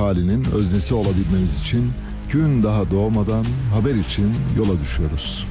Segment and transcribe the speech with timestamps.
[0.00, 1.92] halinin öznesi olabilmemiz için
[2.32, 3.44] gün daha doğmadan
[3.74, 5.46] haber için yola düşüyoruz.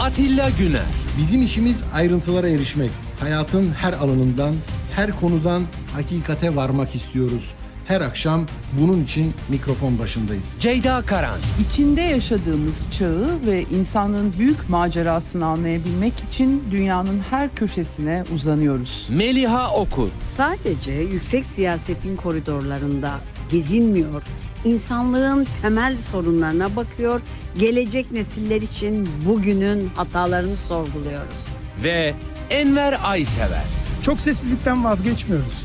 [0.00, 0.82] Atilla Güner,
[1.18, 2.90] Bizim işimiz ayrıntılara erişmek.
[3.20, 4.54] Hayatın her alanından,
[4.96, 5.62] her konudan
[5.92, 7.50] hakikate varmak istiyoruz.
[7.86, 8.46] Her akşam
[8.80, 10.44] bunun için mikrofon başındayız.
[10.60, 19.06] Ceyda Karan, İçinde yaşadığımız çağı ve insanlığın büyük macerasını anlayabilmek için dünyanın her köşesine uzanıyoruz.
[19.10, 23.10] Meliha Okur, sadece yüksek siyasetin koridorlarında
[23.50, 24.22] gezinmiyor,
[24.64, 27.20] insanlığın temel sorunlarına bakıyor,
[27.58, 31.48] gelecek nesiller için bugünün hatalarını sorguluyoruz.
[31.82, 32.14] ve
[32.50, 33.64] Enver Aysever.
[34.02, 35.64] Çok seslilikten vazgeçmiyoruz.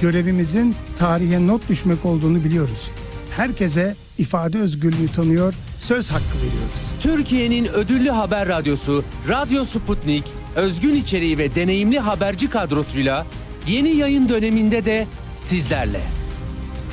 [0.00, 2.90] Görevimizin tarihe not düşmek olduğunu biliyoruz.
[3.36, 6.90] Herkese ifade özgürlüğü tanıyor, söz hakkı veriyoruz.
[7.00, 10.24] Türkiye'nin ödüllü haber radyosu Radyo Sputnik,
[10.56, 13.26] özgün içeriği ve deneyimli haberci kadrosuyla
[13.68, 15.06] yeni yayın döneminde de
[15.36, 16.00] sizlerle.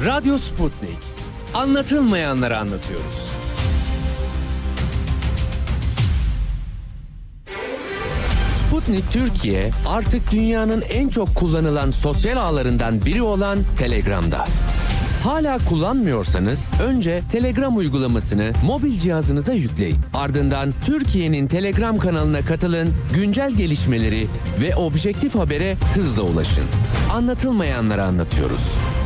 [0.05, 0.97] Radyo Sputnik,
[1.53, 3.31] anlatılmayanları anlatıyoruz.
[8.59, 14.45] Sputnik Türkiye artık dünyanın en çok kullanılan sosyal ağlarından biri olan Telegram'da.
[15.23, 19.97] Hala kullanmıyorsanız önce Telegram uygulamasını mobil cihazınıza yükleyin.
[20.13, 24.27] Ardından Türkiye'nin Telegram kanalına katılın, güncel gelişmeleri
[24.61, 26.65] ve objektif habere hızla ulaşın.
[27.13, 28.96] Anlatılmayanları anlatıyoruz.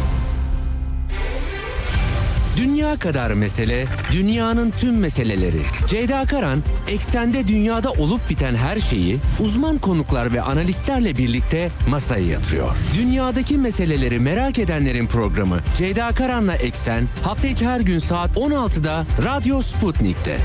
[2.61, 5.61] Dünya kadar mesele, dünyanın tüm meseleleri.
[5.87, 12.75] Ceyda Karan, eksende dünyada olup biten her şeyi uzman konuklar ve analistlerle birlikte masaya yatırıyor.
[12.97, 19.61] Dünyadaki meseleleri merak edenlerin programı Ceyda Karan'la Eksen hafta içi her gün saat 16'da Radyo
[19.61, 20.37] Sputnik'te.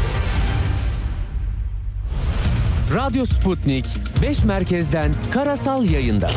[2.95, 3.87] Radyo Sputnik
[4.23, 6.31] 5 merkezden karasal yayında.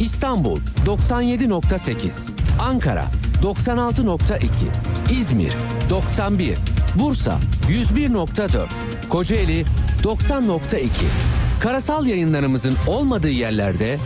[0.00, 3.10] İstanbul 97.8, Ankara
[3.42, 4.48] 96.2,
[5.20, 5.52] İzmir
[5.90, 6.58] 91,
[6.94, 8.66] Bursa 101.4,
[9.08, 9.64] Kocaeli
[10.02, 10.88] 90.2.
[11.60, 13.98] Karasal yayınlarımızın olmadığı yerlerde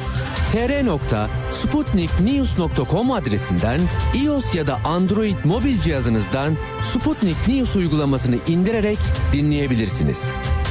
[0.52, 3.80] tr.sputniknews.com adresinden
[4.14, 6.56] iOS ya da Android mobil cihazınızdan
[6.92, 8.98] Sputnik News uygulamasını indirerek
[9.32, 10.30] dinleyebilirsiniz.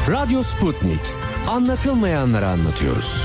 [0.09, 1.01] Radyo Sputnik.
[1.47, 3.21] Anlatılmayanları anlatıyoruz.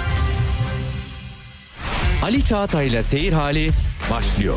[2.23, 3.71] Ali Çağatay'la Seyir Hali
[4.11, 4.57] başlıyor.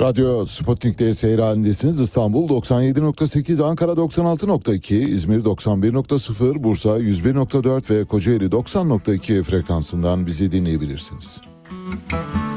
[0.00, 2.00] Radyo Sputnik'te seyir halindesiniz.
[2.00, 11.40] İstanbul 97.8, Ankara 96.2, İzmir 91.0, Bursa 101.4 ve Kocaeli 90.2 frekansından bizi dinleyebilirsiniz.
[11.70, 12.49] Ni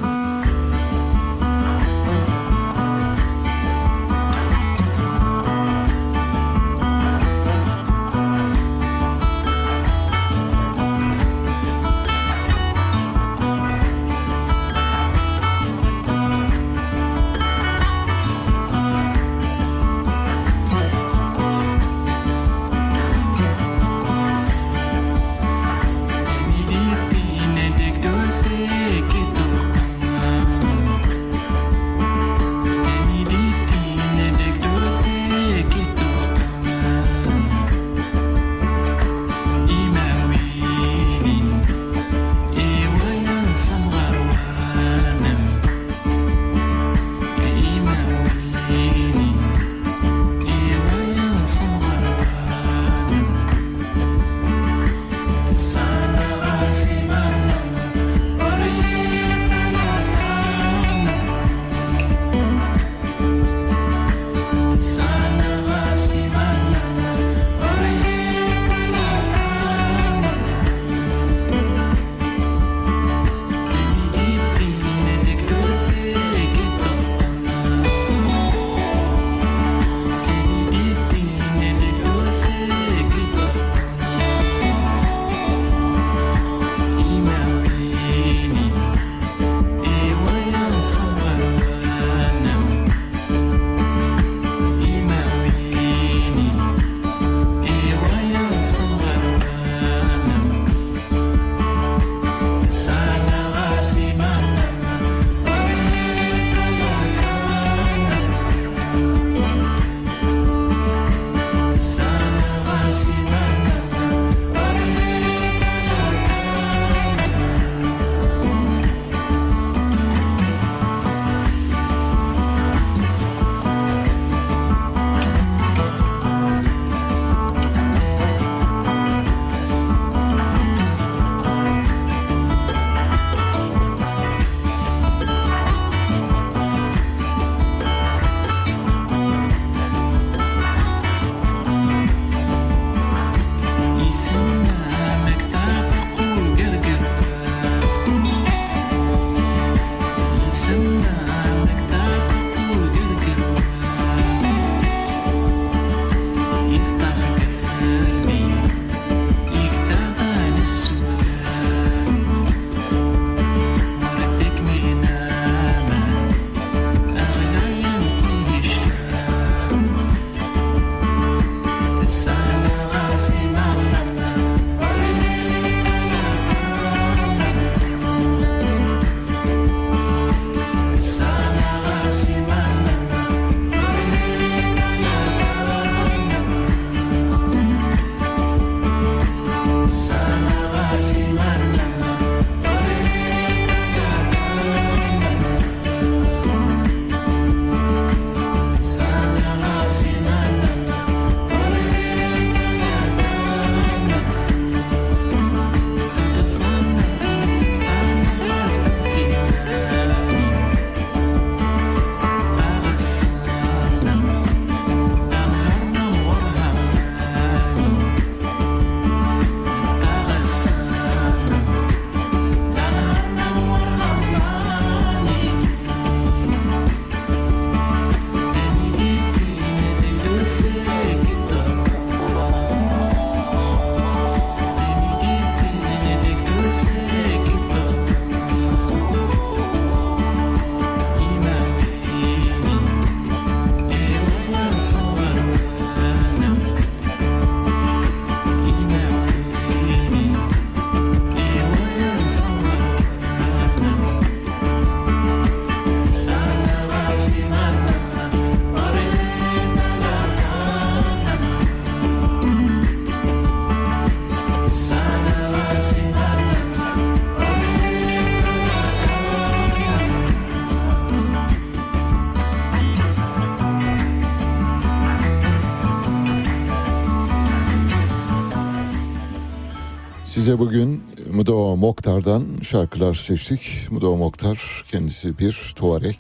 [280.54, 281.04] Size bugün
[281.34, 283.88] Mudo Mokhtar'dan şarkılar seçtik.
[283.92, 286.16] Mudo Mokhtar kendisi bir Tuareg.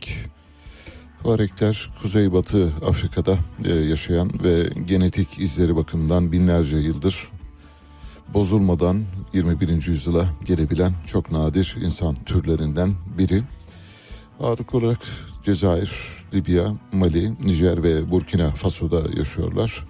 [1.23, 7.27] Tuaregler Kuzeybatı Afrika'da e, yaşayan ve genetik izleri bakımından binlerce yıldır
[8.33, 9.03] bozulmadan
[9.33, 9.69] 21.
[9.69, 13.43] yüzyıla gelebilen çok nadir insan türlerinden biri.
[14.39, 14.99] Ağırlık olarak
[15.43, 15.91] Cezayir,
[16.33, 19.87] Libya, Mali, Nijer ve Burkina Faso'da yaşıyorlar.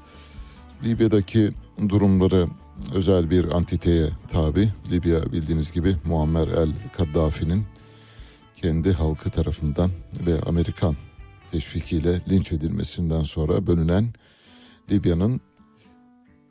[0.83, 1.51] Libya'daki
[1.89, 2.47] durumları
[2.93, 4.73] özel bir antiteye tabi.
[4.91, 7.65] Libya bildiğiniz gibi Muammer el Kaddafi'nin
[8.55, 9.89] kendi halkı tarafından
[10.27, 10.95] ve Amerikan
[11.51, 14.13] teşvikiyle linç edilmesinden sonra bölünen
[14.91, 15.41] Libya'nın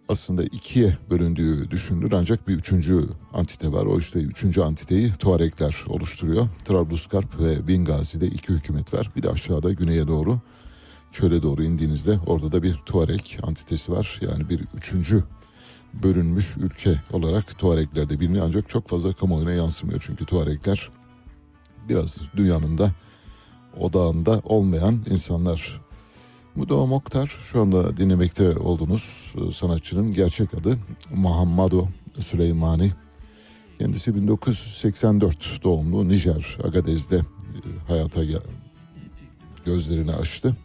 [0.09, 3.01] aslında ikiye bölündüğü düşünülür ancak bir üçüncü
[3.33, 3.87] antite var.
[3.87, 6.49] O işte üçüncü antiteyi Tuaregler oluşturuyor.
[6.65, 9.11] Trablusgarp ve Bingazi'de iki hükümet var.
[9.17, 10.41] Bir de aşağıda güneye doğru
[11.13, 14.21] çöle doğru indiğinizde orada da bir Tuareg antitesi var.
[14.23, 15.25] Yani bir üçüncü
[15.95, 20.05] bölünmüş ülke olarak Tuaregler de biliniyor ancak çok fazla kamuoyuna yansımıyor.
[20.07, 20.91] Çünkü Tuaregler
[21.89, 22.93] biraz dünyanın da
[23.77, 25.81] odağında olmayan insanlar.
[26.57, 30.79] Mudo Mokhtar şu anda dinlemekte olduğunuz e, sanatçının gerçek adı
[31.15, 31.89] Muhammadu
[32.21, 32.93] Süleymani.
[33.79, 37.23] Kendisi 1984 doğumlu Nijer Agadez'de e,
[37.89, 38.21] hayata
[39.65, 40.57] gözlerini açtı.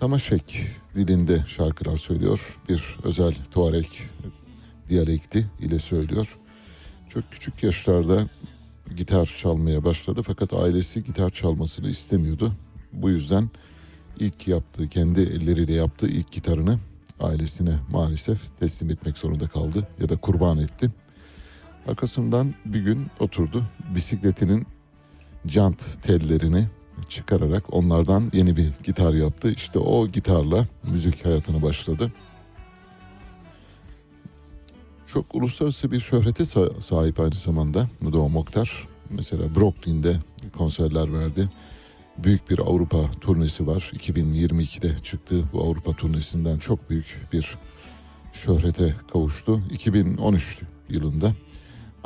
[0.00, 2.58] Tamaşek dilinde şarkılar söylüyor.
[2.68, 3.86] Bir özel Tuareg
[4.88, 6.38] diyalekti ile söylüyor.
[7.08, 8.28] Çok küçük yaşlarda
[8.96, 12.52] gitar çalmaya başladı fakat ailesi gitar çalmasını istemiyordu.
[12.92, 13.50] Bu yüzden
[14.18, 16.78] ilk yaptığı, kendi elleriyle yaptığı ilk gitarını
[17.20, 20.90] ailesine maalesef teslim etmek zorunda kaldı ya da kurban etti.
[21.88, 24.66] Arkasından bir gün oturdu bisikletinin
[25.46, 26.66] jant tellerini
[27.08, 29.52] çıkararak onlardan yeni bir gitar yaptı.
[29.52, 32.12] İşte o gitarla müzik hayatına başladı.
[35.06, 38.88] Çok uluslararası bir şöhrete sa- sahip aynı zamanda Mudo Mokhtar.
[39.10, 40.16] Mesela Brooklyn'de
[40.56, 41.48] konserler verdi.
[42.18, 43.90] Büyük bir Avrupa turnesi var.
[43.94, 47.58] 2022'de çıktığı bu Avrupa turnesinden çok büyük bir
[48.32, 49.62] şöhrete kavuştu.
[49.70, 51.32] 2013 yılında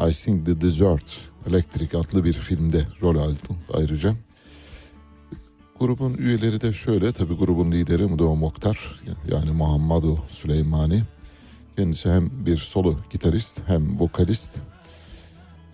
[0.09, 3.38] I Sing the Desert Electric adlı bir filmde rol aldı
[3.75, 4.14] ayrıca.
[5.80, 9.00] Grubun üyeleri de şöyle, tabi grubun lideri Mudo Mokhtar
[9.32, 11.02] yani Muhammadu Süleymani.
[11.76, 14.60] Kendisi hem bir solo gitarist hem vokalist.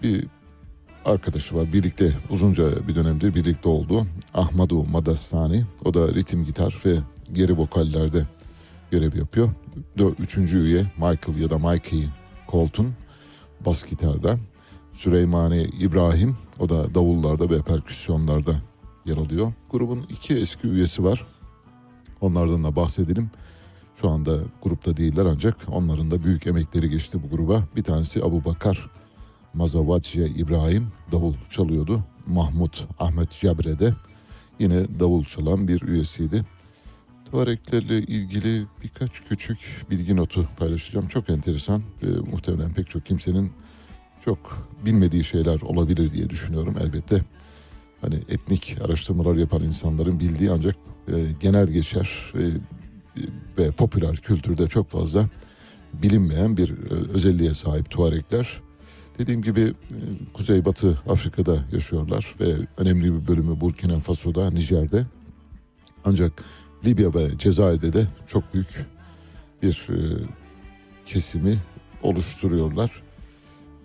[0.02, 0.26] Bir
[1.04, 1.72] arkadaşı var.
[1.72, 4.06] Birlikte uzunca bir dönemdir birlikte oldu.
[4.34, 5.64] Ahmadu Madastani.
[5.84, 6.96] O da ritim gitar ve
[7.32, 8.26] geri vokallerde
[8.90, 9.50] görev yapıyor.
[10.18, 12.08] Üçüncü üye Michael ya da Mikey
[12.48, 12.92] Colton
[13.66, 14.38] bas gitarda.
[14.92, 18.56] Süleymani İbrahim o da davullarda ve perküsyonlarda
[19.06, 19.52] yer alıyor.
[19.70, 21.26] Grubun iki eski üyesi var.
[22.20, 23.30] Onlardan da bahsedelim.
[24.00, 27.64] Şu anda grupta değiller ancak onların da büyük emekleri geçti bu gruba.
[27.76, 28.90] Bir tanesi Abu Bakar
[29.54, 32.04] Mazavatiye İbrahim davul çalıyordu.
[32.26, 33.94] Mahmut Ahmet Cebre de
[34.58, 36.42] yine davul çalan bir üyesiydi.
[37.30, 41.08] Tuareglerle ilgili birkaç küçük bilgi notu paylaşacağım.
[41.08, 41.82] Çok enteresan.
[42.02, 43.52] Ee, muhtemelen pek çok kimsenin
[44.20, 47.24] çok bilmediği şeyler olabilir diye düşünüyorum elbette.
[48.06, 50.76] Hani etnik araştırmalar yapan insanların bildiği ancak
[51.08, 52.42] e, genel geçer e,
[53.58, 55.28] ve popüler kültürde çok fazla
[55.92, 58.60] bilinmeyen bir e, özelliğe sahip Tuaregler.
[59.18, 59.98] Dediğim gibi e,
[60.32, 65.06] Kuzeybatı Afrika'da yaşıyorlar ve önemli bir bölümü Burkina Faso'da, Nijer'de.
[66.04, 66.32] Ancak
[66.84, 68.86] Libya ve Cezayir'de de çok büyük
[69.62, 69.98] bir e,
[71.06, 71.58] kesimi
[72.02, 73.02] oluşturuyorlar.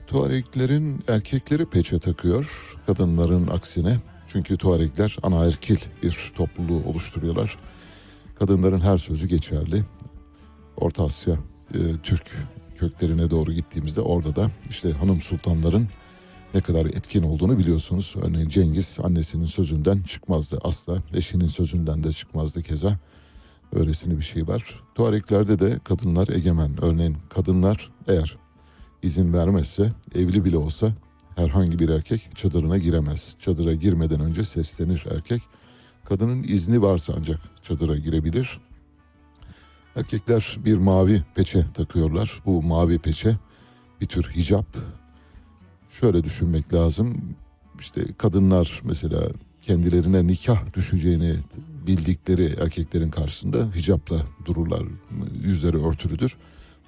[0.08, 3.98] Tuareglerin erkekleri peçe takıyor, kadınların aksine.
[4.32, 7.58] Çünkü Tuaregler anaerkil bir topluluğu oluşturuyorlar.
[8.40, 9.84] Kadınların her sözü geçerli.
[10.78, 11.34] Orta Asya,
[11.74, 12.38] e, Türk
[12.76, 15.88] köklerine doğru gittiğimizde orada da işte hanım sultanların
[16.54, 18.16] ne kadar etkin olduğunu biliyorsunuz.
[18.22, 20.98] Örneğin Cengiz annesinin sözünden çıkmazdı asla.
[21.14, 23.00] Eşinin sözünden de çıkmazdı keza.
[23.74, 24.84] Öylesine bir şey var.
[24.96, 26.84] Tuareglerde de kadınlar egemen.
[26.84, 28.38] Örneğin kadınlar eğer
[29.04, 30.94] izin vermezse evli bile olsa
[31.36, 33.36] herhangi bir erkek çadırına giremez.
[33.40, 35.42] Çadıra girmeden önce seslenir erkek.
[36.06, 38.60] Kadının izni varsa ancak çadıra girebilir.
[39.96, 42.42] Erkekler bir mavi peçe takıyorlar.
[42.46, 43.38] Bu mavi peçe
[44.02, 44.66] bir tür hicap.
[45.90, 47.36] Şöyle düşünmek lazım.
[47.80, 49.28] İşte kadınlar mesela
[49.62, 51.36] kendilerine nikah düşeceğini
[51.88, 54.84] bildikleri erkeklerin karşısında hicapla dururlar.
[55.44, 56.38] Yüzleri örtülüdür.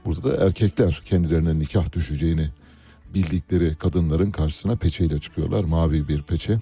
[0.05, 2.49] Burada da erkekler kendilerine nikah düşeceğini
[3.13, 5.63] bildikleri kadınların karşısına peçeyle çıkıyorlar.
[5.63, 6.59] Mavi bir peçe.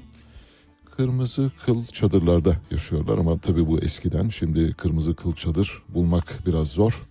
[0.98, 4.30] Kırmızı kıl çadırlarda yaşıyorlar ama tabii bu eskiden.
[4.30, 7.08] Şimdi kırmızı kıl çadır bulmak biraz zor.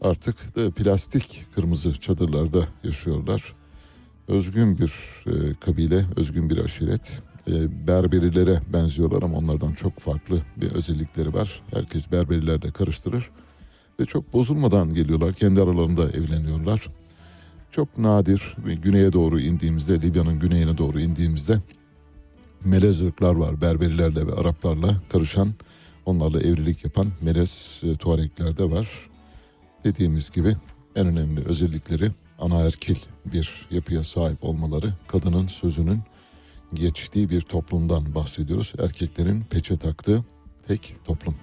[0.00, 3.54] artık da plastik kırmızı çadırlarda yaşıyorlar.
[4.28, 4.92] Özgün bir
[5.26, 7.22] e, kabile, özgün bir aşiret.
[7.48, 11.62] E, Berberilere benziyorlar ama onlardan çok farklı bir özellikleri var.
[11.74, 13.30] Herkes Berberilerle karıştırır
[14.00, 15.32] ve çok bozulmadan geliyorlar.
[15.32, 16.88] Kendi aralarında evleniyorlar.
[17.74, 21.58] Çok nadir güneye doğru indiğimizde, Libya'nın güneyine doğru indiğimizde
[22.64, 23.60] melez ırklar var.
[23.60, 25.54] Berberilerle ve Araplarla karışan,
[26.06, 28.88] onlarla evlilik yapan melez e, Tuarekler de var.
[29.84, 30.56] Dediğimiz gibi
[30.96, 36.00] en önemli özellikleri anaerkil bir yapıya sahip olmaları, kadının sözünün
[36.74, 38.72] geçtiği bir toplumdan bahsediyoruz.
[38.78, 40.24] Erkeklerin peçe taktığı
[40.68, 41.34] tek toplum.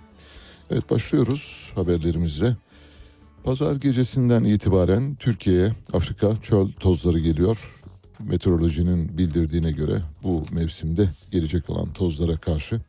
[0.69, 2.55] Evet başlıyoruz haberlerimizle.
[3.43, 7.81] Pazar gecesinden itibaren Türkiye'ye Afrika çöl tozları geliyor.
[8.19, 12.81] Meteorolojinin bildirdiğine göre bu mevsimde gelecek olan tozlara karşı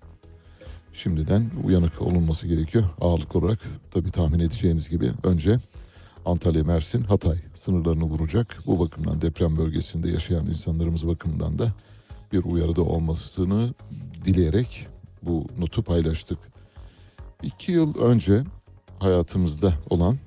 [0.93, 2.85] şimdiden uyanık olunması gerekiyor.
[3.01, 3.59] Ağırlık olarak
[3.91, 5.59] tabii tahmin edeceğiniz gibi önce
[6.27, 8.59] Antalya, Mersin, Hatay sınırlarını vuracak.
[8.67, 11.73] Bu bakımdan deprem bölgesinde yaşayan insanlarımız bakımından da
[12.33, 13.75] bir uyarıda olmasını
[14.25, 14.87] dileyerek
[15.23, 16.39] bu notu paylaştık.
[17.43, 18.45] İki yıl önce
[18.99, 20.19] hayatımızda olan,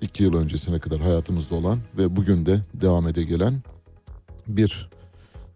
[0.00, 3.62] iki yıl öncesine kadar hayatımızda olan ve bugün de devam ede gelen
[4.46, 4.90] bir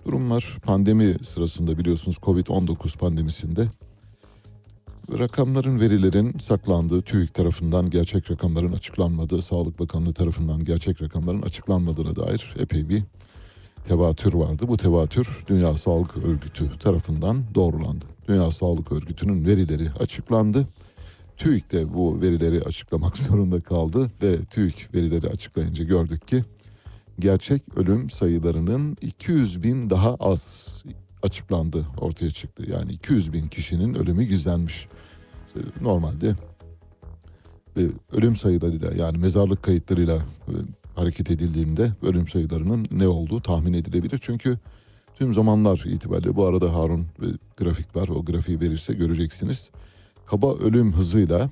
[0.04, 0.58] durum var.
[0.62, 3.68] Pandemi sırasında biliyorsunuz Covid-19 pandemisinde
[5.18, 12.54] rakamların, verilerin saklandığı, TÜİK tarafından gerçek rakamların açıklanmadığı, Sağlık Bakanlığı tarafından gerçek rakamların açıklanmadığına dair
[12.58, 13.02] epey bir
[13.84, 14.64] tevatür vardı.
[14.68, 18.04] Bu tevatür Dünya Sağlık Örgütü tarafından doğrulandı.
[18.28, 20.66] Dünya Sağlık Örgütü'nün verileri açıklandı.
[21.36, 26.44] TÜİK de bu verileri açıklamak zorunda kaldı ve TÜİK verileri açıklayınca gördük ki
[27.18, 30.84] gerçek ölüm sayılarının 200 bin daha az
[31.22, 32.70] açıklandı ortaya çıktı.
[32.70, 34.88] Yani 200 bin kişinin ölümü gizlenmiş.
[35.48, 36.34] İşte normalde
[37.76, 40.54] ve ölüm sayılarıyla yani mezarlık kayıtlarıyla e,
[40.94, 44.20] hareket edildiğinde ölüm sayılarının ne olduğu tahmin edilebilir.
[44.22, 44.58] Çünkü
[45.14, 48.08] tüm zamanlar itibariyle bu arada Harun e, grafik var.
[48.08, 49.70] O grafiği verirse göreceksiniz.
[50.26, 51.50] Kaba ölüm hızıyla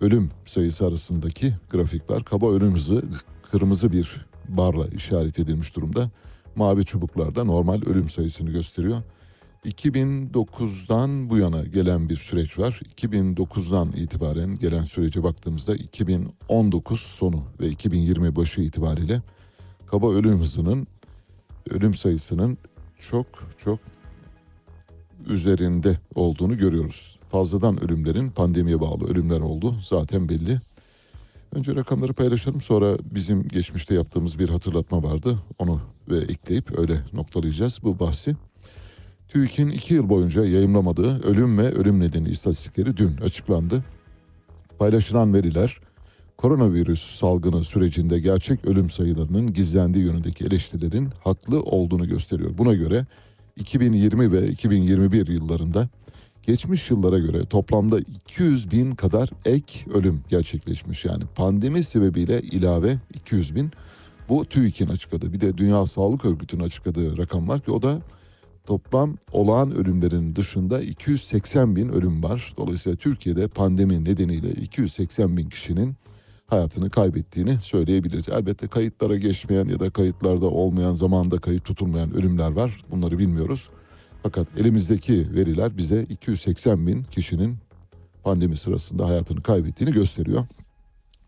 [0.00, 2.24] ölüm sayısı arasındaki grafik var.
[2.24, 3.02] Kaba ölüm hızı
[3.50, 6.10] kırmızı bir barla işaret edilmiş durumda.
[6.56, 9.02] Mavi çubuklarda normal ölüm sayısını gösteriyor.
[9.64, 12.80] 2009'dan bu yana gelen bir süreç var.
[12.96, 19.22] 2009'dan itibaren gelen sürece baktığımızda 2019 sonu ve 2020 başı itibariyle
[19.86, 20.86] kaba ölüm hızının
[21.70, 22.58] ölüm sayısının
[22.98, 23.26] çok
[23.58, 23.78] çok
[25.28, 27.18] üzerinde olduğunu görüyoruz.
[27.32, 30.60] Fazladan ölümlerin pandemiye bağlı ölümler oldu zaten belli.
[31.54, 35.38] Önce rakamları paylaşalım sonra bizim geçmişte yaptığımız bir hatırlatma vardı.
[35.58, 38.36] Onu ve ekleyip öyle noktalayacağız bu bahsi.
[39.28, 43.84] TÜİK'in iki yıl boyunca yayımlamadığı ölüm ve ölüm nedeni istatistikleri dün açıklandı.
[44.78, 45.80] Paylaşılan veriler
[46.36, 52.58] koronavirüs salgını sürecinde gerçek ölüm sayılarının gizlendiği yönündeki eleştirilerin haklı olduğunu gösteriyor.
[52.58, 53.06] Buna göre
[53.56, 55.88] 2020 ve 2021 yıllarında
[56.42, 61.04] geçmiş yıllara göre toplamda 200 bin kadar ek ölüm gerçekleşmiş.
[61.04, 63.70] Yani pandemi sebebiyle ilave 200 bin.
[64.28, 68.00] Bu TÜİK'in açıkladığı bir de Dünya Sağlık Örgütü'nün açıkladığı rakam var ki o da
[68.66, 72.52] toplam olağan ölümlerin dışında 280 bin ölüm var.
[72.56, 75.96] Dolayısıyla Türkiye'de pandemi nedeniyle 280 bin kişinin
[76.46, 78.28] hayatını kaybettiğini söyleyebiliriz.
[78.28, 82.84] Elbette kayıtlara geçmeyen ya da kayıtlarda olmayan zamanda kayıt tutulmayan ölümler var.
[82.90, 83.68] Bunları bilmiyoruz.
[84.22, 87.56] Fakat elimizdeki veriler bize 280 bin kişinin
[88.22, 90.46] pandemi sırasında hayatını kaybettiğini gösteriyor.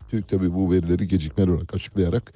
[0.09, 2.33] TÜİK tabii bu verileri gecikmeli olarak açıklayarak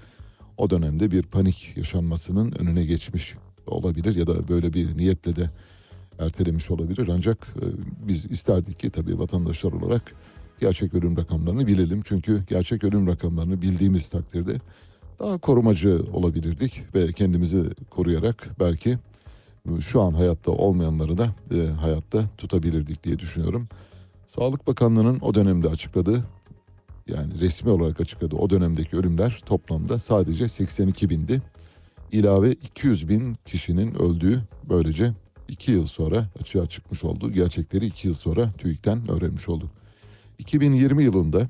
[0.58, 3.36] o dönemde bir panik yaşanmasının önüne geçmiş
[3.68, 5.50] olabilir ya da böyle bir niyetle de
[6.20, 7.10] ertelemiş olabilir.
[7.12, 7.66] Ancak e,
[8.08, 10.02] biz isterdik ki tabii vatandaşlar olarak
[10.60, 12.02] gerçek ölüm rakamlarını bilelim.
[12.06, 14.56] Çünkü gerçek ölüm rakamlarını bildiğimiz takdirde
[15.20, 18.98] daha korumacı olabilirdik ve kendimizi koruyarak belki
[19.80, 23.68] şu an hayatta olmayanları da e, hayatta tutabilirdik diye düşünüyorum.
[24.28, 26.26] Sağlık Bakanlığı'nın o dönemde açıkladığı
[27.08, 31.42] yani resmi olarak açıkladığı o dönemdeki ölümler toplamda sadece 82 bindi.
[32.12, 35.14] İlave 200 bin kişinin öldüğü böylece
[35.48, 37.32] 2 yıl sonra açığa çıkmış oldu.
[37.32, 39.70] Gerçekleri 2 yıl sonra TÜİK'ten öğrenmiş olduk.
[40.40, 41.48] 2020 yılında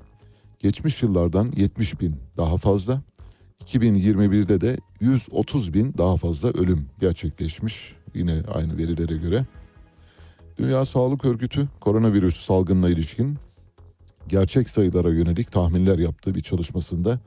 [0.59, 3.01] geçmiş yıllardan 70 bin daha fazla,
[3.65, 9.45] 2021'de de 130 bin daha fazla ölüm gerçekleşmiş yine aynı verilere göre.
[10.57, 13.37] Dünya Sağlık Örgütü koronavirüs salgınına ilişkin
[14.27, 17.19] gerçek sayılara yönelik tahminler yaptığı bir çalışmasında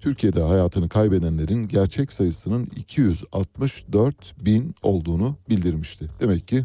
[0.00, 6.08] Türkiye'de hayatını kaybedenlerin gerçek sayısının 264 bin olduğunu bildirmişti.
[6.20, 6.64] Demek ki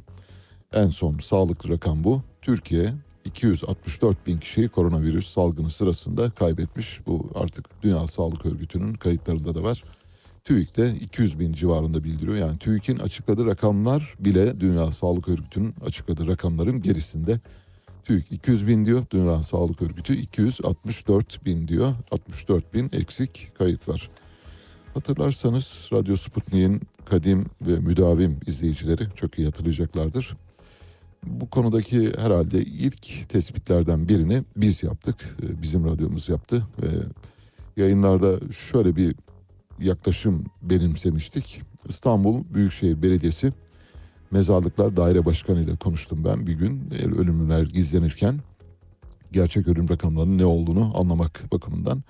[0.73, 2.21] en son sağlık rakam bu.
[2.41, 2.93] Türkiye
[3.25, 6.99] 264 bin kişiyi koronavirüs salgını sırasında kaybetmiş.
[7.07, 9.83] Bu artık Dünya Sağlık Örgütü'nün kayıtlarında da var.
[10.45, 12.37] TÜİK de 200 bin civarında bildiriyor.
[12.37, 17.39] Yani TÜİK'in açıkladığı rakamlar bile Dünya Sağlık Örgütü'nün açıkladığı rakamların gerisinde.
[18.03, 21.93] TÜİK 200 bin diyor, Dünya Sağlık Örgütü 264 bin diyor.
[22.11, 24.09] 64 bin eksik kayıt var.
[24.93, 30.37] Hatırlarsanız Radyo Sputnik'in kadim ve müdavim izleyicileri çok iyi hatırlayacaklardır.
[31.23, 35.37] Bu konudaki herhalde ilk tespitlerden birini biz yaptık.
[35.43, 36.87] Ee, Bizim radyomuz yaptı ve
[37.77, 39.15] yayınlarda şöyle bir
[39.79, 41.61] yaklaşım benimsemiştik.
[41.85, 43.53] İstanbul Büyükşehir Belediyesi
[44.31, 48.39] Mezarlıklar Daire Başkanı ile konuştum ben bir gün ölümler gizlenirken
[49.31, 52.03] gerçek ölüm rakamlarının ne olduğunu anlamak bakımından.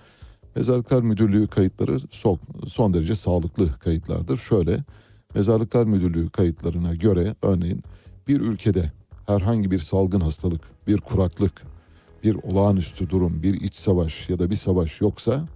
[0.56, 1.99] Mezarlıklar Müdürlüğü kayıtları
[2.67, 4.38] son, derece sağlıklı kayıtlardır.
[4.38, 4.84] Şöyle
[5.36, 7.84] Mezarlıklar Müdürlüğü kayıtlarına göre örneğin
[8.28, 8.91] bir ülkede
[9.28, 11.62] herhangi bir salgın hastalık, bir kuraklık,
[12.23, 15.47] bir olağanüstü durum, bir iç savaş ya da bir savaş yoksa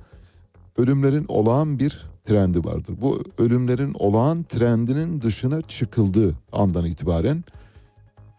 [0.79, 2.95] ölümlerin olağan bir trendi vardır.
[3.01, 7.43] Bu ölümlerin olağan trendinin dışına çıkıldığı andan itibaren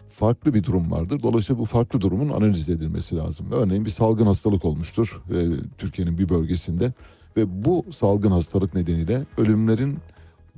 [0.08, 1.22] farklı bir durum vardır.
[1.22, 3.46] Dolayısıyla bu farklı durumun analiz edilmesi lazım.
[3.52, 5.38] Örneğin bir salgın hastalık olmuştur e,
[5.78, 6.92] Türkiye'nin bir bölgesinde
[7.36, 9.98] ve bu salgın hastalık nedeniyle ölümlerin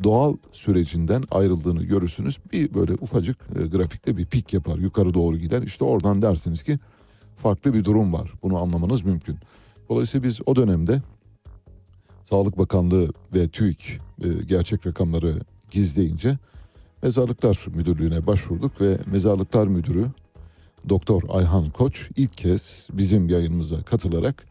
[0.04, 2.38] doğal sürecinden ayrıldığını görürsünüz.
[2.52, 5.62] Bir böyle ufacık e, grafikte bir pik yapar yukarı doğru gider.
[5.62, 6.78] İşte oradan dersiniz ki
[7.36, 8.32] farklı bir durum var.
[8.42, 9.36] Bunu anlamanız mümkün.
[9.90, 11.02] Dolayısıyla biz o dönemde
[12.32, 15.34] Sağlık Bakanlığı ve TÜİK e, gerçek rakamları
[15.70, 16.38] gizleyince
[17.02, 20.06] Mezarlıklar Müdürlüğü'ne başvurduk ve Mezarlıklar Müdürü
[20.88, 24.46] Doktor Ayhan Koç ilk kez bizim yayınımıza katılarak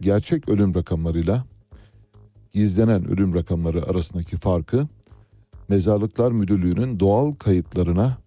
[0.00, 1.44] gerçek ölüm rakamlarıyla
[2.52, 4.88] gizlenen ölüm rakamları arasındaki farkı
[5.68, 8.18] Mezarlıklar Müdürlüğü'nün doğal kayıtlarına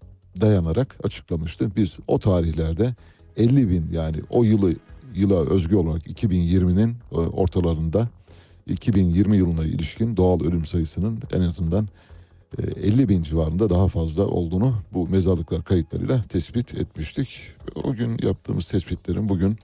[0.42, 1.76] dayanarak açıklamıştı.
[1.76, 2.96] Biz o tarihlerde
[3.38, 4.76] 50 bin yani o yılı
[5.16, 8.10] yıla özgü olarak 2020'nin e, ortalarında
[8.68, 11.88] 2020 yılına ilişkin doğal ölüm sayısının en azından
[12.76, 17.40] 50 e, bin civarında daha fazla olduğunu bu mezarlıklar kayıtlarıyla tespit etmiştik.
[17.84, 19.58] O gün yaptığımız tespitlerin bugün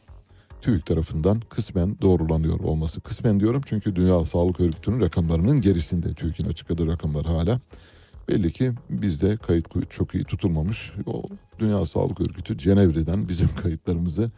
[0.61, 3.01] TÜİK tarafından kısmen doğrulanıyor olması.
[3.01, 7.59] Kısmen diyorum çünkü Dünya Sağlık Örgütü'nün rakamlarının gerisinde TÜİK'in açıkladığı rakamlar hala.
[8.29, 10.91] Belli ki bizde kayıt çok iyi tutulmamış.
[11.05, 11.23] O
[11.59, 14.31] Dünya Sağlık Örgütü Cenevre'den bizim kayıtlarımızı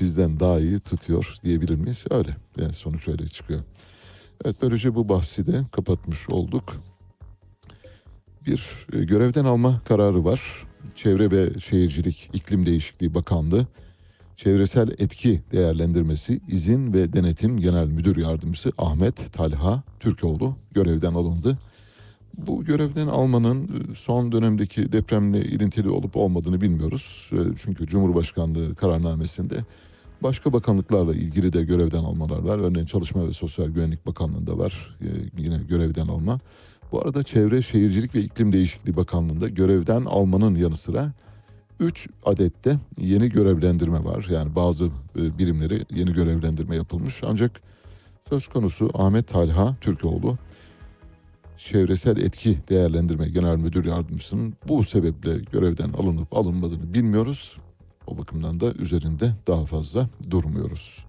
[0.00, 2.04] bizden daha iyi tutuyor diyebilir miyiz?
[2.10, 2.36] Öyle.
[2.56, 3.60] Yani sonuç öyle çıkıyor.
[4.44, 6.76] Evet böylece bu bahsi de kapatmış olduk.
[8.46, 10.40] Bir e, görevden alma kararı var.
[10.94, 13.66] Çevre ve Şehircilik İklim Değişikliği Bakanlığı
[14.36, 21.58] Çevresel Etki Değerlendirmesi İzin ve Denetim Genel Müdür Yardımcısı Ahmet Talha Türkoğlu görevden alındı.
[22.38, 27.30] Bu görevden almanın e, son dönemdeki depremle ilintili olup olmadığını bilmiyoruz.
[27.32, 29.56] E, çünkü Cumhurbaşkanlığı kararnamesinde
[30.22, 32.58] başka bakanlıklarla ilgili de görevden almalar var.
[32.58, 34.96] Örneğin Çalışma ve Sosyal Güvenlik Bakanlığı'nda var
[35.38, 36.40] yine görevden alma.
[36.92, 41.12] Bu arada Çevre, Şehircilik ve İklim Değişikliği Bakanlığı'nda görevden almanın yanı sıra
[41.80, 44.26] 3 adette yeni görevlendirme var.
[44.30, 44.84] Yani bazı
[45.18, 47.20] e, birimleri yeni görevlendirme yapılmış.
[47.26, 47.60] Ancak
[48.28, 50.38] söz konusu Ahmet Talha Türkoğlu
[51.56, 57.58] çevresel etki değerlendirme genel müdür yardımcısının bu sebeple görevden alınıp alınmadığını bilmiyoruz.
[58.06, 61.04] O bakımdan da üzerinde daha fazla durmuyoruz.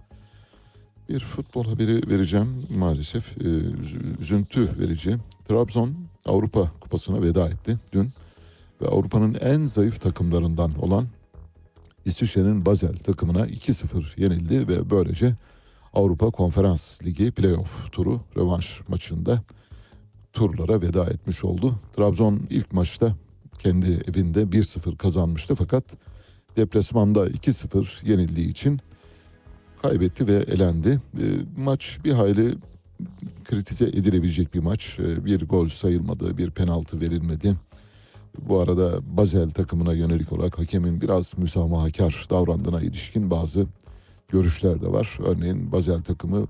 [1.08, 3.38] Bir futbol haberi vereceğim maalesef.
[3.38, 3.48] E,
[4.20, 5.16] üzüntü verici.
[5.48, 5.94] Trabzon
[6.26, 8.10] Avrupa Kupası'na veda etti dün.
[8.82, 11.06] Ve Avrupa'nın en zayıf takımlarından olan
[12.04, 15.34] İsviçre'nin Basel takımına 2-0 yenildi ve böylece
[15.94, 19.42] Avrupa Konferans Ligi playoff turu rövanş maçında
[20.32, 21.74] turlara veda etmiş oldu.
[21.96, 23.16] Trabzon ilk maçta
[23.58, 25.84] kendi evinde 1-0 kazanmıştı fakat
[26.56, 28.80] deplasmanda 2-0 yenildiği için
[29.82, 31.00] kaybetti ve elendi.
[31.20, 31.24] E,
[31.56, 32.54] maç bir hayli
[33.44, 34.98] kritize edilebilecek bir maç.
[34.98, 37.54] E, bir gol sayılmadı, bir penaltı verilmedi.
[38.38, 43.66] Bu arada Basel takımına yönelik olarak hakemin biraz müsamahakar davrandığına ilişkin bazı
[44.28, 45.18] görüşler de var.
[45.24, 46.46] Örneğin Basel takımı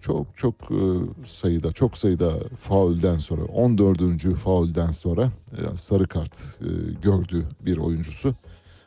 [0.00, 0.80] çok çok e,
[1.24, 4.36] sayıda çok sayıda faulden sonra 14.
[4.36, 6.68] faulden sonra e, sarı kart e,
[7.02, 8.34] gördü bir oyuncusu.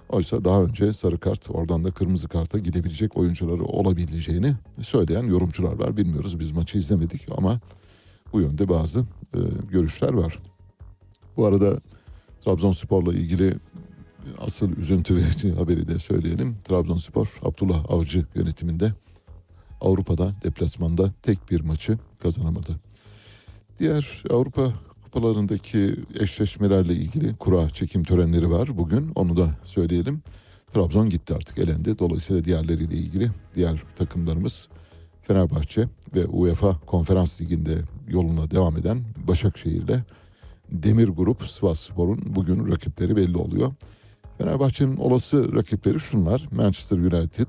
[0.09, 5.97] Oysa daha önce sarı kart oradan da kırmızı karta gidebilecek oyuncuları olabileceğini söyleyen yorumcular var.
[5.97, 7.59] Bilmiyoruz biz maçı izlemedik ama
[8.33, 8.99] bu yönde bazı
[9.33, 9.39] e,
[9.71, 10.39] görüşler var.
[11.37, 11.81] Bu arada
[12.41, 13.57] Trabzonspor'la ilgili
[14.39, 16.55] asıl üzüntü verici haberi de söyleyelim.
[16.63, 18.93] Trabzonspor Abdullah Avcı yönetiminde
[19.81, 22.75] Avrupa'da deplasmanda tek bir maçı kazanamadı.
[23.79, 24.73] Diğer Avrupa
[25.11, 30.21] kupalarındaki eşleşmelerle ilgili kura çekim törenleri var bugün onu da söyleyelim.
[30.73, 31.99] Trabzon gitti artık elendi.
[31.99, 34.67] Dolayısıyla diğerleriyle ilgili diğer takımlarımız
[35.21, 40.03] Fenerbahçe ve UEFA Konferans Ligi'nde yoluna devam eden Başakşehir'le
[40.71, 43.73] Demir Grup Sivas Spor'un bugün rakipleri belli oluyor.
[44.37, 46.45] Fenerbahçe'nin olası rakipleri şunlar.
[46.51, 47.47] Manchester United,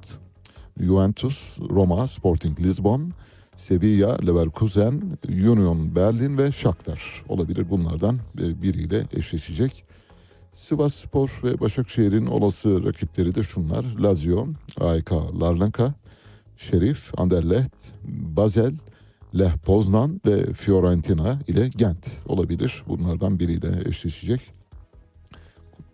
[0.81, 3.12] Juventus, Roma, Sporting Lisbon,
[3.59, 7.71] Sevilla, Leverkusen, Union Berlin ve Shakhtar olabilir.
[7.71, 9.85] Bunlardan e, biriyle eşleşecek.
[10.53, 13.85] Sivas Spor ve Başakşehir'in olası rakipleri de şunlar.
[13.85, 14.47] Lazio,
[14.81, 15.94] AEK Larnaca,
[16.57, 17.75] Şerif, Anderlecht,
[18.07, 18.75] Basel,
[19.38, 22.85] Leh Poznan ve Fiorentina ile Gent olabilir.
[22.88, 24.40] Bunlardan biriyle eşleşecek.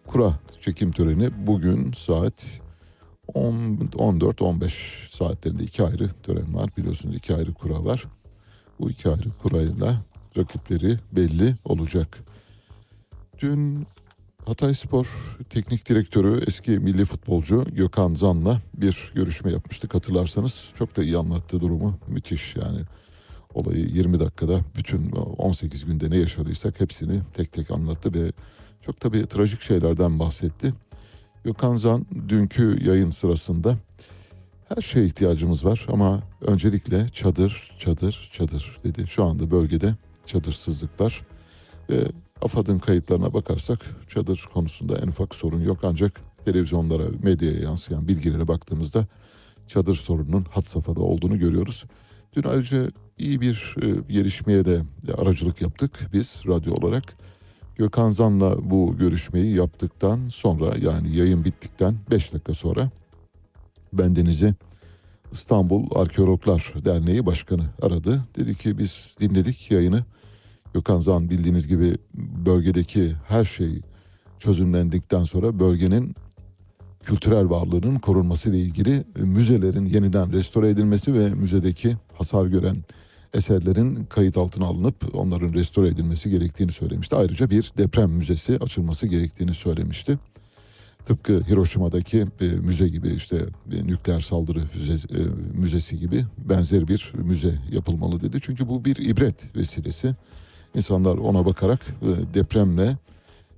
[0.07, 2.61] Kura çekim töreni bugün saat
[3.29, 6.71] 14-15 saatlerinde iki ayrı tören var.
[6.77, 8.05] Biliyorsunuz iki ayrı kura var.
[8.81, 10.03] Bu iki ayrı kurayla
[10.37, 12.19] rakipleri belli olacak.
[13.43, 13.87] Dün
[14.47, 20.73] Hatay Spor Teknik Direktörü eski milli futbolcu Gökhan Zan'la bir görüşme yapmıştık hatırlarsanız.
[20.79, 21.99] Çok da iyi anlattı durumu.
[22.09, 22.81] Müthiş yani.
[23.55, 28.33] Olayı 20 dakikada bütün 18 günde ne yaşadıysak hepsini tek tek anlattı ve
[28.81, 30.73] çok tabii trajik şeylerden bahsetti.
[31.45, 33.77] Gökhan Zan dünkü yayın sırasında
[34.69, 39.07] her şeye ihtiyacımız var ama öncelikle çadır, çadır, çadır dedi.
[39.07, 39.95] Şu anda bölgede
[40.27, 41.27] çadırsızlık var
[41.91, 42.05] ve
[42.43, 49.07] AFAD'ın kayıtlarına bakarsak çadır konusunda en ufak sorun yok ancak televizyonlara, medyaya yansıyan bilgilere baktığımızda
[49.67, 51.85] çadır sorununun had safhada olduğunu görüyoruz.
[52.37, 54.83] Dün ayrıca iyi bir e, gelişmeye de
[55.19, 57.17] aracılık yaptık biz radyo olarak.
[57.77, 62.91] Gökhan Zan'la bu görüşmeyi yaptıktan sonra yani yayın bittikten 5 dakika sonra
[63.93, 64.55] bendenizi
[65.33, 68.25] İstanbul Arkeologlar Derneği Başkanı aradı.
[68.37, 70.05] Dedi ki biz dinledik yayını.
[70.75, 71.95] Gökhan Zan bildiğiniz gibi
[72.47, 73.81] bölgedeki her şey
[74.39, 76.15] çözümlendikten sonra bölgenin
[77.03, 82.77] kültürel varlığının korunması ile ilgili müzelerin yeniden restore edilmesi ve müzedeki hasar gören
[83.35, 87.17] eserlerin kayıt altına alınıp onların restore edilmesi gerektiğini söylemişti.
[87.17, 90.19] Ayrıca bir deprem müzesi açılması gerektiğini söylemişti.
[91.07, 93.37] Tıpkı Hiroşima'daki e, müze gibi işte
[93.73, 95.21] e, nükleer saldırı müzesi, e,
[95.55, 98.39] müzesi gibi benzer bir müze yapılmalı dedi.
[98.43, 100.15] Çünkü bu bir ibret vesilesi.
[100.75, 102.97] İnsanlar ona bakarak e, depremle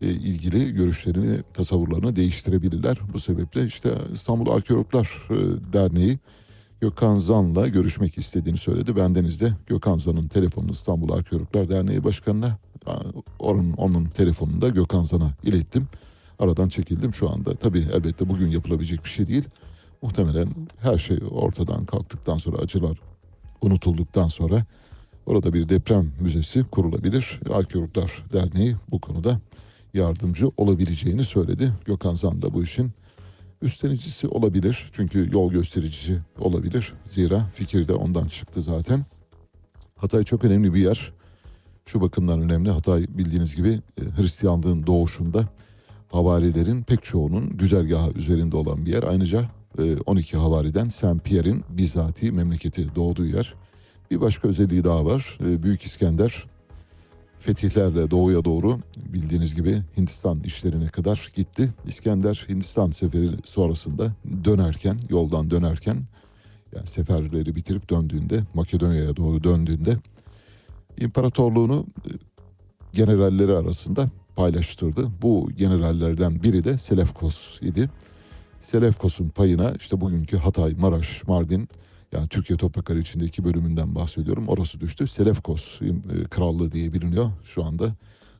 [0.03, 2.99] e, ilgili görüşlerini, tasavvurlarını değiştirebilirler.
[3.13, 5.35] Bu sebeple işte İstanbul Arkeologlar e,
[5.73, 6.19] Derneği
[6.81, 8.97] Gökhan Zan'la görüşmek istediğini söyledi.
[8.97, 12.59] Bendeniz de Gökhan Zan'ın telefonunu İstanbul Arkeologlar Derneği Başkanı'na
[13.39, 15.89] onun, onun telefonunu da Gökhan Zan'a ilettim.
[16.39, 17.55] Aradan çekildim şu anda.
[17.55, 19.45] Tabii elbette bugün yapılabilecek bir şey değil.
[20.03, 23.01] Muhtemelen her şey ortadan kalktıktan sonra acılar
[23.61, 24.65] unutulduktan sonra
[25.27, 27.41] orada bir deprem müzesi kurulabilir.
[27.53, 29.41] Arkeologlar Derneği bu konuda
[29.95, 31.73] yardımcı olabileceğini söyledi.
[31.85, 32.93] Gökhan Zan da bu işin
[33.63, 34.91] üstlenicisi olabilir.
[34.93, 36.93] Çünkü yol göstericisi olabilir.
[37.05, 39.07] Zira fikir de ondan çıktı zaten.
[39.97, 41.13] Hatay çok önemli bir yer.
[41.87, 42.71] Şu bakımdan önemli.
[42.71, 45.49] Hatay bildiğiniz gibi e, Hristiyanlığın doğuşunda
[46.09, 49.03] havarilerin pek çoğunun güzergahı üzerinde olan bir yer.
[49.03, 49.51] Ayrıca
[50.07, 53.55] 12 e, havariden Saint Pierre'in bizatihi memleketi doğduğu yer.
[54.11, 55.39] Bir başka özelliği daha var.
[55.41, 56.45] E, Büyük İskender
[57.47, 61.69] fetihlerle doğuya doğru bildiğiniz gibi Hindistan işlerine kadar gitti.
[61.87, 64.13] İskender Hindistan seferi sonrasında
[64.45, 65.97] dönerken, yoldan dönerken
[66.75, 69.97] yani seferleri bitirip döndüğünde Makedonya'ya doğru döndüğünde
[71.01, 72.11] imparatorluğunu e,
[72.93, 75.09] generalleri arasında paylaştırdı.
[75.23, 77.91] Bu generallerden biri de Selefkos idi.
[78.61, 81.69] Selefkos'un payına işte bugünkü Hatay, Maraş, Mardin
[82.17, 84.49] yani Türkiye toprakları içindeki bölümünden bahsediyorum.
[84.49, 85.09] Orası düştü.
[85.09, 87.95] Selefkos e, krallığı diye biliniyor şu anda.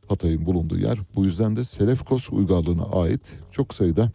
[0.09, 0.99] Hatay'ın bulunduğu yer.
[1.17, 4.11] Bu yüzden de Selefkos uygarlığına ait çok sayıda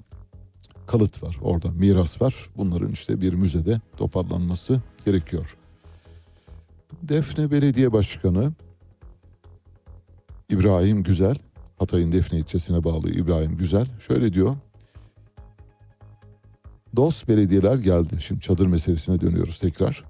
[0.88, 1.38] kalıt var.
[1.42, 2.36] Orada miras var.
[2.58, 5.58] Bunların işte bir müzede toparlanması gerekiyor.
[7.04, 8.54] Defne Belediye Başkanı
[10.50, 11.36] İbrahim Güzel,
[11.80, 14.56] Hatay'ın Defne ilçesine bağlı İbrahim Güzel şöyle diyor.
[16.96, 18.16] Dost belediyeler geldi.
[18.20, 20.04] Şimdi çadır meselesine dönüyoruz tekrar.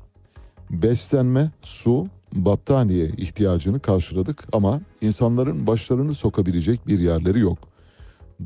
[0.69, 7.57] Beslenme, su, battaniye ihtiyacını karşıladık ama insanların başlarını sokabilecek bir yerleri yok.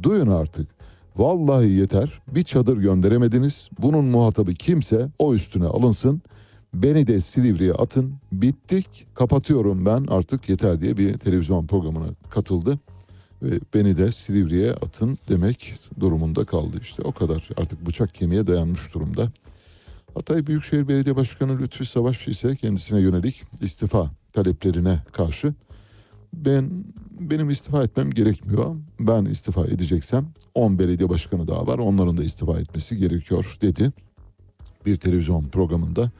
[0.04, 0.67] Duyun artık.
[1.15, 2.21] Vallahi yeter.
[2.28, 3.69] Bir çadır gönderemediniz.
[3.82, 6.21] Bunun muhatabı kimse o üstüne alınsın.
[6.74, 8.13] Beni de Silivri'ye atın.
[8.32, 9.08] Bittik.
[9.13, 12.80] Kapatıyorum ben artık yeter diye bir televizyon programına katıldı
[13.41, 16.78] ve beni de Silivri'ye atın demek durumunda kaldı.
[16.82, 19.32] İşte o kadar artık bıçak kemiğe dayanmış durumda.
[20.13, 25.54] Hatay Büyükşehir Belediye Başkanı Lütfi Savaş ise kendisine yönelik istifa taleplerine karşı
[26.34, 26.86] ben
[27.19, 28.76] benim istifa etmem gerekmiyor.
[29.00, 31.78] Ben istifa edeceksem 10 belediye başkanı daha var.
[31.78, 33.91] Onların da istifa etmesi gerekiyor dedi.
[34.86, 36.12] Bir televizyon programında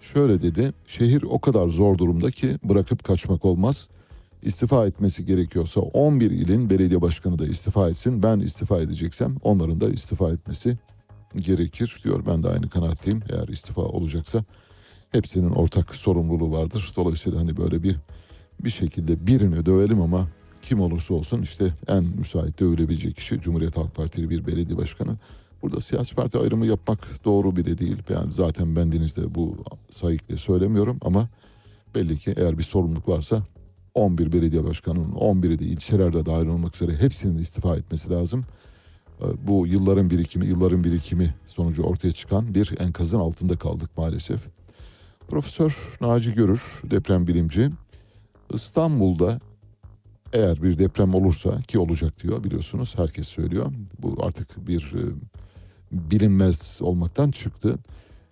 [0.00, 0.72] şöyle dedi.
[0.86, 3.88] Şehir o kadar zor durumda ki bırakıp kaçmak olmaz.
[4.42, 8.22] İstifa etmesi gerekiyorsa 11 ilin belediye başkanı da istifa etsin.
[8.22, 10.78] Ben istifa edeceksem onların da istifa etmesi
[11.36, 12.26] gerekir diyor.
[12.26, 13.22] Ben de aynı kanaatteyim.
[13.30, 14.44] Eğer istifa olacaksa
[15.12, 16.92] hepsinin ortak sorumluluğu vardır.
[16.96, 17.96] Dolayısıyla hani böyle bir
[18.64, 20.28] bir şekilde birini dövelim ama
[20.62, 25.16] kim olursa olsun işte en müsait dövülebilecek kişi Cumhuriyet Halk Partili bir belediye başkanı.
[25.62, 28.02] Burada siyasi parti ayrımı yapmak doğru bile değil.
[28.08, 29.56] Yani zaten bendenizde bu
[29.90, 31.28] sayıkla söylemiyorum ama
[31.94, 33.42] belli ki eğer bir sorumluluk varsa
[33.94, 38.44] 11 belediye başkanının 11'i de ilçelerde dahil olmak üzere hepsinin istifa etmesi lazım.
[39.22, 44.40] Ee, Bu yılların birikimi, yılların birikimi sonucu ortaya çıkan bir enkazın altında kaldık maalesef.
[45.28, 47.70] Profesör Naci Görür, deprem bilimci,
[48.54, 49.40] İstanbul'da
[50.32, 53.72] eğer bir deprem olursa ki olacak diyor biliyorsunuz herkes söylüyor.
[53.98, 55.02] Bu artık bir e,
[56.10, 57.78] bilinmez olmaktan çıktı.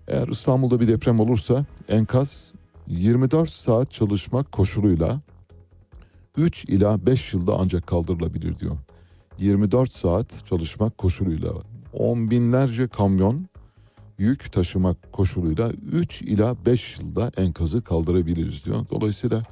[0.09, 2.55] Eğer İstanbul'da bir deprem olursa enkaz
[2.87, 5.21] 24 saat çalışmak koşuluyla
[6.38, 8.77] 3 ila 5 yılda ancak kaldırılabilir diyor.
[9.38, 11.53] 24 saat çalışmak koşuluyla
[11.92, 13.46] on binlerce kamyon
[14.18, 18.87] yük taşımak koşuluyla 3 ila 5 yılda enkazı kaldırabiliriz diyor.
[18.90, 19.42] Dolayısıyla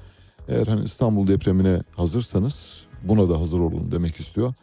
[0.48, 4.54] eğer hani İstanbul depremine hazırsanız buna da hazır olun demek istiyor.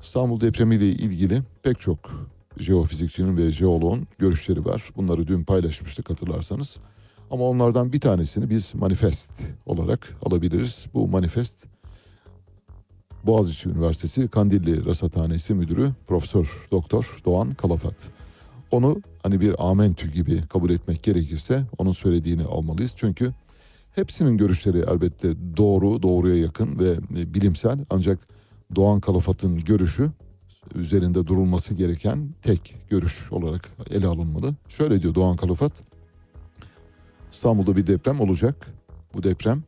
[0.00, 1.98] İstanbul depremiyle ilgili pek çok
[2.58, 4.90] jeofizikçinin ve jeoloğun görüşleri var.
[4.96, 6.78] Bunları dün paylaşmıştık hatırlarsanız.
[7.30, 9.32] Ama onlardan bir tanesini biz manifest
[9.66, 10.86] olarak alabiliriz.
[10.94, 11.66] Bu manifest
[13.26, 18.08] Boğaziçi Üniversitesi Kandilli Rasathanesi Müdürü Profesör Doktor Doğan Kalafat.
[18.70, 22.92] Onu hani bir amentü gibi kabul etmek gerekirse onun söylediğini almalıyız.
[22.96, 23.32] Çünkü
[23.94, 27.78] hepsinin görüşleri elbette doğru, doğruya yakın ve e, bilimsel.
[27.90, 28.18] Ancak
[28.76, 30.10] Doğan Kalafat'ın görüşü
[30.74, 34.54] üzerinde durulması gereken tek görüş olarak ele alınmalı.
[34.68, 35.72] Şöyle diyor Doğan Kalafat.
[37.32, 38.66] İstanbul'da bir deprem olacak.
[39.14, 39.62] Bu deprem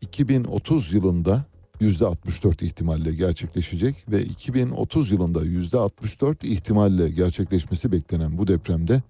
[0.00, 1.44] 2030 yılında
[1.80, 9.02] %64 ihtimalle gerçekleşecek ve 2030 yılında %64 ihtimalle gerçekleşmesi beklenen bu depremde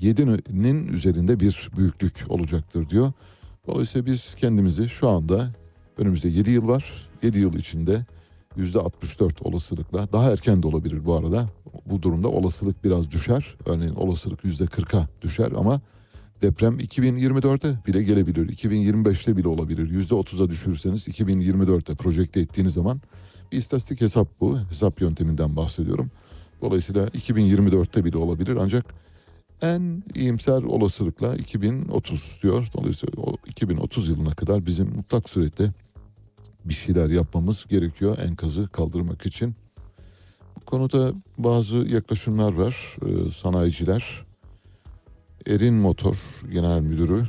[0.00, 3.12] 7'nin üzerinde bir büyüklük olacaktır diyor.
[3.66, 5.48] Dolayısıyla biz kendimizi şu anda
[5.98, 6.92] önümüzde 7 yıl var.
[7.22, 8.06] 7 yıl içinde
[8.58, 11.48] %64 olasılıkla daha erken de olabilir bu arada.
[11.86, 13.56] Bu durumda olasılık biraz düşer.
[13.66, 15.80] Örneğin olasılık %40'a düşer ama
[16.42, 18.48] deprem 2024'e bile gelebilir.
[18.48, 19.90] 2025'te bile olabilir.
[19.90, 23.00] %30'a düşürürseniz 2024'te projekte ettiğiniz zaman
[23.52, 24.58] bir istatistik hesap bu.
[24.58, 26.10] Hesap yönteminden bahsediyorum.
[26.62, 28.94] Dolayısıyla 2024'te bile olabilir ancak
[29.62, 32.68] en iyimser olasılıkla 2030 diyor.
[32.78, 35.72] Dolayısıyla o 2030 yılına kadar bizim mutlak surette
[36.64, 39.54] bir şeyler yapmamız gerekiyor enkazı kaldırmak için.
[40.56, 42.96] Bu konuda bazı yaklaşımlar var.
[43.02, 44.25] Ee, sanayiciler
[45.46, 46.16] Erin Motor
[46.52, 47.24] Genel Müdürü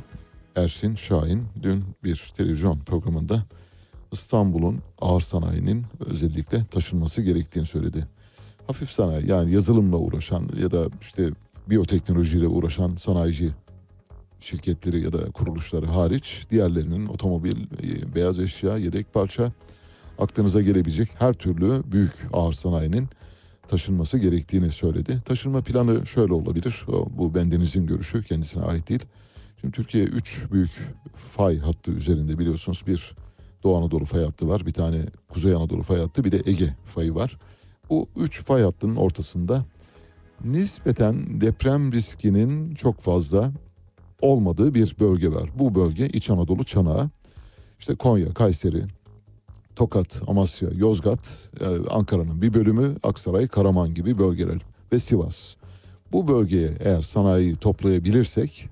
[0.56, 3.44] Ersin Şahin dün bir televizyon programında
[4.12, 8.06] İstanbul'un ağır sanayinin özellikle taşınması gerektiğini söyledi.
[8.66, 11.30] Hafif sanayi yani yazılımla uğraşan ya da işte
[11.70, 13.50] biyoteknolojiyle uğraşan sanayici
[14.40, 19.52] şirketleri ya da kuruluşları hariç diğerlerinin otomobil, e, beyaz eşya, yedek parça
[20.18, 23.08] aklınıza gelebilecek her türlü büyük ağır sanayinin
[23.68, 25.22] taşınması gerektiğini söyledi.
[25.24, 26.84] Taşınma planı şöyle olabilir.
[27.10, 29.04] Bu bendenizin görüşü kendisine ait değil.
[29.60, 30.70] Şimdi Türkiye 3 büyük
[31.16, 33.14] fay hattı üzerinde biliyorsunuz bir
[33.62, 34.66] Doğu Anadolu fay hattı var.
[34.66, 37.38] Bir tane Kuzey Anadolu fay hattı bir de Ege fayı var.
[37.90, 39.64] Bu üç fay hattının ortasında
[40.44, 43.52] nispeten deprem riskinin çok fazla
[44.20, 45.50] olmadığı bir bölge var.
[45.58, 47.10] Bu bölge İç Anadolu çanağı.
[47.78, 48.84] İşte Konya, Kayseri,
[49.78, 54.58] Tokat, Amasya, Yozgat, e, Ankara'nın bir bölümü, Aksaray, Karaman gibi bölgeler
[54.92, 55.54] ve Sivas.
[56.12, 58.68] Bu bölgeye eğer sanayiyi toplayabilirsek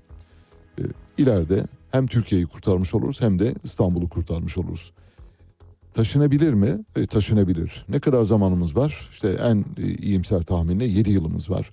[0.79, 0.81] e,
[1.17, 4.93] ileride hem Türkiye'yi kurtarmış oluruz hem de İstanbul'u kurtarmış oluruz.
[5.93, 6.85] Taşınabilir mi?
[6.95, 7.85] E, taşınabilir.
[7.89, 9.09] Ne kadar zamanımız var?
[9.11, 11.69] İşte en e, iyimser tahminle 7 yılımız var.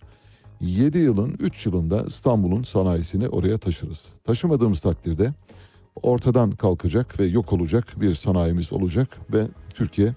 [0.60, 4.08] 7 yılın 3 yılında İstanbul'un sanayisini oraya taşırız.
[4.24, 5.32] Taşımadığımız takdirde
[6.02, 10.14] ortadan kalkacak ve yok olacak bir sanayimiz olacak ve Türkiye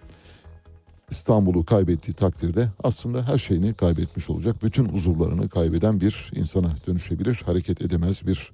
[1.09, 4.63] İstanbul'u kaybettiği takdirde aslında her şeyini kaybetmiş olacak.
[4.63, 8.51] Bütün uzuvlarını kaybeden bir insana dönüşebilir, hareket edemez bir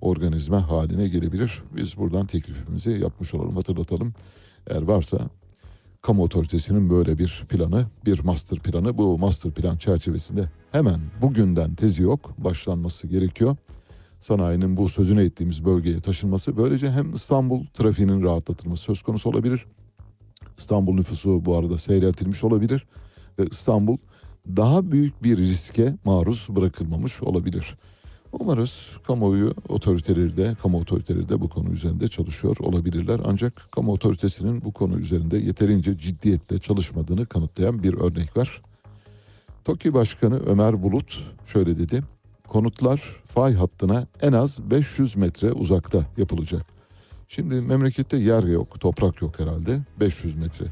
[0.00, 1.62] organizma haline gelebilir.
[1.76, 4.14] Biz buradan teklifimizi yapmış olalım, hatırlatalım.
[4.66, 5.18] Eğer varsa
[6.02, 12.02] kamu otoritesinin böyle bir planı, bir master planı bu master plan çerçevesinde hemen bugünden tezi
[12.02, 13.56] yok başlanması gerekiyor.
[14.18, 19.66] Sanayinin bu sözünü ettiğimiz bölgeye taşınması böylece hem İstanbul trafiğinin rahatlatılması söz konusu olabilir.
[20.58, 22.86] İstanbul nüfusu bu arada seyreltilmiş olabilir
[23.38, 23.96] ve İstanbul
[24.56, 27.76] daha büyük bir riske maruz bırakılmamış olabilir.
[28.32, 33.20] Umarız kamuoyu otoriteleri de, kamu otoriteleri de bu konu üzerinde çalışıyor olabilirler.
[33.24, 38.62] Ancak kamu otoritesinin bu konu üzerinde yeterince ciddiyetle çalışmadığını kanıtlayan bir örnek var.
[39.64, 42.02] TOKİ Başkanı Ömer Bulut şöyle dedi.
[42.48, 46.66] Konutlar fay hattına en az 500 metre uzakta yapılacak.
[47.28, 49.78] Şimdi memlekette yer yok, toprak yok herhalde.
[50.00, 50.64] 500 metre.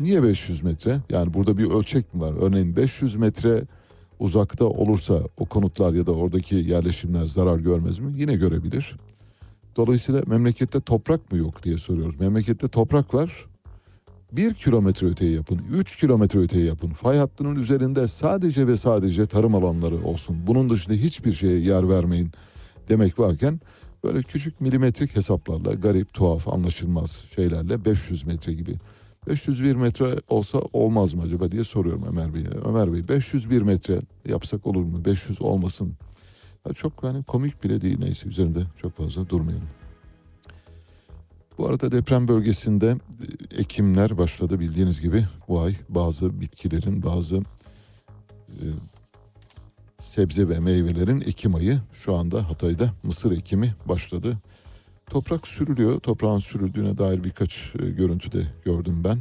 [0.00, 0.98] Niye 500 metre?
[1.10, 2.34] Yani burada bir ölçek mi var?
[2.40, 3.62] Örneğin 500 metre
[4.18, 8.12] uzakta olursa o konutlar ya da oradaki yerleşimler zarar görmez mi?
[8.16, 8.96] Yine görebilir.
[9.76, 12.20] Dolayısıyla memlekette toprak mı yok diye soruyoruz.
[12.20, 13.46] Memlekette toprak var.
[14.32, 16.88] Bir kilometre öteye yapın, üç kilometre öteye yapın.
[16.88, 20.36] Fay hattının üzerinde sadece ve sadece tarım alanları olsun.
[20.46, 22.30] Bunun dışında hiçbir şeye yer vermeyin
[22.88, 23.60] demek varken
[24.04, 28.74] böyle küçük milimetrik hesaplarla garip, tuhaf, anlaşılmaz şeylerle 500 metre gibi
[29.26, 32.48] 501 metre olsa olmaz mı acaba diye soruyorum Ömer Bey'e.
[32.64, 35.04] Ömer Bey 501 metre yapsak olur mu?
[35.04, 35.92] 500 olmasın.
[36.68, 39.68] Ya çok hani komik bile değil neyse üzerinde çok fazla durmayalım.
[41.60, 47.36] Bu arada deprem bölgesinde e, ekimler başladı bildiğiniz gibi bu ay bazı bitkilerin bazı
[48.48, 48.64] e,
[50.00, 54.38] sebze ve meyvelerin ekim ayı şu anda Hatay'da mısır ekimi başladı.
[55.06, 56.00] Toprak sürülüyor.
[56.00, 59.18] Toprağın sürüldüğüne dair birkaç e, görüntü de gördüm ben.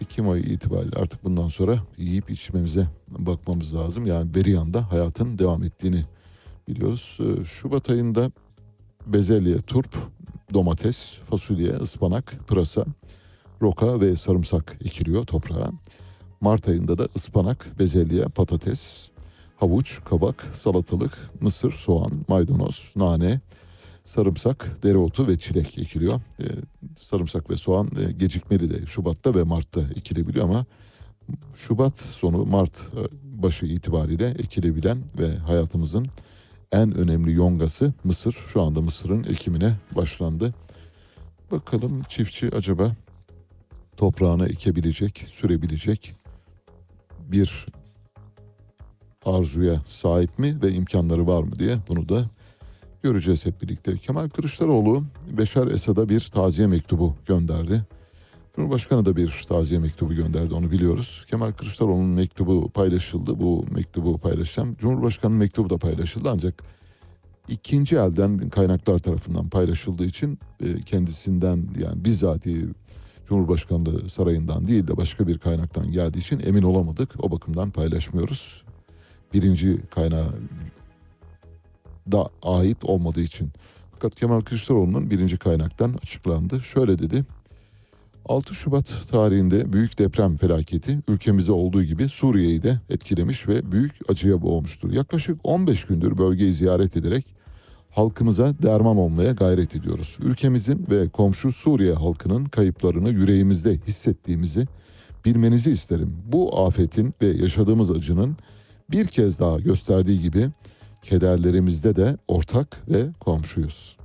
[0.00, 4.06] Ekim ayı itibariyle artık bundan sonra yiyip içmemize bakmamız lazım.
[4.06, 6.04] Yani beri yanda hayatın devam ettiğini
[6.68, 7.18] biliyoruz.
[7.20, 8.30] E, Şubat ayında
[9.06, 9.96] bezelye, turp,
[10.54, 12.84] domates, fasulye, ıspanak, pırasa,
[13.62, 15.70] roka ve sarımsak ekiliyor toprağa.
[16.40, 19.10] Mart ayında da ıspanak, bezelye, patates,
[19.56, 23.40] havuç, kabak, salatalık, mısır, soğan, maydanoz, nane,
[24.04, 26.20] sarımsak, dereotu ve çilek ekiliyor.
[26.40, 26.44] Ee,
[26.98, 30.64] sarımsak ve soğan e, gecikmeli de Şubat'ta ve Mart'ta ekilebiliyor ama
[31.54, 33.02] Şubat sonu Mart e,
[33.42, 36.06] başı itibariyle ekilebilen ve hayatımızın
[36.74, 38.36] en önemli yongası mısır.
[38.46, 40.54] Şu anda mısırın ekimine başlandı.
[41.50, 42.92] Bakalım çiftçi acaba
[43.96, 46.14] toprağını ekebilecek, sürebilecek
[47.18, 47.66] bir
[49.24, 52.30] arzuya sahip mi ve imkanları var mı diye bunu da
[53.02, 53.98] göreceğiz hep birlikte.
[53.98, 55.04] Kemal Kılıçdaroğlu
[55.38, 57.84] Beşar Esad'a bir taziye mektubu gönderdi.
[58.56, 61.26] Cumhurbaşkanı da bir taziye mektubu gönderdi onu biliyoruz.
[61.30, 63.40] Kemal Kılıçdaroğlu'nun mektubu paylaşıldı.
[63.40, 64.76] Bu mektubu paylaşacağım.
[64.78, 66.62] Cumhurbaşkanı'nın mektubu da paylaşıldı ancak
[67.48, 72.66] ikinci elden kaynaklar tarafından paylaşıldığı için e, kendisinden yani bizzati
[73.26, 77.24] Cumhurbaşkanlığı sarayından değil de başka bir kaynaktan geldiği için emin olamadık.
[77.24, 78.64] O bakımdan paylaşmıyoruz.
[79.32, 80.28] Birinci kaynağı
[82.12, 83.50] da ait olmadığı için.
[83.92, 86.60] Fakat Kemal Kılıçdaroğlu'nun birinci kaynaktan açıklandı.
[86.60, 87.24] Şöyle dedi.
[88.24, 94.42] 6 Şubat tarihinde büyük deprem felaketi ülkemize olduğu gibi Suriye'yi de etkilemiş ve büyük acıya
[94.42, 94.92] boğmuştur.
[94.92, 97.24] Yaklaşık 15 gündür bölgeyi ziyaret ederek
[97.90, 100.18] halkımıza derman olmaya gayret ediyoruz.
[100.22, 104.66] Ülkemizin ve komşu Suriye halkının kayıplarını yüreğimizde hissettiğimizi
[105.24, 106.16] bilmenizi isterim.
[106.26, 108.36] Bu afetin ve yaşadığımız acının
[108.90, 110.48] bir kez daha gösterdiği gibi
[111.02, 113.96] kederlerimizde de ortak ve komşuyuz.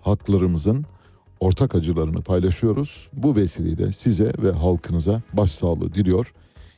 [0.00, 0.86] Haklarımızın
[1.40, 3.08] ortak acılarını paylaşıyoruz.
[3.12, 6.34] Bu vesileyle size ve halkınıza başsağlığı diliyor.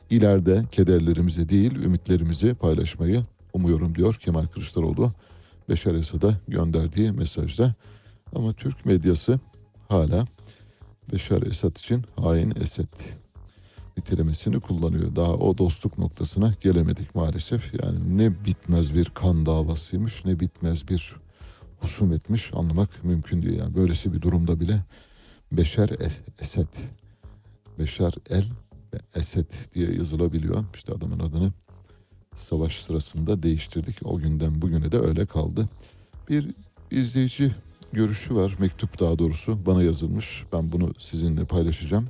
[0.09, 5.11] İleride kederlerimizi değil ümitlerimizi paylaşmayı umuyorum diyor Kemal Kılıçdaroğlu.
[5.69, 7.75] Beşar Esad'a gönderdiği mesajda.
[8.35, 9.39] Ama Türk medyası
[9.89, 10.25] hala
[11.13, 12.87] Beşar Esad için hain Esed
[13.97, 15.15] nitelemesini kullanıyor.
[15.15, 17.73] Daha o dostluk noktasına gelemedik maalesef.
[17.83, 21.15] Yani ne bitmez bir kan davasıymış ne bitmez bir
[21.81, 23.59] husumetmiş anlamak mümkün değil.
[23.59, 24.81] Yani böylesi bir durumda bile
[25.51, 25.89] Beşer
[26.39, 26.67] Esed,
[27.79, 28.45] Beşer El
[29.15, 30.65] Esed diye yazılabiliyor.
[30.75, 31.51] İşte adamın adını
[32.35, 33.95] savaş sırasında değiştirdik.
[34.03, 35.69] O günden bugüne de öyle kaldı.
[36.29, 36.47] Bir
[36.91, 37.55] izleyici
[37.93, 38.55] görüşü var.
[38.59, 40.43] Mektup daha doğrusu bana yazılmış.
[40.53, 42.07] Ben bunu sizinle paylaşacağım.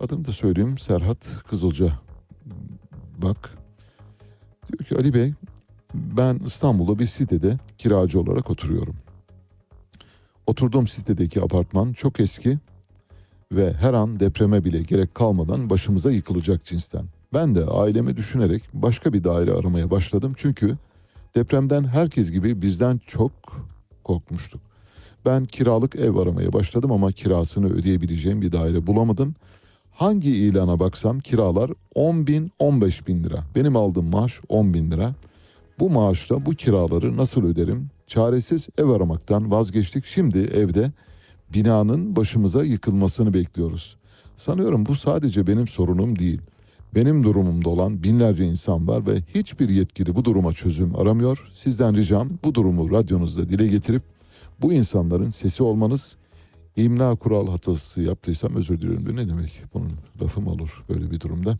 [0.00, 1.92] Adını da söyleyeyim Serhat Kızılca.
[3.22, 3.50] Bak
[4.68, 5.32] diyor ki Ali Bey
[5.94, 8.94] ben İstanbul'da bir sitede kiracı olarak oturuyorum.
[10.46, 12.58] Oturduğum sitedeki apartman çok eski
[13.52, 17.04] ve her an depreme bile gerek kalmadan başımıza yıkılacak cinsten.
[17.34, 20.76] Ben de ailemi düşünerek başka bir daire aramaya başladım çünkü
[21.34, 23.32] depremden herkes gibi bizden çok
[24.04, 24.60] korkmuştuk.
[25.26, 29.34] Ben kiralık ev aramaya başladım ama kirasını ödeyebileceğim bir daire bulamadım.
[29.92, 33.44] Hangi ilana baksam kiralar 10 bin 15 bin lira.
[33.56, 35.14] Benim aldığım maaş 10 bin lira.
[35.78, 37.88] Bu maaşla bu kiraları nasıl öderim?
[38.06, 40.04] Çaresiz ev aramaktan vazgeçtik.
[40.04, 40.92] Şimdi evde
[41.54, 43.96] binanın başımıza yıkılmasını bekliyoruz.
[44.36, 46.40] Sanıyorum bu sadece benim sorunum değil.
[46.94, 51.48] Benim durumumda olan binlerce insan var ve hiçbir yetkili bu duruma çözüm aramıyor.
[51.50, 54.02] Sizden ricam bu durumu radyonuzda dile getirip
[54.62, 56.16] bu insanların sesi olmanız.
[56.76, 59.16] İmla kural hatası yaptıysam özür diliyorum.
[59.16, 59.62] Ne demek?
[59.74, 61.58] Bunun lafı mı olur böyle bir durumda?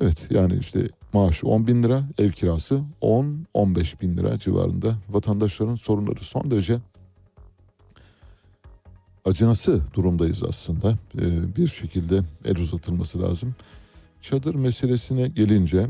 [0.00, 4.94] Evet yani işte maaş 10 bin lira, ev kirası 10-15 bin lira civarında.
[5.08, 6.78] Vatandaşların sorunları son derece
[9.24, 10.94] acınası durumdayız aslında.
[11.18, 13.54] Ee, bir şekilde el uzatılması lazım.
[14.20, 15.86] Çadır meselesine gelince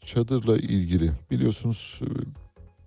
[0.00, 2.08] çadırla ilgili biliyorsunuz e,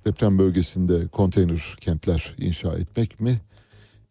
[0.05, 3.41] deprem bölgesinde konteyner kentler inşa etmek mi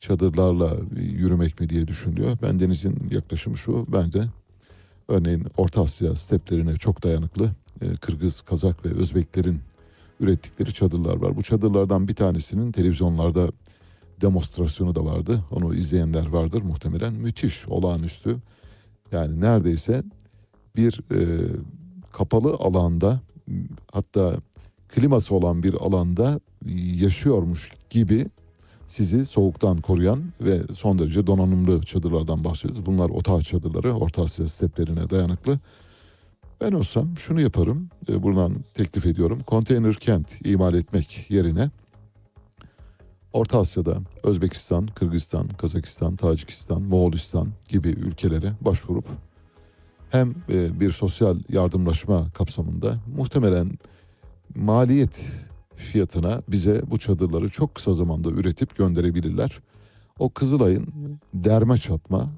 [0.01, 2.39] çadırlarla yürümek mi diye düşünülüyor.
[2.43, 4.25] Ben Deniz'in yaklaşımı şu ben de
[5.09, 7.51] örneğin Orta Asya steplerine çok dayanıklı
[7.81, 9.61] e, Kırgız, Kazak ve Özbeklerin
[10.21, 11.37] ürettikleri çadırlar var.
[11.37, 13.49] Bu çadırlardan bir tanesinin televizyonlarda
[14.21, 15.45] demonstrasyonu da vardı.
[15.51, 17.13] Onu izleyenler vardır muhtemelen.
[17.13, 18.37] Müthiş, olağanüstü.
[19.13, 20.03] Yani neredeyse
[20.77, 21.21] bir e,
[22.13, 23.21] kapalı alanda
[23.93, 24.37] hatta
[24.89, 26.41] kliması olan bir alanda
[26.95, 28.27] yaşıyormuş gibi
[28.87, 32.87] sizi soğuktan koruyan ve son derece donanımlı çadırlardan bahsediyoruz.
[32.87, 35.59] Bunlar otağı çadırları, Orta Asya steplerine dayanıklı.
[36.61, 39.43] Ben olsam şunu yaparım, e, buradan teklif ediyorum.
[39.47, 41.71] Konteyner kent imal etmek yerine
[43.33, 49.05] Orta Asya'da Özbekistan, Kırgızistan, Kazakistan, Tacikistan, Moğolistan gibi ülkelere başvurup
[50.11, 53.71] hem e, bir sosyal yardımlaşma kapsamında muhtemelen
[54.55, 55.33] maliyet
[55.77, 59.61] fiyatına bize bu çadırları çok kısa zamanda üretip gönderebilirler.
[60.19, 60.87] O Kızılay'ın
[61.35, 62.31] derme çatma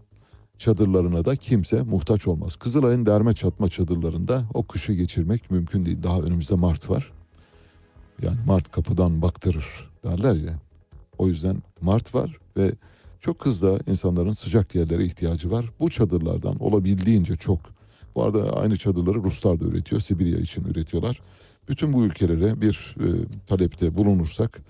[0.58, 2.56] çadırlarına da kimse muhtaç olmaz.
[2.56, 6.02] Kızılay'ın derme çatma çadırlarında o kışı geçirmek mümkün değil.
[6.02, 7.12] Daha önümüzde Mart var.
[8.22, 10.58] Yani Mart kapıdan baktırır derler ya.
[11.18, 12.72] O yüzden Mart var ve
[13.20, 15.70] çok hızlı insanların sıcak yerlere ihtiyacı var.
[15.80, 17.60] Bu çadırlardan olabildiğince çok.
[18.14, 20.00] Bu arada aynı çadırları Ruslar da üretiyor.
[20.00, 21.20] Sibirya için üretiyorlar.
[21.68, 23.06] Bütün bu ülkelere bir e,
[23.46, 24.60] talepte bulunursak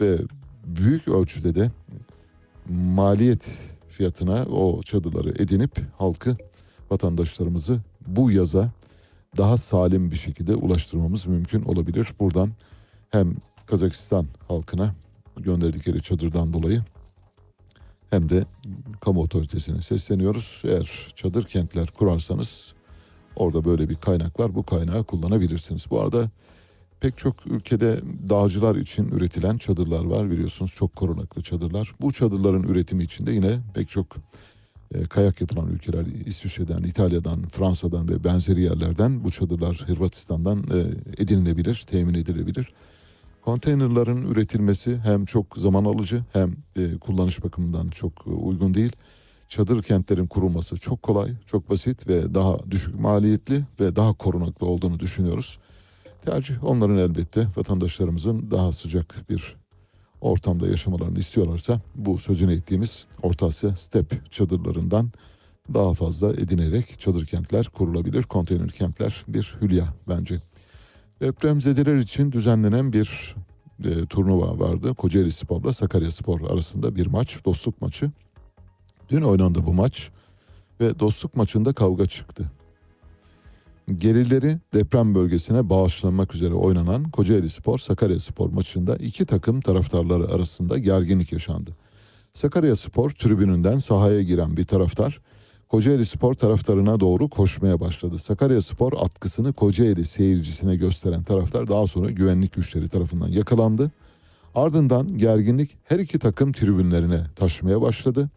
[0.00, 0.18] ve
[0.66, 1.70] büyük ölçüde de
[2.70, 6.36] maliyet fiyatına o çadırları edinip halkı,
[6.90, 8.70] vatandaşlarımızı bu yaza
[9.36, 12.14] daha salim bir şekilde ulaştırmamız mümkün olabilir.
[12.20, 12.50] Buradan
[13.10, 13.36] hem
[13.66, 14.94] Kazakistan halkına
[15.36, 16.84] gönderdikleri çadırdan dolayı
[18.10, 18.44] hem de
[19.00, 20.62] kamu otoritesine sesleniyoruz.
[20.64, 22.74] Eğer çadır kentler kurarsanız
[23.36, 24.54] orada böyle bir kaynak var.
[24.54, 25.86] Bu kaynağı kullanabilirsiniz.
[25.90, 26.30] Bu arada
[27.00, 30.72] pek çok ülkede dağcılar için üretilen çadırlar var biliyorsunuz.
[30.76, 31.94] Çok korunaklı çadırlar.
[32.00, 34.06] Bu çadırların üretimi için de yine pek çok
[34.94, 40.78] e, kayak yapılan ülkeler İsviçre'den, İtalya'dan, Fransa'dan ve benzeri yerlerden bu çadırlar Hırvatistan'dan e,
[41.22, 42.72] edinilebilir, temin edilebilir.
[43.44, 48.92] Konteynerların üretilmesi hem çok zaman alıcı hem e, kullanış bakımından çok e, uygun değil.
[49.52, 55.00] Çadır kentlerin kurulması çok kolay, çok basit ve daha düşük maliyetli ve daha korunaklı olduğunu
[55.00, 55.58] düşünüyoruz.
[56.24, 59.56] Tercih onların elbette vatandaşlarımızın daha sıcak bir
[60.20, 65.10] ortamda yaşamalarını istiyorlarsa bu sözünü ettiğimiz Orta Asya step çadırlarından
[65.74, 68.22] daha fazla edinerek çadır kentler kurulabilir.
[68.22, 70.42] Konteyner kentler bir hülya bence.
[71.20, 73.34] Depremzedeler için düzenlenen bir
[73.84, 74.94] e, turnuva vardı.
[74.94, 78.10] Kocaeli Spor'la Sakarya Spor arasında bir maç, dostluk maçı.
[79.12, 80.10] Dün oynandı bu maç
[80.80, 82.50] ve dostluk maçında kavga çıktı.
[83.98, 90.78] Gerileri deprem bölgesine bağışlanmak üzere oynanan Kocaeli Spor Sakarya Spor maçında iki takım taraftarları arasında
[90.78, 91.70] gerginlik yaşandı.
[92.32, 95.20] Sakarya Spor tribününden sahaya giren bir taraftar
[95.68, 98.18] Kocaeli Spor taraftarına doğru koşmaya başladı.
[98.18, 103.90] Sakarya Spor atkısını Kocaeli seyircisine gösteren taraftar daha sonra güvenlik güçleri tarafından yakalandı.
[104.54, 108.30] Ardından gerginlik her iki takım tribünlerine taşmaya başladı.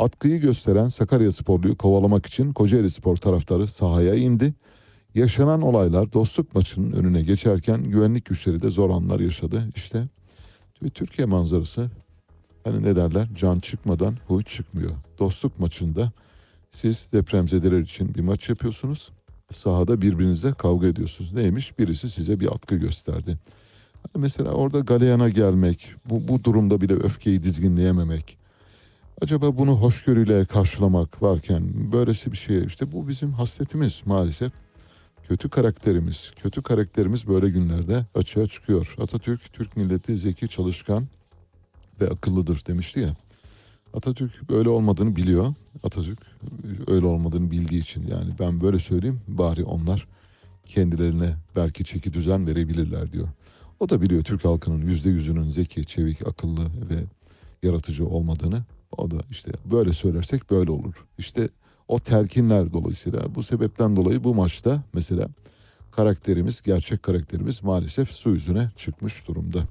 [0.00, 4.54] Atkıyı gösteren Sakarya Sporluyu kovalamak için Kocaeli Spor taraftarı sahaya indi.
[5.14, 9.68] Yaşanan olaylar dostluk maçının önüne geçerken güvenlik güçleri de zor anlar yaşadı.
[9.76, 10.08] İşte
[10.94, 11.90] Türkiye manzarası
[12.64, 14.90] hani ne derler can çıkmadan huy çıkmıyor.
[15.18, 16.12] Dostluk maçında
[16.70, 19.10] siz depremzedeler için bir maç yapıyorsunuz.
[19.50, 21.32] Sahada birbirinizle kavga ediyorsunuz.
[21.32, 21.78] Neymiş?
[21.78, 23.38] Birisi size bir atkı gösterdi.
[24.02, 28.39] Hani mesela orada galeyana gelmek, bu, bu durumda bile öfkeyi dizginleyememek.
[29.22, 34.52] Acaba bunu hoşgörüyle karşılamak varken böylesi bir şey işte bu bizim hasletimiz maalesef.
[35.28, 38.94] Kötü karakterimiz, kötü karakterimiz böyle günlerde açığa çıkıyor.
[39.00, 41.08] Atatürk, Türk milleti zeki, çalışkan
[42.00, 43.16] ve akıllıdır demişti ya.
[43.94, 45.54] Atatürk böyle olmadığını biliyor.
[45.82, 46.18] Atatürk
[46.86, 50.08] öyle olmadığını bildiği için yani ben böyle söyleyeyim bari onlar
[50.66, 53.28] kendilerine belki çeki düzen verebilirler diyor.
[53.80, 57.04] O da biliyor Türk halkının yüzde yüzünün zeki, çevik, akıllı ve
[57.62, 58.62] yaratıcı olmadığını.
[58.96, 60.94] O da işte böyle söylersek böyle olur.
[61.18, 61.48] İşte
[61.88, 65.28] o telkinler dolayısıyla bu sebepten dolayı bu maçta mesela
[65.90, 69.62] karakterimiz, gerçek karakterimiz maalesef su yüzüne çıkmış durumda.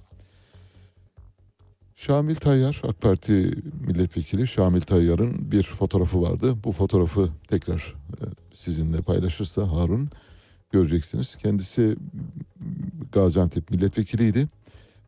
[1.96, 3.54] Şamil Tayyar, AK Parti
[3.88, 6.56] milletvekili Şamil Tayyar'ın bir fotoğrafı vardı.
[6.64, 10.10] Bu fotoğrafı tekrar e, sizinle paylaşırsa Harun
[10.72, 11.36] göreceksiniz.
[11.36, 11.96] Kendisi
[13.12, 14.48] Gaziantep milletvekiliydi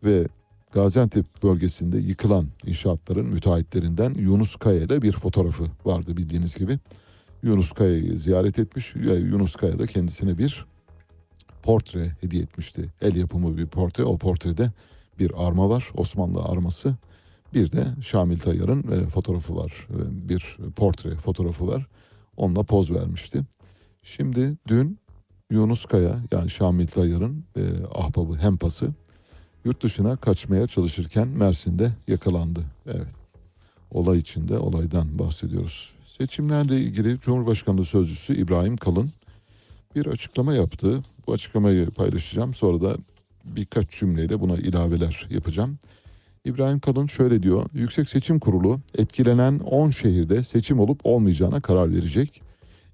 [0.03, 0.27] ve
[0.71, 6.79] Gaziantep bölgesinde yıkılan inşaatların müteahhitlerinden Yunus Kaya ile bir fotoğrafı vardı bildiğiniz gibi.
[7.43, 8.95] Yunus Kaya'yı ziyaret etmiş.
[8.95, 10.65] ve Yunus Kaya da kendisine bir
[11.63, 12.93] portre hediye etmişti.
[13.01, 14.03] El yapımı bir portre.
[14.03, 14.71] O portrede
[15.19, 15.89] bir arma var.
[15.95, 16.95] Osmanlı arması.
[17.53, 19.87] Bir de Şamil Tayyar'ın e, fotoğrafı var.
[19.89, 21.87] E, bir portre fotoğrafı var.
[22.37, 23.41] Onunla poz vermişti.
[24.03, 24.99] Şimdi dün
[25.49, 27.61] Yunus Kaya yani Şamil Tayyar'ın e,
[27.93, 28.93] ahbabı hempası
[29.65, 32.59] yurt dışına kaçmaya çalışırken Mersin'de yakalandı.
[32.87, 33.07] Evet.
[33.91, 35.93] Olay içinde olaydan bahsediyoruz.
[36.05, 39.11] Seçimlerle ilgili Cumhurbaşkanlığı Sözcüsü İbrahim Kalın
[39.95, 41.03] bir açıklama yaptı.
[41.27, 42.53] Bu açıklamayı paylaşacağım.
[42.53, 42.97] Sonra da
[43.45, 45.77] birkaç cümleyle buna ilaveler yapacağım.
[46.45, 47.65] İbrahim Kalın şöyle diyor.
[47.73, 52.41] Yüksek Seçim Kurulu etkilenen 10 şehirde seçim olup olmayacağına karar verecek.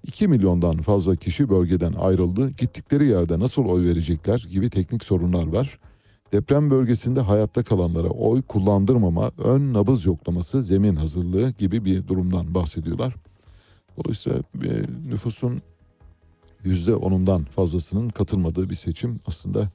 [0.06, 2.50] 2 milyondan fazla kişi bölgeden ayrıldı.
[2.50, 5.78] Gittikleri yerde nasıl oy verecekler gibi teknik sorunlar var.
[6.32, 13.14] Deprem bölgesinde hayatta kalanlara oy kullandırmama, ön nabız yoklaması, zemin hazırlığı gibi bir durumdan bahsediyorlar.
[13.96, 14.68] Dolayısıyla e,
[15.10, 15.62] nüfusun
[16.64, 19.70] yüzde onundan fazlasının katılmadığı bir seçim aslında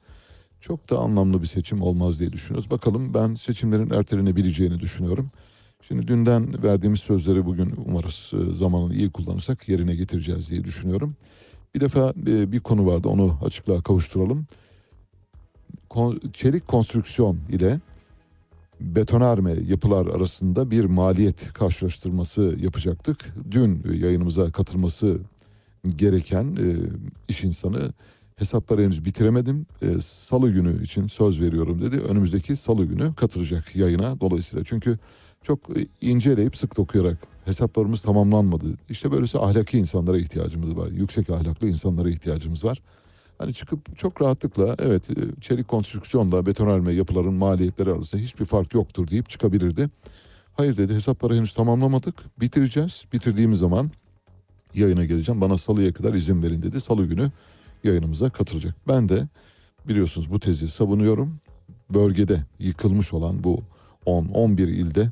[0.60, 2.70] çok da anlamlı bir seçim olmaz diye düşünüyoruz.
[2.70, 5.30] Bakalım ben seçimlerin ertelenebileceğini düşünüyorum.
[5.82, 11.16] Şimdi dünden verdiğimiz sözleri bugün umarız e, zamanını iyi kullanırsak yerine getireceğiz diye düşünüyorum.
[11.74, 14.46] Bir defa e, bir konu vardı onu açıklığa kavuşturalım.
[16.32, 17.80] Çelik konstrüksiyon ile
[18.80, 23.34] betonarme yapılar arasında bir maliyet karşılaştırması yapacaktık.
[23.50, 25.18] Dün yayınımıza katılması
[25.96, 26.66] gereken e,
[27.28, 27.92] iş insanı
[28.36, 29.66] hesapları henüz bitiremedim.
[29.82, 31.96] E, salı günü için söz veriyorum dedi.
[31.96, 34.64] Önümüzdeki salı günü katılacak yayına dolayısıyla.
[34.64, 34.98] Çünkü
[35.42, 35.60] çok
[36.00, 38.66] inceleyip sık dokuyarak hesaplarımız tamamlanmadı.
[38.90, 40.88] İşte böylesi ahlaki insanlara ihtiyacımız var.
[40.88, 42.82] Yüksek ahlaklı insanlara ihtiyacımız var.
[43.38, 49.08] Hani çıkıp çok rahatlıkla evet e, çelik konstrüksiyonla betonarme yapıların maliyetleri arasında hiçbir fark yoktur
[49.08, 49.90] deyip çıkabilirdi.
[50.52, 52.14] Hayır dedi hesapları henüz tamamlamadık.
[52.40, 53.04] Bitireceğiz.
[53.12, 53.90] Bitirdiğimiz zaman
[54.74, 55.40] yayına geleceğim.
[55.40, 56.80] Bana salıya kadar izin verin dedi.
[56.80, 57.30] Salı günü
[57.84, 58.74] yayınımıza katılacak.
[58.88, 59.28] Ben de
[59.88, 61.40] biliyorsunuz bu tezi savunuyorum.
[61.90, 63.60] Bölgede yıkılmış olan bu
[64.06, 65.10] 10-11 ilde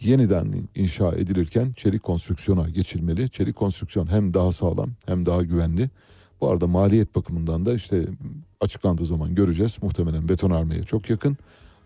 [0.00, 3.30] yeniden inşa edilirken çelik konstrüksiyona geçilmeli.
[3.30, 5.90] Çelik konstrüksiyon hem daha sağlam hem daha güvenli.
[6.40, 8.06] Bu arada maliyet bakımından da işte
[8.60, 9.76] açıklandığı zaman göreceğiz.
[9.82, 11.36] Muhtemelen betonarmeye çok yakın.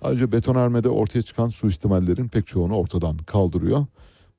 [0.03, 3.87] Ayrıca betonarmede ortaya çıkan suistimallerin pek çoğunu ortadan kaldırıyor.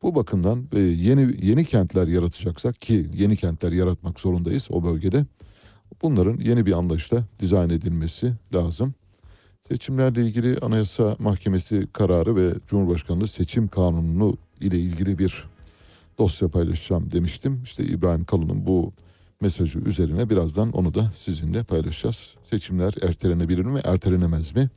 [0.02, 5.26] Bu bakımdan e, yeni yeni kentler yaratacaksak ki yeni kentler yaratmak zorundayız o bölgede.
[6.02, 8.94] Bunların yeni bir anlayışla dizayn edilmesi lazım.
[9.62, 15.46] Seçimlerle ilgili Anayasa Mahkemesi kararı ve Cumhurbaşkanlığı seçim kanunu ile ilgili bir
[16.20, 17.62] dosya paylaşacağım demiştim.
[17.64, 18.94] İşte İbrahim Kalın'ın bu
[19.42, 22.36] mesajı üzerine birazdan onu da sizinle paylaşacağız.
[22.44, 24.70] Seçimler ertelenebilir mi, ertelenemez mi?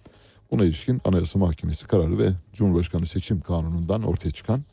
[0.51, 4.65] Buna ilişkin Anayasa Mahkemesi kararı ve Cumhurbaşkanı seçim kanunundan ortaya çıkan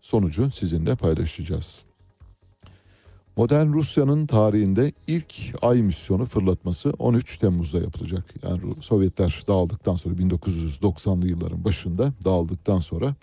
[0.00, 1.84] sonucu sizinle paylaşacağız.
[3.36, 8.24] Modern Rusya'nın tarihinde ilk ay misyonu fırlatması 13 Temmuz'da yapılacak.
[8.42, 13.14] Yani Sovyetler dağıldıktan sonra 1990'lı yılların başında dağıldıktan sonra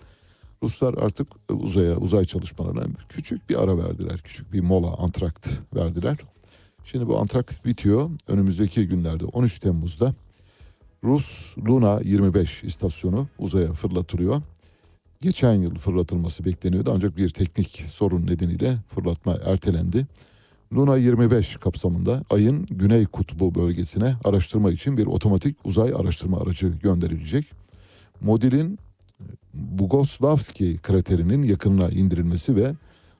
[0.62, 4.18] Ruslar artık uzaya, uzay çalışmalarına küçük bir ara verdiler.
[4.18, 6.16] Küçük bir mola, antrakt verdiler.
[6.84, 8.10] Şimdi bu antrakt bitiyor.
[8.28, 10.14] Önümüzdeki günlerde 13 Temmuz'da
[11.04, 14.42] Rus Luna 25 istasyonu uzaya fırlatılıyor.
[15.20, 20.06] Geçen yıl fırlatılması bekleniyordu ancak bir teknik sorun nedeniyle fırlatma ertelendi.
[20.72, 27.44] Luna 25 kapsamında ayın Güney Kutbu bölgesine araştırma için bir otomatik uzay araştırma aracı gönderilecek.
[28.20, 28.78] Modülün
[29.54, 32.74] Bugoslavski kraterinin yakınına indirilmesi ve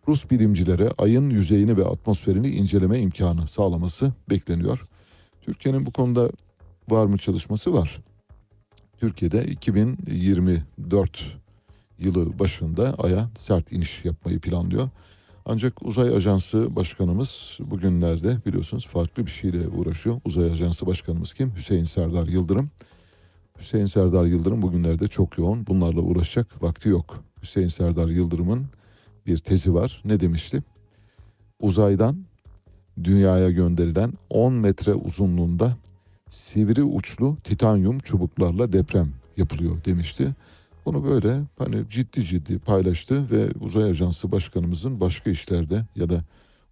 [0.08, 4.84] Rus bilimcilere ayın yüzeyini ve atmosferini inceleme imkanı sağlaması bekleniyor.
[5.40, 6.30] Türkiye'nin bu konuda
[6.88, 8.02] var mı çalışması var.
[8.98, 11.38] Türkiye'de 2024
[11.98, 14.88] yılı başında Ay'a sert iniş yapmayı planlıyor.
[15.46, 20.20] Ancak Uzay Ajansı Başkanımız bugünlerde biliyorsunuz farklı bir şeyle uğraşıyor.
[20.24, 21.56] Uzay Ajansı Başkanımız kim?
[21.56, 22.70] Hüseyin Serdar Yıldırım.
[23.58, 25.66] Hüseyin Serdar Yıldırım bugünlerde çok yoğun.
[25.66, 27.24] Bunlarla uğraşacak vakti yok.
[27.42, 28.66] Hüseyin Serdar Yıldırım'ın
[29.26, 30.02] bir tezi var.
[30.04, 30.62] Ne demişti?
[31.60, 32.16] Uzaydan
[33.04, 35.76] dünyaya gönderilen 10 metre uzunluğunda
[36.28, 40.34] sivri uçlu titanyum çubuklarla deprem yapılıyor demişti.
[40.86, 46.24] Bunu böyle hani ciddi ciddi paylaştı ve uzay ajansı başkanımızın başka işlerde ya da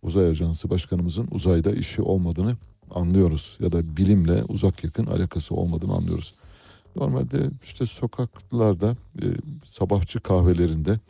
[0.02, 2.56] uzay ajansı başkanımızın uzayda işi olmadığını
[2.90, 6.34] anlıyoruz ya da bilimle uzak yakın alakası olmadığını anlıyoruz.
[6.96, 9.26] Normalde işte sokaklarda e,
[9.64, 11.00] sabahçı kahvelerinde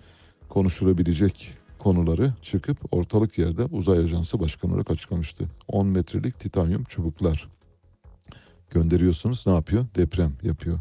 [0.48, 5.44] konuşulabilecek konuları çıkıp ortalık yerde uzay ajansı başkanı olarak açıklamıştı.
[5.68, 7.48] 10 metrelik titanyum çubuklar
[8.70, 9.86] gönderiyorsunuz ne yapıyor?
[9.96, 10.78] Deprem yapıyor.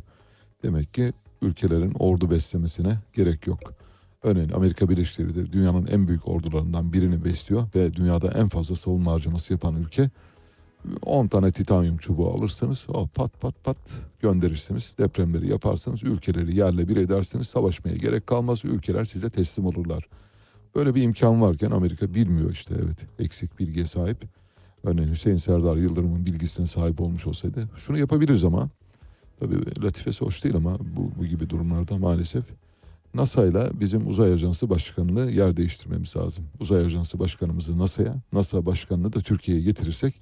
[0.64, 3.60] Demek ki ülkelerin ordu beslemesine gerek yok.
[4.24, 9.12] Örneğin Amerika Birleşik Devletleri dünyanın en büyük ordularından birini besliyor ve dünyada en fazla savunma
[9.12, 10.10] harcaması yapan ülke
[11.02, 13.78] 10 tane titanyum çubuğu alırsanız o pat pat pat
[14.20, 14.96] gönderirsiniz.
[15.00, 17.48] Depremleri yaparsanız ülkeleri yerle bir edersiniz.
[17.48, 18.66] Savaşmaya gerek kalmaz.
[18.66, 20.08] Ülkeler size teslim olurlar.
[20.76, 24.18] Böyle bir imkan varken Amerika bilmiyor işte evet eksik bilgiye sahip.
[24.84, 28.70] Örneğin Hüseyin Serdar Yıldırım'ın bilgisine sahip olmuş olsaydı şunu yapabiliriz ama
[29.40, 32.44] tabii latifesi hoş değil ama bu, bu gibi durumlarda maalesef
[33.14, 36.46] NASA ile bizim uzay ajansı başkanını yer değiştirmemiz lazım.
[36.60, 40.22] Uzay ajansı başkanımızı NASA'ya, NASA başkanını da Türkiye'ye getirirsek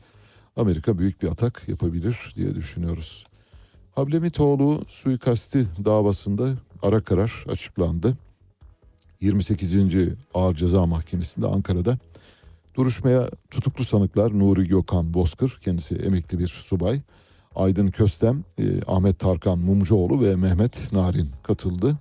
[0.56, 3.26] Amerika büyük bir atak yapabilir diye düşünüyoruz.
[3.92, 6.50] Hablemitoğlu suikasti davasında
[6.82, 8.18] ara karar açıklandı.
[9.22, 9.76] 28.
[10.34, 11.98] Ağır Ceza Mahkemesi'nde Ankara'da
[12.76, 17.02] duruşmaya tutuklu sanıklar Nuri Gökhan Bozkır, kendisi emekli bir subay,
[17.56, 21.98] Aydın Köstem, e, Ahmet Tarkan Mumcuoğlu ve Mehmet Narin katıldı.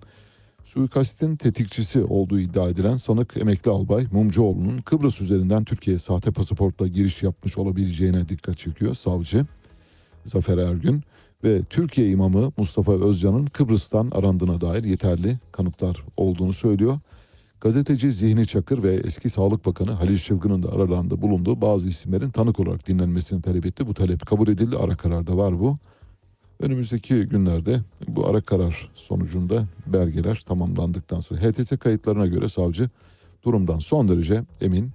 [0.64, 7.22] Suikastin tetikçisi olduğu iddia edilen sanık emekli albay Mumcuoğlu'nun Kıbrıs üzerinden Türkiye'ye sahte pasaportla giriş
[7.22, 9.46] yapmış olabileceğine dikkat çekiyor savcı
[10.24, 11.02] Zafer Ergün
[11.44, 16.98] ve Türkiye imamı Mustafa Özcan'ın Kıbrıs'tan arandığına dair yeterli kanıtlar olduğunu söylüyor.
[17.60, 22.60] Gazeteci Zihni Çakır ve eski Sağlık Bakanı Halil Şıvgın'ın da aralarında bulunduğu bazı isimlerin tanık
[22.60, 23.86] olarak dinlenmesini talep etti.
[23.86, 24.76] Bu talep kabul edildi.
[24.76, 25.78] Ara kararda var bu.
[26.62, 32.90] Önümüzdeki günlerde bu ara karar sonucunda belgeler tamamlandıktan sonra HTS kayıtlarına göre savcı
[33.44, 34.90] durumdan son derece emin.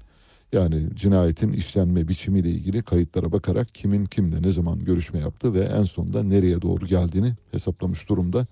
[0.54, 5.84] Yani cinayetin işlenme biçimiyle ilgili kayıtlara bakarak kimin kimle ne zaman görüşme yaptı ve en
[5.84, 8.48] sonunda nereye doğru geldiğini hesaplamış durumda.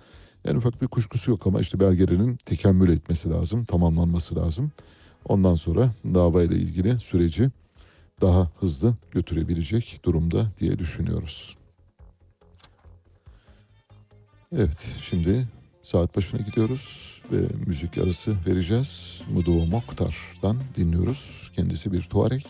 [0.45, 4.71] En ufak bir kuşkusu yok ama işte belgelerin tekemmül etmesi lazım, tamamlanması lazım.
[5.25, 7.49] Ondan sonra davayla ilgili süreci
[8.21, 11.57] daha hızlı götürebilecek durumda diye düşünüyoruz.
[14.57, 15.47] Evet şimdi
[15.81, 17.37] saat başına gidiyoruz ve
[17.67, 19.21] müzik arası vereceğiz.
[19.33, 21.51] Mudo Mokhtar'dan dinliyoruz.
[21.55, 22.43] Kendisi bir Tuareg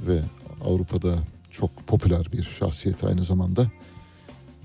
[0.00, 0.22] ve
[0.64, 1.18] Avrupa'da
[1.50, 3.70] çok popüler bir şahsiyet aynı zamanda.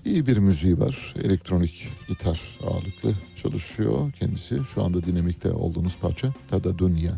[0.06, 1.14] İyi bir müziği var.
[1.24, 4.60] Elektronik gitar ağırlıklı çalışıyor kendisi.
[4.74, 7.18] Şu anda dinlemekte olduğunuz parça Tada Dünya.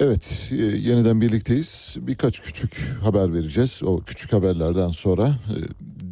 [0.00, 1.96] Evet, e, yeniden birlikteyiz.
[2.00, 3.80] Birkaç küçük haber vereceğiz.
[3.82, 5.56] O küçük haberlerden sonra e,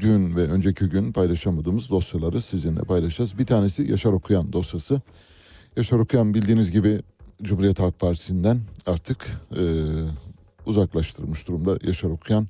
[0.01, 3.39] dün ve önceki gün paylaşamadığımız dosyaları sizinle paylaşacağız.
[3.39, 5.01] Bir tanesi Yaşar Okuyan dosyası.
[5.77, 7.03] Yaşar Okuyan bildiğiniz gibi
[7.43, 9.27] Cumhuriyet Halk Partisi'nden artık
[9.57, 9.63] e,
[10.67, 11.79] uzaklaştırılmış durumda.
[11.87, 12.49] Yaşar Okuyan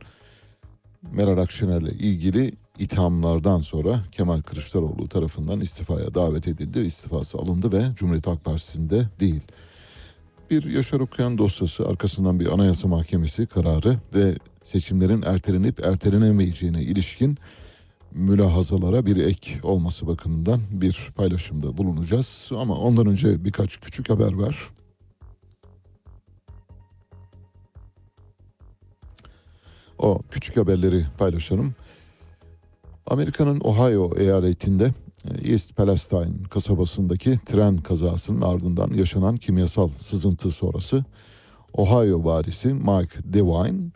[1.12, 6.78] Meral Akşener'le ilgili ithamlardan sonra Kemal Kılıçdaroğlu tarafından istifaya davet edildi.
[6.78, 9.42] İstifası alındı ve Cumhuriyet Halk Partisi'nde değil.
[10.50, 17.38] Bir Yaşar Okuyan dosyası arkasından bir anayasa mahkemesi kararı ve seçimlerin ertelenip ertelenemeyeceğine ilişkin
[18.12, 22.50] mülahazalara bir ek olması bakımından bir paylaşımda bulunacağız.
[22.54, 24.70] Ama ondan önce birkaç küçük haber var.
[29.98, 31.74] O küçük haberleri paylaşalım.
[33.06, 34.92] Amerika'nın Ohio eyaletinde
[35.44, 41.04] East Palestine kasabasındaki tren kazasının ardından yaşanan kimyasal sızıntı sonrası
[41.72, 43.90] Ohio valisi Mike DeWine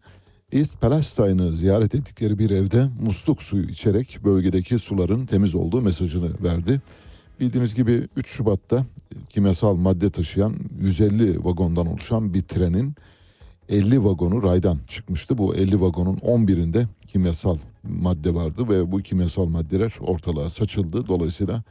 [0.52, 6.80] East Palestine'ı ziyaret ettikleri bir evde musluk suyu içerek bölgedeki suların temiz olduğu mesajını verdi.
[7.40, 8.86] Bildiğiniz gibi 3 Şubat'ta
[9.28, 12.94] kimyasal madde taşıyan 150 vagondan oluşan bir trenin
[13.70, 15.38] 50 vagonu raydan çıkmıştı.
[15.38, 21.06] Bu 50 vagonun 11'inde kimyasal madde vardı ve bu kimyasal maddeler ortalığa saçıldı.
[21.06, 21.62] Dolayısıyla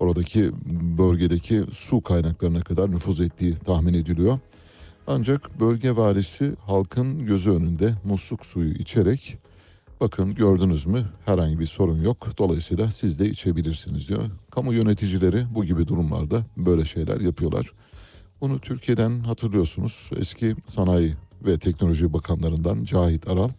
[0.00, 0.50] oradaki
[0.98, 4.38] bölgedeki su kaynaklarına kadar nüfuz ettiği tahmin ediliyor.
[5.06, 9.38] Ancak bölge valisi halkın gözü önünde musluk suyu içerek
[10.00, 12.28] bakın gördünüz mü herhangi bir sorun yok.
[12.38, 14.22] Dolayısıyla siz de içebilirsiniz diyor.
[14.50, 17.72] Kamu yöneticileri bu gibi durumlarda böyle şeyler yapıyorlar.
[18.40, 20.10] Bunu Türkiye'den hatırlıyorsunuz.
[20.16, 21.14] Eski Sanayi
[21.46, 23.50] ve Teknoloji Bakanlarından Cahit Aral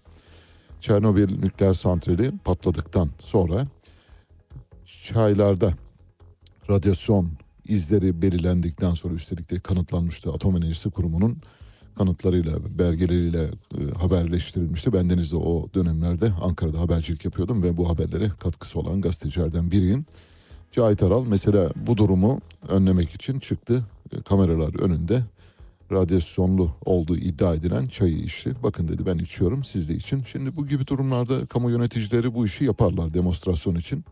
[0.84, 3.68] Çernobil nükleer santrali patladıktan sonra
[5.04, 5.74] çaylarda
[6.70, 7.30] radyasyon
[7.68, 11.38] izleri belirlendikten sonra üstelik de kanıtlanmıştı Atom Enerjisi Kurumu'nun
[11.98, 13.44] kanıtlarıyla, belgeleriyle
[13.78, 14.94] e, haberleştirilmişti.
[14.94, 20.06] Bendeniz de o dönemlerde Ankara'da habercilik yapıyordum ve bu haberlere katkısı olan gazetecilerden biriyim.
[20.72, 23.86] Cahit Aral mesela bu durumu önlemek için çıktı.
[24.12, 25.24] E, kameralar önünde
[25.94, 28.52] radyasyonlu olduğu iddia edilen çayı içti.
[28.64, 30.24] Bakın dedi ben içiyorum siz de için.
[30.24, 34.06] Şimdi bu gibi durumlarda kamu yöneticileri bu işi yaparlar demonstrasyon için.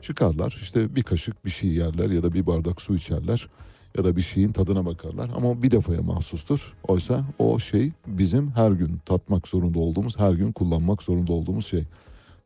[0.00, 3.48] Çıkarlar işte bir kaşık bir şey yerler ya da bir bardak su içerler
[3.96, 6.72] ya da bir şeyin tadına bakarlar ama bir defaya mahsustur.
[6.88, 11.84] Oysa o şey bizim her gün tatmak zorunda olduğumuz, her gün kullanmak zorunda olduğumuz şey.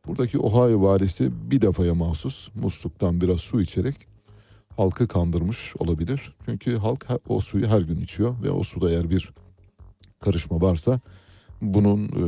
[0.07, 4.16] Buradaki Ohio valisi bir defaya mahsus musluktan biraz su içerek
[4.77, 6.35] halkı kandırmış olabilir.
[6.45, 9.29] Çünkü halk o suyu her gün içiyor ve o suda eğer bir
[10.19, 10.99] karışma varsa
[11.61, 12.23] bunun e,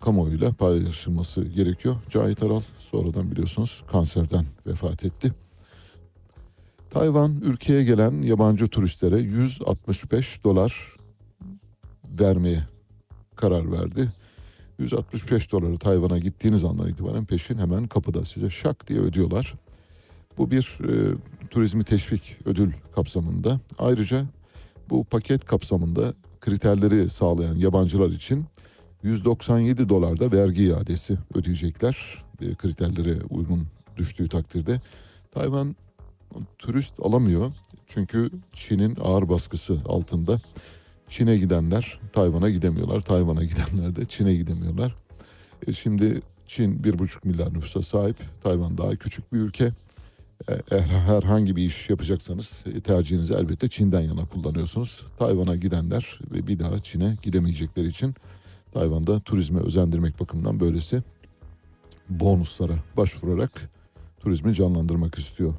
[0.00, 1.96] kamuoyuyla paylaşılması gerekiyor.
[2.10, 5.32] Cahit Aral sonradan biliyorsunuz kanserden vefat etti.
[6.90, 10.96] Tayvan ülkeye gelen yabancı turistlere 165 dolar
[12.20, 12.66] vermeye
[13.36, 14.08] karar verdi.
[14.78, 19.54] 165 doları Tayvan'a gittiğiniz andan itibaren peşin hemen kapıda size şak diye ödüyorlar.
[20.38, 21.16] Bu bir e,
[21.50, 23.60] turizmi teşvik ödül kapsamında.
[23.78, 24.26] Ayrıca
[24.90, 28.44] bu paket kapsamında kriterleri sağlayan yabancılar için
[29.02, 32.24] 197 dolarda vergi iadesi ödeyecekler.
[32.40, 33.66] E, kriterlere uygun
[33.96, 34.80] düştüğü takdirde.
[35.30, 35.76] Tayvan
[36.58, 37.52] turist alamıyor.
[37.86, 40.40] Çünkü Çin'in ağır baskısı altında.
[41.08, 43.00] Çin'e gidenler Tayvan'a gidemiyorlar.
[43.00, 44.96] Tayvan'a gidenler de Çin'e gidemiyorlar.
[45.66, 48.16] E şimdi Çin bir buçuk milyar nüfusa sahip.
[48.42, 49.72] Tayvan daha küçük bir ülke.
[50.48, 55.06] E, herhangi bir iş yapacaksanız e, tercihinizi elbette Çin'den yana kullanıyorsunuz.
[55.18, 58.14] Tayvan'a gidenler ve bir daha Çin'e gidemeyecekleri için
[58.72, 61.02] Tayvan'da turizme özendirmek bakımından böylesi
[62.08, 63.70] bonuslara başvurarak
[64.20, 65.54] turizmi canlandırmak istiyor.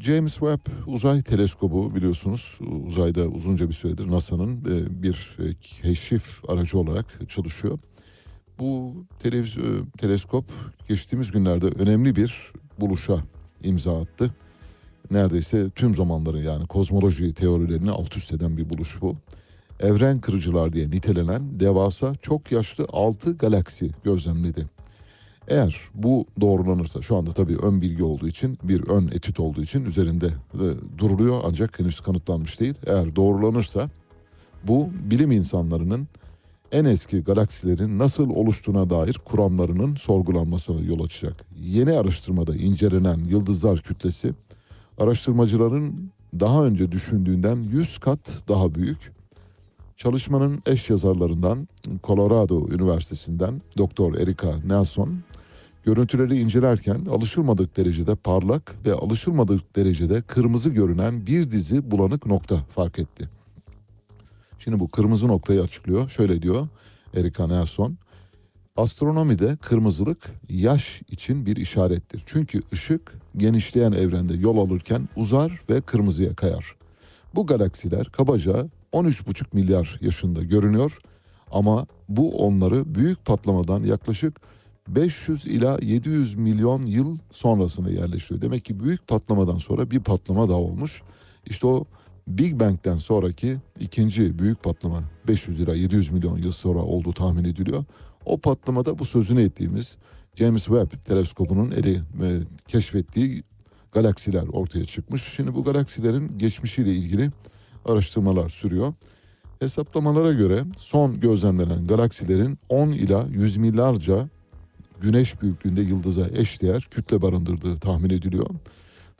[0.00, 7.30] James Webb uzay teleskobu biliyorsunuz uzayda uzunca bir süredir NASA'nın e, bir keşif aracı olarak
[7.30, 7.78] çalışıyor.
[8.58, 10.44] Bu televiz- teleskop
[10.88, 13.22] geçtiğimiz günlerde önemli bir buluşa
[13.62, 14.30] imza attı.
[15.10, 19.16] Neredeyse tüm zamanların yani kozmoloji teorilerini alt üst eden bir buluş bu.
[19.80, 24.66] Evren kırıcılar diye nitelenen devasa çok yaşlı 6 galaksi gözlemledi.
[25.48, 29.84] Eğer bu doğrulanırsa şu anda tabii ön bilgi olduğu için bir ön etüt olduğu için
[29.84, 30.64] üzerinde e,
[30.98, 32.74] duruluyor ancak henüz kanıtlanmış değil.
[32.86, 33.90] Eğer doğrulanırsa
[34.64, 36.08] Bu bilim insanlarının
[36.72, 41.44] en eski galaksilerin nasıl oluştuğuna dair kuramlarının sorgulanmasına yol açacak.
[41.60, 44.32] Yeni araştırmada incelenen yıldızlar kütlesi
[44.98, 46.10] araştırmacıların
[46.40, 49.12] daha önce düşündüğünden 100 kat daha büyük.
[49.96, 51.68] Çalışmanın eş yazarlarından
[52.04, 55.18] Colorado Üniversitesi'nden Doktor Erika Nelson
[55.84, 62.98] görüntüleri incelerken alışılmadık derecede parlak ve alışılmadık derecede kırmızı görünen bir dizi bulanık nokta fark
[62.98, 63.41] etti.
[64.64, 66.08] Şimdi bu kırmızı noktayı açıklıyor.
[66.08, 66.68] Şöyle diyor
[67.14, 67.98] Erika Nelson.
[68.76, 72.22] Astronomide kırmızılık yaş için bir işarettir.
[72.26, 76.76] Çünkü ışık genişleyen evrende yol alırken uzar ve kırmızıya kayar.
[77.34, 80.98] Bu galaksiler kabaca 13,5 milyar yaşında görünüyor
[81.50, 84.40] ama bu onları büyük patlamadan yaklaşık
[84.88, 88.42] 500 ila 700 milyon yıl sonrasına yerleştiriyor.
[88.42, 91.02] Demek ki büyük patlamadan sonra bir patlama daha olmuş.
[91.46, 91.86] İşte o
[92.26, 97.84] Big Bang'den sonraki ikinci büyük patlama 500 ila 700 milyon yıl sonra olduğu tahmin ediliyor.
[98.24, 99.96] O patlamada bu sözünü ettiğimiz
[100.34, 103.42] James Webb teleskobunun eli ve keşfettiği
[103.92, 105.22] galaksiler ortaya çıkmış.
[105.22, 107.30] Şimdi bu galaksilerin geçmişiyle ilgili
[107.84, 108.94] araştırmalar sürüyor.
[109.60, 114.28] Hesaplamalara göre son gözlemlenen galaksilerin 10 ila 100 milyarca
[115.00, 118.46] güneş büyüklüğünde yıldıza eşdeğer kütle barındırdığı tahmin ediliyor.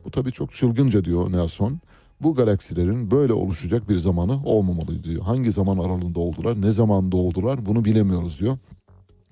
[0.05, 1.81] Bu tabii çok çılgınca diyor Nelson.
[2.23, 5.23] Bu galaksilerin böyle oluşacak bir zamanı olmamalı diyor.
[5.23, 8.59] Hangi zaman aralığında oldular, ne zaman doğdular bunu bilemiyoruz diyor.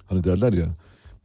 [0.07, 0.67] Hani derler ya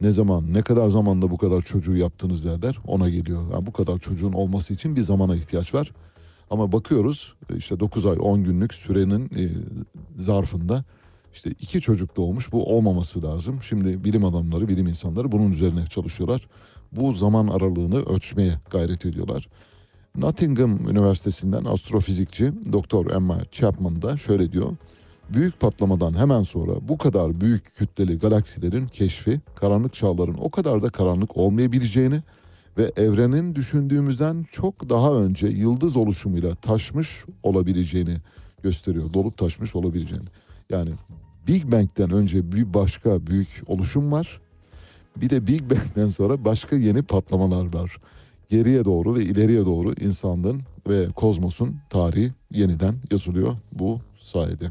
[0.00, 3.52] ne zaman, ne kadar zamanda bu kadar çocuğu yaptınız derler ona geliyor.
[3.52, 5.92] Yani bu kadar çocuğun olması için bir zamana ihtiyaç var.
[6.50, 9.50] Ama bakıyoruz işte 9 ay 10 günlük sürenin e,
[10.16, 10.84] zarfında
[11.34, 13.62] işte iki çocuk doğmuş bu olmaması lazım.
[13.62, 16.48] Şimdi bilim adamları, bilim insanları bunun üzerine çalışıyorlar.
[16.92, 19.48] Bu zaman aralığını ölçmeye gayret ediyorlar.
[20.18, 24.76] Nottingham Üniversitesi'nden astrofizikçi Doktor Emma Chapman da şöyle diyor.
[25.34, 30.90] Büyük patlamadan hemen sonra bu kadar büyük kütleli galaksilerin keşfi karanlık çağların o kadar da
[30.90, 32.22] karanlık olmayabileceğini
[32.78, 38.16] ve evrenin düşündüğümüzden çok daha önce yıldız oluşumuyla taşmış olabileceğini
[38.62, 39.12] gösteriyor.
[39.12, 40.26] Dolup taşmış olabileceğini.
[40.70, 40.90] Yani
[41.48, 44.40] Big Bang'den önce bir başka büyük oluşum var.
[45.16, 47.96] Bir de Big Bang'den sonra başka yeni patlamalar var.
[48.48, 54.66] Geriye doğru ve ileriye doğru insanlığın ve kozmosun tarihi yeniden yazılıyor bu sayede.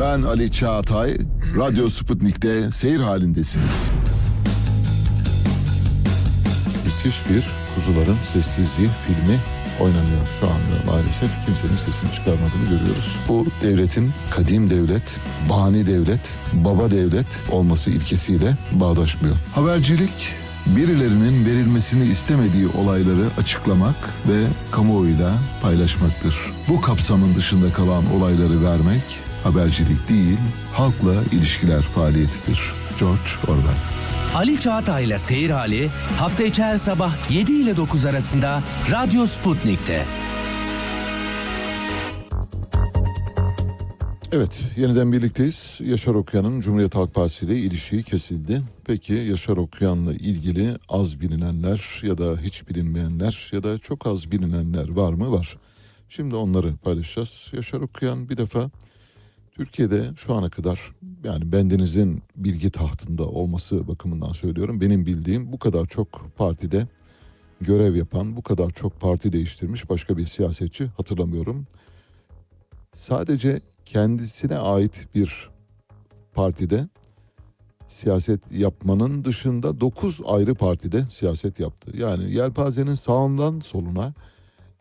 [0.00, 1.18] Ben Ali Çağatay,
[1.58, 3.90] Radyo Sputnik'te seyir halindesiniz.
[6.84, 9.40] Müthiş bir Kuzuların Sessizliği filmi
[9.80, 11.30] oynanıyor şu anda maalesef.
[11.46, 13.16] Kimsenin sesini çıkarmadığını görüyoruz.
[13.28, 15.20] Bu devletin kadim devlet,
[15.50, 19.36] bani devlet, baba devlet olması ilkesiyle bağdaşmıyor.
[19.54, 20.32] Habercilik,
[20.66, 23.96] birilerinin verilmesini istemediği olayları açıklamak
[24.28, 26.36] ve kamuoyuyla paylaşmaktır.
[26.68, 30.38] Bu kapsamın dışında kalan olayları vermek habercilik değil,
[30.72, 32.72] halkla ilişkiler faaliyetidir.
[33.00, 33.95] George Orwell
[34.34, 40.06] Ali Çağatay'la Seyir Hali hafta içi her sabah 7 ile 9 arasında Radyo Sputnik'te.
[44.32, 45.80] Evet, yeniden birlikteyiz.
[45.84, 48.62] Yaşar Okuyan'ın Cumhuriyet Halk Partisi ile ilişiği kesildi.
[48.84, 54.88] Peki Yaşar Okuyan'la ilgili az bilinenler ya da hiç bilinmeyenler ya da çok az bilinenler
[54.88, 55.32] var mı?
[55.32, 55.56] Var.
[56.08, 57.52] Şimdi onları paylaşacağız.
[57.56, 58.70] Yaşar Okuyan bir defa
[59.56, 60.94] Türkiye'de şu ana kadar
[61.24, 64.80] yani bendenizin bilgi tahtında olması bakımından söylüyorum.
[64.80, 66.86] Benim bildiğim bu kadar çok partide
[67.60, 71.66] görev yapan, bu kadar çok parti değiştirmiş başka bir siyasetçi hatırlamıyorum.
[72.94, 75.50] Sadece kendisine ait bir
[76.34, 76.88] partide
[77.86, 81.96] siyaset yapmanın dışında 9 ayrı partide siyaset yaptı.
[81.96, 84.14] Yani yelpazenin sağından soluna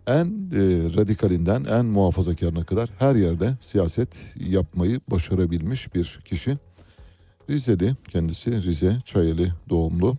[0.08, 0.60] en e,
[0.96, 6.58] radikalinden en muhafazakarına kadar her yerde siyaset yapmayı başarabilmiş bir kişi.
[7.50, 10.18] Rizeli kendisi Rize Çayeli doğumlu.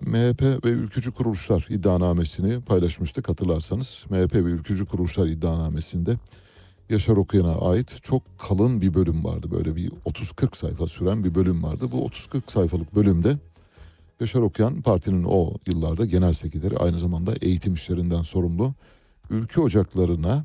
[0.00, 4.04] MHP ve ülkücü kuruluşlar iddianamesini paylaşmıştık hatırlarsanız.
[4.10, 6.16] MHP ve ülkücü kuruluşlar iddianamesinde
[6.90, 9.50] Yaşar Okuyan'a ait çok kalın bir bölüm vardı.
[9.50, 11.88] Böyle bir 30-40 sayfa süren bir bölüm vardı.
[11.92, 13.36] Bu 30-40 sayfalık bölümde
[14.24, 18.74] Yaşar Okuyan partinin o yıllarda genel sekreteri aynı zamanda eğitim işlerinden sorumlu.
[19.30, 20.44] Ülke ocaklarına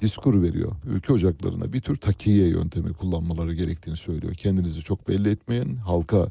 [0.00, 0.72] diskur veriyor.
[0.86, 4.34] Ülke ocaklarına bir tür takiye yöntemi kullanmaları gerektiğini söylüyor.
[4.34, 5.76] Kendinizi çok belli etmeyin.
[5.76, 6.28] Halka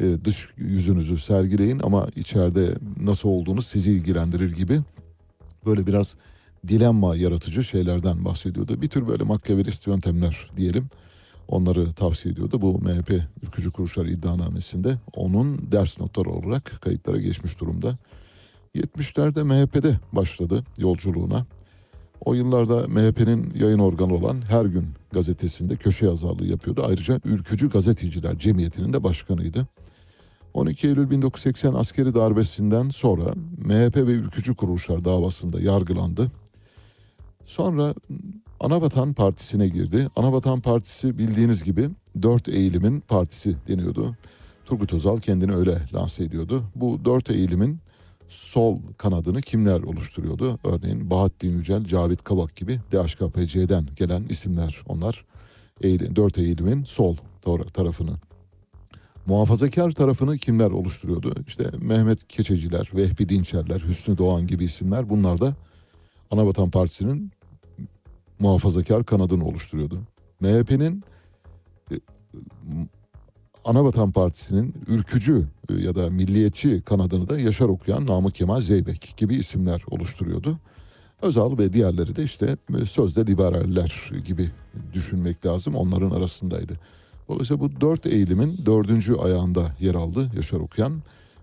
[0.00, 4.80] e, dış yüzünüzü sergileyin ama içeride nasıl olduğunu sizi ilgilendirir gibi
[5.66, 6.14] böyle biraz
[6.68, 8.82] dilemma yaratıcı şeylerden bahsediyordu.
[8.82, 10.88] Bir tür böyle makyavelist yöntemler diyelim.
[11.48, 12.60] Onları tavsiye ediyordu.
[12.60, 17.98] Bu MHP Ülkücü Kuruluşlar iddianamesinde onun ders notları olarak kayıtlara geçmiş durumda.
[18.74, 21.46] 70'lerde MHP'de başladı yolculuğuna.
[22.24, 26.84] O yıllarda MHP'nin yayın organı olan Her Gün gazetesinde köşe yazarlığı yapıyordu.
[26.88, 29.66] Ayrıca Ülkücü Gazeteciler Cemiyeti'nin de başkanıydı.
[30.54, 36.30] 12 Eylül 1980 askeri darbesinden sonra MHP ve ülkücü kuruluşlar davasında yargılandı.
[37.44, 37.94] Sonra
[38.62, 40.08] Anavatan Partisi'ne girdi.
[40.16, 41.90] Anavatan Partisi bildiğiniz gibi
[42.22, 44.16] dört eğilimin partisi deniyordu.
[44.64, 46.64] Turgut Özal kendini öyle lanse ediyordu.
[46.76, 47.78] Bu dört eğilimin
[48.28, 50.58] sol kanadını kimler oluşturuyordu?
[50.64, 55.24] Örneğin Bahattin Yücel, Cavit Kavak gibi DHKPC'den gelen isimler onlar.
[55.80, 57.16] Eğilim, dört eğilimin sol
[57.74, 58.12] tarafını.
[59.26, 61.34] Muhafazakar tarafını kimler oluşturuyordu?
[61.46, 65.54] İşte Mehmet Keçeciler, Vehbi Dinçerler, Hüsnü Doğan gibi isimler bunlar da
[66.30, 67.32] Anavatan Partisi'nin
[68.42, 69.98] muhafazakar kanadını oluşturuyordu.
[70.40, 71.04] MHP'nin
[71.92, 71.94] e,
[73.64, 79.34] Anavatan Partisi'nin ürkücü e, ya da milliyetçi kanadını da Yaşar Okuyan, Namık Kemal Zeybek gibi
[79.34, 80.58] isimler oluşturuyordu.
[81.22, 84.50] Özal ve diğerleri de işte e, sözde liberaller gibi
[84.92, 85.74] düşünmek lazım.
[85.74, 86.80] Onların arasındaydı.
[87.28, 91.02] Dolayısıyla bu dört eğilimin dördüncü ayağında yer aldı Yaşar Okuyan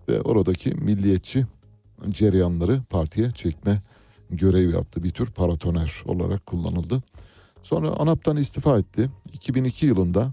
[0.10, 1.45] ve oradaki milliyetçi
[2.10, 3.82] cereyanları partiye çekme
[4.30, 5.04] görev yaptı.
[5.04, 7.04] Bir tür paratoner olarak kullanıldı.
[7.64, 9.10] Sonra ANAP'tan istifa etti.
[9.34, 10.32] 2002 yılında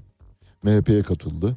[0.62, 1.56] MHP'ye katıldı.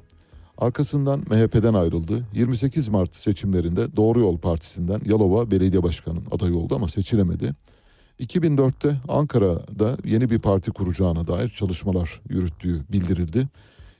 [0.58, 2.28] Arkasından MHP'den ayrıldı.
[2.34, 7.56] 28 Mart seçimlerinde Doğru Yol Partisi'nden Yalova Belediye Başkanı'nın adayı oldu ama seçilemedi.
[8.20, 13.48] 2004'te Ankara'da yeni bir parti kuracağına dair çalışmalar yürüttüğü bildirildi.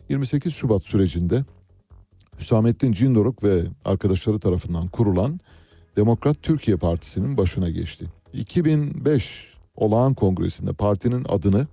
[0.10, 1.46] 28 Şubat sürecinde
[2.40, 5.40] Hüsamettin Cindoruk ve arkadaşları tarafından kurulan
[5.96, 8.06] Demokrat Türkiye Partisi'nin başına geçti.
[8.34, 11.67] 2005 olağan kongresinde partinin adını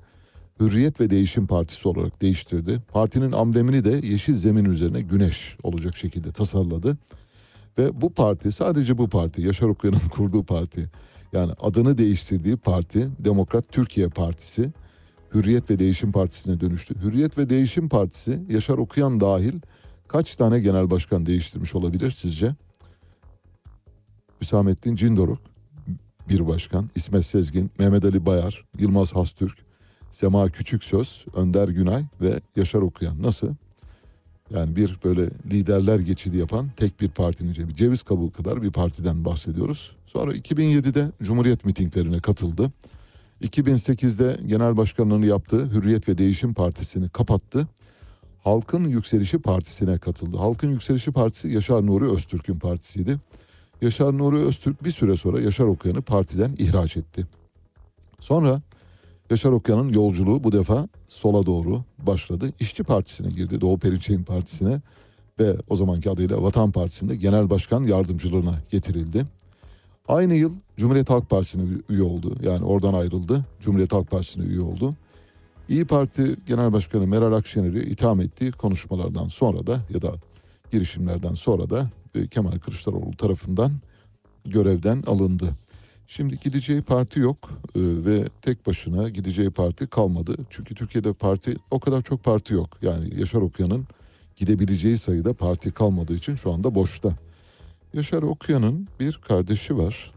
[0.60, 2.82] Hürriyet ve Değişim Partisi olarak değiştirdi.
[2.92, 6.98] Partinin amblemini de yeşil zemin üzerine güneş olacak şekilde tasarladı.
[7.78, 10.90] Ve bu parti sadece bu parti Yaşar Okuyan'ın kurduğu parti
[11.32, 14.72] yani adını değiştirdiği parti Demokrat Türkiye Partisi
[15.34, 16.94] Hürriyet ve Değişim Partisi'ne dönüştü.
[17.02, 19.60] Hürriyet ve Değişim Partisi Yaşar Okuyan dahil
[20.08, 22.54] kaç tane genel başkan değiştirmiş olabilir sizce?
[24.40, 25.55] Hüsamettin Cindoruk
[26.28, 29.58] bir başkan, İsmet Sezgin, Mehmet Ali Bayar, Yılmaz Hastürk,
[30.10, 33.22] Sema Küçüksöz, Önder Günay ve Yaşar Okuyan.
[33.22, 33.48] Nasıl?
[34.50, 39.24] Yani bir böyle liderler geçidi yapan tek bir partinin bir ceviz kabuğu kadar bir partiden
[39.24, 39.96] bahsediyoruz.
[40.06, 42.72] Sonra 2007'de Cumhuriyet mitinglerine katıldı.
[43.42, 47.68] 2008'de genel başkanlığını yaptığı Hürriyet ve Değişim Partisi'ni kapattı.
[48.44, 50.36] Halkın Yükselişi Partisi'ne katıldı.
[50.36, 53.18] Halkın Yükselişi Partisi Yaşar Nuri Öztürk'ün partisiydi.
[53.82, 57.26] Yaşar Nuri Öztürk bir süre sonra Yaşar Okuyan'ı partiden ihraç etti.
[58.20, 58.62] Sonra
[59.30, 62.50] Yaşar Okuyan'ın yolculuğu bu defa sola doğru başladı.
[62.60, 64.80] İşçi Partisi'ne girdi, Doğu Perinçek'in partisine
[65.40, 69.26] ve o zamanki adıyla Vatan Partisi'nde genel başkan yardımcılığına getirildi.
[70.08, 72.36] Aynı yıl Cumhuriyet Halk Partisi'ne üye oldu.
[72.42, 73.44] Yani oradan ayrıldı.
[73.60, 74.94] Cumhuriyet Halk Partisi'ne üye oldu.
[75.68, 80.14] İyi Parti Genel Başkanı Meral Akşener'i itham ettiği konuşmalardan sonra da ya da
[80.72, 81.90] girişimlerden sonra da
[82.28, 83.72] Kemal Kılıçdaroğlu tarafından
[84.44, 85.54] görevden alındı.
[86.06, 90.36] Şimdi gideceği parti yok e, ve tek başına gideceği parti kalmadı.
[90.50, 92.78] Çünkü Türkiye'de parti o kadar çok parti yok.
[92.82, 93.86] Yani Yaşar Okuyan'ın
[94.36, 97.16] gidebileceği sayıda parti kalmadığı için şu anda boşta.
[97.94, 100.12] Yaşar Okuyan'ın bir kardeşi var.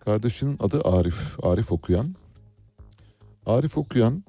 [0.00, 1.44] Kardeşinin adı Arif.
[1.44, 2.14] Arif Okuyan.
[3.46, 4.24] Arif Okuyan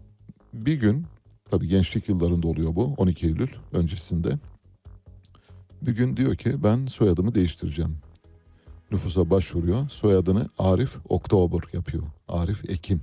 [0.54, 1.06] bir gün
[1.50, 4.40] tabii gençlik yıllarında oluyor bu 12 Eylül öncesinde.
[5.86, 7.98] Bir gün diyor ki ben soyadımı değiştireceğim.
[8.92, 9.90] Nüfusa başvuruyor.
[9.90, 12.04] Soyadını Arif Oktober yapıyor.
[12.28, 13.02] Arif Ekim.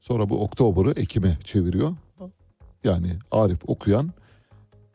[0.00, 1.96] Sonra bu Oktober'ı Ekim'e çeviriyor.
[2.84, 4.10] Yani Arif okuyan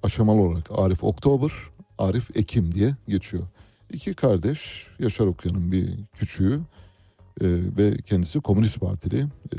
[0.03, 1.51] aşamalı olarak Arif Oktober,
[1.97, 3.43] Arif Ekim diye geçiyor.
[3.93, 6.59] İki kardeş Yaşar Okuyan'ın bir küçüğü
[7.41, 7.47] e,
[7.77, 9.55] ve kendisi Komünist Partili e,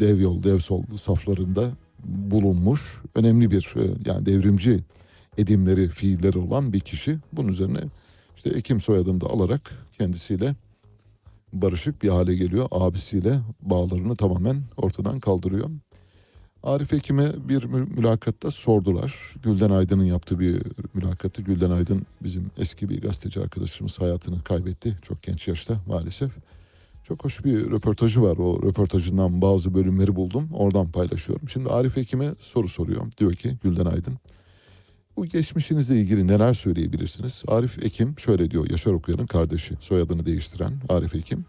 [0.00, 1.70] dev yol, dev sol saflarında
[2.04, 4.80] bulunmuş önemli bir e, yani devrimci
[5.38, 7.18] edimleri, fiilleri olan bir kişi.
[7.32, 7.80] Bunun üzerine
[8.36, 10.54] işte Ekim soyadını da alarak kendisiyle
[11.52, 12.68] barışık bir hale geliyor.
[12.70, 15.70] Abisiyle bağlarını tamamen ortadan kaldırıyor.
[16.62, 19.34] Arif Ekim'e bir mülakatta sordular.
[19.42, 20.62] Gülden Aydın'ın yaptığı bir
[20.94, 21.42] mülakatta.
[21.42, 24.96] Gülden Aydın bizim eski bir gazeteci arkadaşımız hayatını kaybetti.
[25.02, 26.32] Çok genç yaşta maalesef.
[27.04, 28.36] Çok hoş bir röportajı var.
[28.36, 30.48] O röportajından bazı bölümleri buldum.
[30.52, 31.48] Oradan paylaşıyorum.
[31.48, 33.06] Şimdi Arif Ekim'e soru soruyor.
[33.18, 34.18] Diyor ki Gülden Aydın.
[35.16, 37.42] Bu geçmişinizle ilgili neler söyleyebilirsiniz?
[37.48, 41.44] Arif Ekim şöyle diyor Yaşar Okuyan'ın kardeşi soyadını değiştiren Arif Ekim.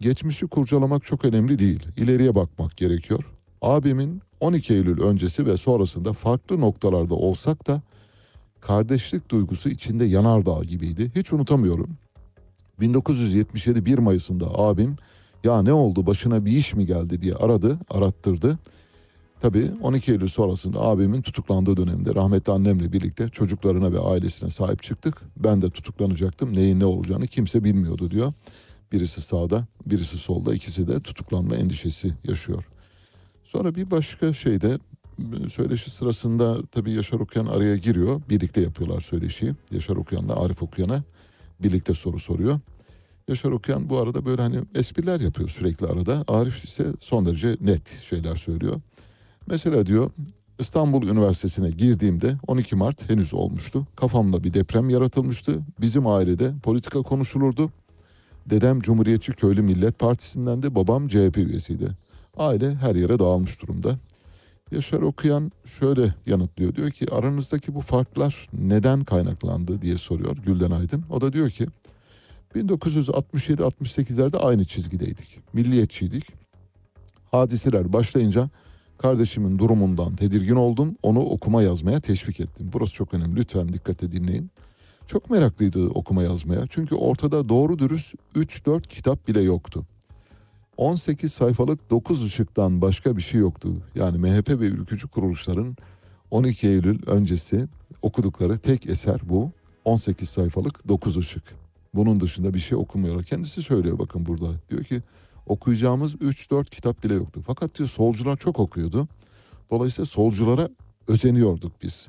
[0.00, 1.86] Geçmişi kurcalamak çok önemli değil.
[1.96, 3.24] İleriye bakmak gerekiyor.
[3.62, 7.82] Abimin 12 Eylül öncesi ve sonrasında farklı noktalarda olsak da
[8.60, 11.12] kardeşlik duygusu içinde yanardağ gibiydi.
[11.16, 11.88] Hiç unutamıyorum.
[12.80, 14.96] 1977 1 Mayıs'ında abim
[15.44, 18.58] Ya ne oldu başına bir iş mi geldi diye aradı, arattırdı.
[19.44, 25.16] Tabii 12 Eylül sonrasında abimin tutuklandığı dönemde rahmetli annemle birlikte çocuklarına ve ailesine sahip çıktık.
[25.36, 26.56] Ben de tutuklanacaktım.
[26.56, 28.32] Neyin ne olacağını kimse bilmiyordu diyor.
[28.92, 32.64] Birisi sağda, birisi solda, ikisi de tutuklanma endişesi yaşıyor.
[33.42, 34.78] Sonra bir başka şeyde
[35.48, 38.22] söyleşi sırasında tabii Yaşar Okuyan araya giriyor.
[38.28, 39.52] Birlikte yapıyorlar söyleşiyi.
[39.70, 41.02] Yaşar Okuyan'la Arif Okuyan'a
[41.62, 42.60] birlikte soru soruyor.
[43.28, 46.24] Yaşar Okuyan bu arada böyle hani espriler yapıyor sürekli arada.
[46.28, 48.80] Arif ise son derece net şeyler söylüyor.
[49.46, 50.10] Mesela diyor
[50.58, 53.86] İstanbul Üniversitesi'ne girdiğimde 12 Mart henüz olmuştu.
[53.96, 55.60] Kafamda bir deprem yaratılmıştı.
[55.80, 57.70] Bizim ailede politika konuşulurdu.
[58.46, 61.88] Dedem Cumhuriyetçi Köylü Millet Partisi'nden de babam CHP üyesiydi.
[62.36, 63.98] Aile her yere dağılmış durumda.
[64.72, 66.74] Yaşar Okuyan şöyle yanıtlıyor.
[66.74, 71.04] Diyor ki aranızdaki bu farklar neden kaynaklandı diye soruyor Gülden Aydın.
[71.10, 71.66] O da diyor ki
[72.54, 75.40] 1967-68'lerde aynı çizgideydik.
[75.52, 76.24] Milliyetçiydik.
[77.30, 78.50] Hadiseler başlayınca
[78.98, 80.96] kardeşimin durumundan tedirgin oldum.
[81.02, 82.70] Onu okuma yazmaya teşvik ettim.
[82.72, 83.36] Burası çok önemli.
[83.36, 84.50] Lütfen dikkate dinleyin.
[85.06, 86.64] Çok meraklıydı okuma yazmaya.
[86.70, 89.86] Çünkü ortada doğru dürüst 3-4 kitap bile yoktu.
[90.76, 93.68] 18 sayfalık 9 ışıktan başka bir şey yoktu.
[93.94, 95.76] Yani MHP ve ülkücü kuruluşların
[96.30, 97.68] 12 Eylül öncesi
[98.02, 99.50] okudukları tek eser bu.
[99.84, 101.42] 18 sayfalık 9 ışık.
[101.94, 103.24] Bunun dışında bir şey okumuyorlar.
[103.24, 104.46] Kendisi söylüyor bakın burada.
[104.70, 105.02] Diyor ki
[105.46, 107.42] okuyacağımız 3-4 kitap bile yoktu.
[107.46, 109.08] Fakat diyor solcular çok okuyordu.
[109.70, 110.68] Dolayısıyla solculara
[111.08, 112.08] özeniyorduk biz.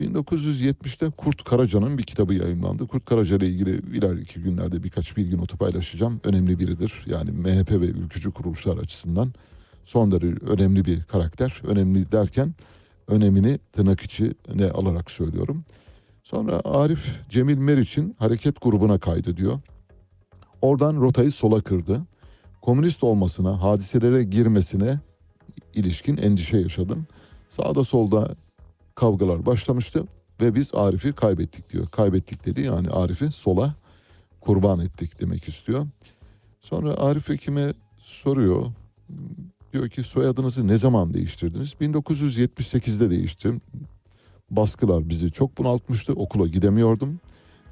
[0.00, 2.86] 1970'te Kurt Karaca'nın bir kitabı yayınlandı.
[2.86, 6.20] Kurt Karaca ile ilgili ileriki günlerde birkaç bilgi notu paylaşacağım.
[6.24, 7.02] Önemli biridir.
[7.06, 9.32] Yani MHP ve ülkücü kuruluşlar açısından
[9.84, 11.62] son derece önemli bir karakter.
[11.66, 12.54] Önemli derken
[13.08, 15.64] önemini tırnak içine alarak söylüyorum.
[16.22, 19.60] Sonra Arif Cemil Meriç'in hareket grubuna kaydı diyor.
[20.62, 22.02] Oradan rotayı sola kırdı.
[22.62, 25.00] Komünist olmasına, hadiselere girmesine
[25.74, 27.06] ilişkin endişe yaşadım.
[27.48, 28.34] Sağda solda
[28.94, 30.04] kavgalar başlamıştı
[30.40, 31.88] ve biz Arif'i kaybettik diyor.
[31.88, 33.74] Kaybettik dedi yani Arif'i sola
[34.40, 35.86] kurban ettik demek istiyor.
[36.60, 38.66] Sonra Arif Hekim'e soruyor.
[39.72, 41.74] Diyor ki soyadınızı ne zaman değiştirdiniz?
[41.80, 43.60] 1978'de değiştirdim.
[44.50, 46.12] Baskılar bizi çok bunaltmıştı.
[46.12, 47.20] Okula gidemiyordum.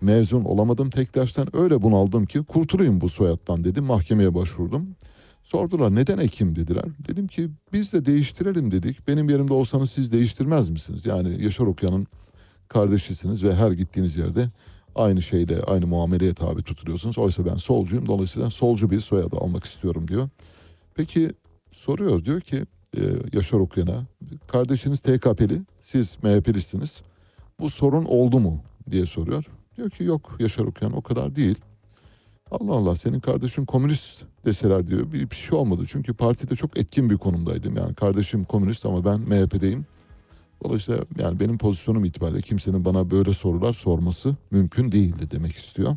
[0.01, 1.57] Mezun olamadım tek dersten.
[1.57, 3.85] Öyle bunaldım ki kurtulayım bu soyaddan dedim.
[3.85, 4.89] Mahkemeye başvurdum.
[5.43, 6.85] Sordular neden Ekim dediler.
[7.09, 9.09] Dedim ki biz de değiştirelim dedik.
[9.09, 11.07] Benim yerimde olsanız siz değiştirmez misiniz?
[11.07, 12.07] Yani Yaşar Okuyan'ın
[12.69, 14.49] kardeşisiniz ve her gittiğiniz yerde
[14.95, 17.19] aynı şeyle aynı muameleye tabi tutuluyorsunuz.
[17.19, 20.29] Oysa ben solcuyum dolayısıyla solcu bir soyadı almak istiyorum diyor.
[20.95, 21.33] Peki
[21.73, 22.65] soruyor diyor ki
[22.97, 23.01] e,
[23.33, 24.07] Yaşar Okuyan'a
[24.49, 27.03] kardeşiniz TKP'li siz MHP'lisiniz.
[27.61, 29.45] Bu sorun oldu mu diye soruyor.
[29.77, 31.59] Diyor ki yok Yaşar Okuyan o kadar değil.
[32.51, 35.13] Allah Allah senin kardeşin komünist deseler diyor.
[35.13, 35.85] Bir, bir şey olmadı.
[35.89, 37.77] Çünkü partide çok etkin bir konumdaydım.
[37.77, 39.87] Yani kardeşim komünist ama ben MHP'deyim.
[40.65, 45.97] Dolayısıyla yani benim pozisyonum itibariyle kimsenin bana böyle sorular sorması mümkün değildi demek istiyor.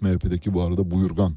[0.00, 1.34] MHP'deki bu arada buyurgan,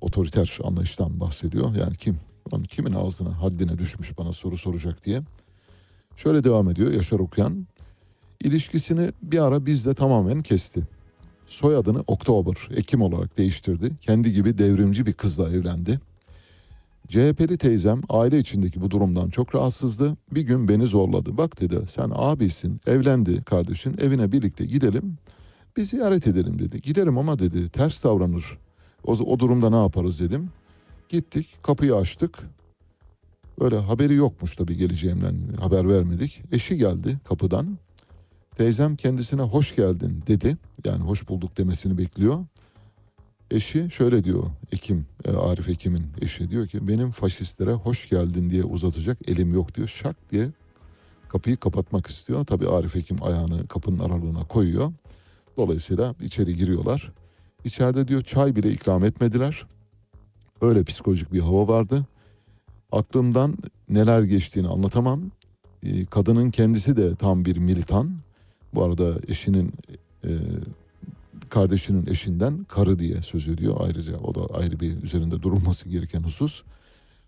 [0.00, 1.74] otoriter anlayıştan bahsediyor.
[1.74, 2.18] Yani kim,
[2.52, 5.22] lan kimin ağzına, haddine düşmüş bana soru soracak diye.
[6.16, 7.66] Şöyle devam ediyor Yaşar Okuyan.
[8.44, 10.82] İlişkisini bir ara bizle tamamen kesti
[11.46, 13.90] soyadını Oktober, Ekim olarak değiştirdi.
[14.00, 16.00] Kendi gibi devrimci bir kızla evlendi.
[17.08, 20.16] CHP'li teyzem aile içindeki bu durumdan çok rahatsızdı.
[20.32, 21.38] Bir gün beni zorladı.
[21.38, 25.18] Bak dedi sen abisin, evlendi kardeşin, evine birlikte gidelim.
[25.76, 26.80] Bir ziyaret edelim dedi.
[26.80, 28.58] Giderim ama dedi ters davranır.
[29.04, 30.50] O, o durumda ne yaparız dedim.
[31.08, 32.38] Gittik, kapıyı açtık.
[33.60, 36.42] Böyle haberi yokmuş tabii geleceğimden haber vermedik.
[36.52, 37.78] Eşi geldi kapıdan.
[38.58, 40.56] Teyzem kendisine hoş geldin dedi.
[40.84, 42.44] Yani hoş bulduk demesini bekliyor.
[43.50, 48.64] Eşi şöyle diyor Ekim, e, Arif Ekim'in eşi diyor ki benim faşistlere hoş geldin diye
[48.64, 49.88] uzatacak elim yok diyor.
[49.88, 50.48] Şak diye
[51.28, 52.44] kapıyı kapatmak istiyor.
[52.44, 54.92] Tabii Arif Ekim ayağını kapının aralığına koyuyor.
[55.56, 57.12] Dolayısıyla içeri giriyorlar.
[57.64, 59.66] İçeride diyor çay bile ikram etmediler.
[60.60, 62.06] Öyle psikolojik bir hava vardı.
[62.92, 63.56] Aklımdan
[63.88, 65.30] neler geçtiğini anlatamam.
[65.82, 68.27] E, kadının kendisi de tam bir militan.
[68.74, 69.72] Bu arada eşinin
[70.24, 70.30] e,
[71.48, 74.18] kardeşinin eşinden karı diye söz ediyor ayrıca.
[74.18, 76.62] O da ayrı bir üzerinde durulması gereken husus.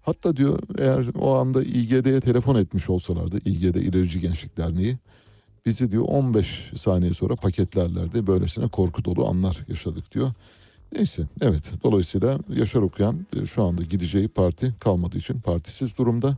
[0.03, 4.99] Hatta diyor eğer o anda İGD'ye telefon etmiş olsalardı, İGD İlerici Gençlik Derneği
[5.67, 8.27] bizi diyor 15 saniye sonra paketlerlerdi.
[8.27, 10.33] Böylesine korku dolu anlar yaşadık diyor.
[10.93, 16.37] Neyse evet dolayısıyla Yaşar Okuyan e, şu anda gideceği parti kalmadığı için partisiz durumda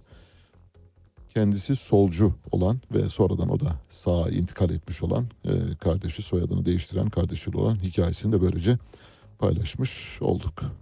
[1.34, 5.50] kendisi solcu olan ve sonradan o da sağa intikal etmiş olan e,
[5.80, 8.78] kardeşi soyadını değiştiren kardeşi olan hikayesini de böylece
[9.38, 10.81] paylaşmış olduk.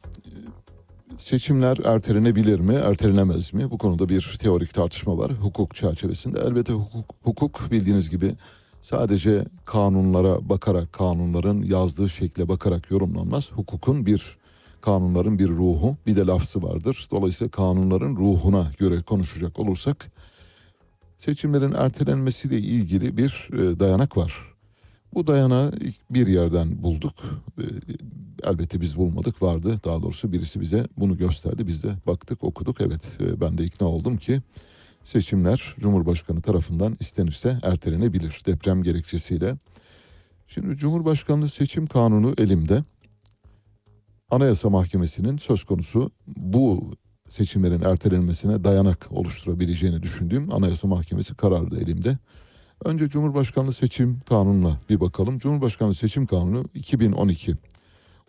[1.21, 3.71] seçimler ertelenebilir mi, ertelenemez mi?
[3.71, 6.39] Bu konuda bir teorik tartışma var hukuk çerçevesinde.
[6.39, 8.31] Elbette hukuk, hukuk bildiğiniz gibi
[8.81, 13.51] sadece kanunlara bakarak, kanunların yazdığı şekle bakarak yorumlanmaz.
[13.51, 14.37] Hukukun bir
[14.81, 17.07] kanunların bir ruhu, bir de lafzı vardır.
[17.11, 20.11] Dolayısıyla kanunların ruhuna göre konuşacak olursak
[21.17, 24.50] seçimlerin ertelenmesiyle ilgili bir e, dayanak var.
[25.13, 27.13] Bu dayanağı ilk bir yerden bulduk.
[27.57, 27.65] E,
[28.43, 29.79] elbette biz bulmadık vardı.
[29.85, 31.67] Daha doğrusu birisi bize bunu gösterdi.
[31.67, 32.81] Biz de baktık okuduk.
[32.81, 34.41] Evet e, ben de ikna oldum ki
[35.03, 39.57] seçimler Cumhurbaşkanı tarafından istenirse ertelenebilir deprem gerekçesiyle.
[40.47, 42.83] Şimdi Cumhurbaşkanlığı seçim kanunu elimde.
[44.29, 46.93] Anayasa Mahkemesi'nin söz konusu bu
[47.29, 52.17] seçimlerin ertelenmesine dayanak oluşturabileceğini düşündüğüm Anayasa Mahkemesi kararı da elimde.
[52.85, 55.39] Önce Cumhurbaşkanlığı seçim kanununa bir bakalım.
[55.39, 57.55] Cumhurbaşkanlığı seçim kanunu 2012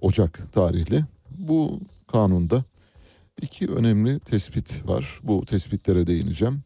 [0.00, 1.04] Ocak tarihli.
[1.38, 1.80] Bu
[2.12, 2.64] kanunda
[3.42, 5.20] iki önemli tespit var.
[5.22, 6.60] Bu tespitlere değineceğim.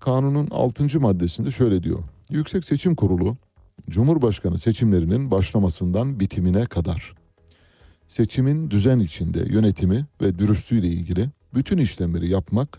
[0.00, 1.00] Kanunun 6.
[1.00, 1.98] maddesinde şöyle diyor.
[2.30, 3.36] Yüksek Seçim Kurulu
[3.90, 7.14] Cumhurbaşkanı seçimlerinin başlamasından bitimine kadar
[8.08, 12.78] seçimin düzen içinde yönetimi ve dürüstlüğüyle ilgili bütün işlemleri yapmak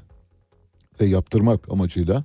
[1.01, 2.23] ve yaptırmak amacıyla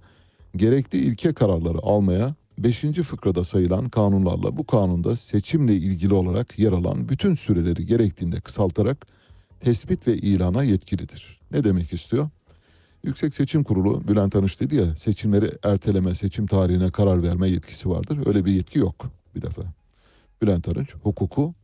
[0.56, 2.80] gerekli ilke kararları almaya 5.
[2.80, 9.06] fıkrada sayılan kanunlarla bu kanunda seçimle ilgili olarak yer alan bütün süreleri gerektiğinde kısaltarak
[9.60, 11.40] tespit ve ilana yetkilidir.
[11.50, 12.28] Ne demek istiyor?
[13.04, 18.18] Yüksek Seçim Kurulu Bülent Arınç dedi ya seçimleri erteleme, seçim tarihine karar verme yetkisi vardır.
[18.26, 19.62] Öyle bir yetki yok bir defa.
[20.42, 21.54] Bülent Arınç hukuku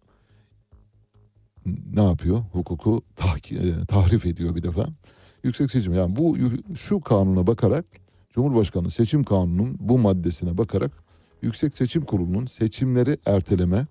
[1.93, 2.39] ne yapıyor?
[2.39, 3.02] Hukuku
[3.51, 4.86] e, tahrif ediyor bir defa.
[5.44, 6.36] Yüksek seçim yani bu
[6.77, 7.85] şu kanuna bakarak
[8.39, 10.93] Cumhurbaşkanı seçim kanununun bu maddesine bakarak
[11.43, 13.86] Yüksek Seçim Kurulu'nun seçimleri erteleme,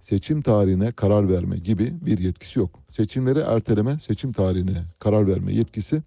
[0.00, 2.80] seçim tarihine karar verme gibi bir yetkisi yok.
[2.88, 6.02] Seçimleri erteleme, seçim tarihine karar verme yetkisi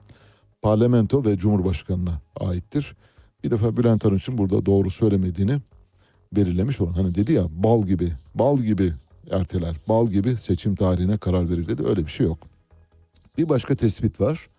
[0.61, 2.95] parlamento ve Cumhurbaşkanı'na aittir.
[3.43, 5.57] Bir defa Bülent Arınç'ın burada doğru söylemediğini
[6.35, 8.93] belirlemiş olan hani dedi ya bal gibi, bal gibi
[9.31, 11.87] erteler, bal gibi seçim tarihine karar verir dedi.
[11.87, 12.39] Öyle bir şey yok.
[13.37, 14.49] Bir başka tespit var.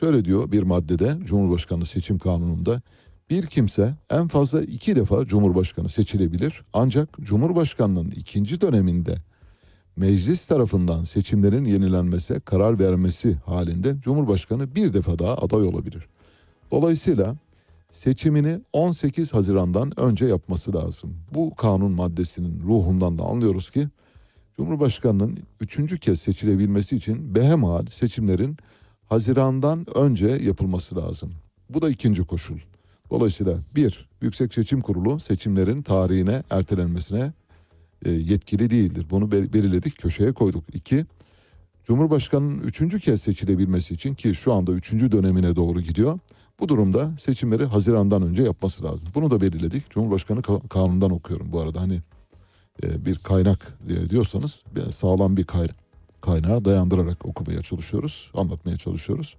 [0.00, 2.82] Şöyle diyor bir maddede Cumhurbaşkanı seçim kanununda
[3.30, 6.62] bir kimse en fazla iki defa Cumhurbaşkanı seçilebilir.
[6.72, 9.16] Ancak Cumhurbaşkanının ikinci döneminde
[9.96, 16.06] meclis tarafından seçimlerin yenilenmesi, karar vermesi halinde Cumhurbaşkanı bir defa daha aday olabilir.
[16.70, 17.36] Dolayısıyla
[17.90, 21.16] seçimini 18 Haziran'dan önce yapması lazım.
[21.34, 23.88] Bu kanun maddesinin ruhundan da anlıyoruz ki
[24.56, 28.56] Cumhurbaşkanının üçüncü kez seçilebilmesi için behemal seçimlerin
[29.08, 31.32] Haziran'dan önce yapılması lazım.
[31.70, 32.58] Bu da ikinci koşul.
[33.10, 37.32] Dolayısıyla bir, Yüksek Seçim Kurulu seçimlerin tarihine ertelenmesine
[38.04, 39.06] e, yetkili değildir.
[39.10, 40.64] Bunu belirledik, köşeye koyduk.
[40.74, 41.06] İki,
[41.84, 46.18] Cumhurbaşkanının üçüncü kez seçilebilmesi için ki şu anda üçüncü dönemine doğru gidiyor.
[46.60, 49.08] Bu durumda seçimleri Haziran'dan önce yapması lazım.
[49.14, 49.90] Bunu da belirledik.
[49.90, 51.80] Cumhurbaşkanı kanundan okuyorum bu arada.
[51.80, 52.00] Hani
[52.82, 53.78] e, bir kaynak
[54.10, 55.44] diyorsanız sağlam bir
[56.20, 59.36] kaynağa dayandırarak okumaya çalışıyoruz, anlatmaya çalışıyoruz.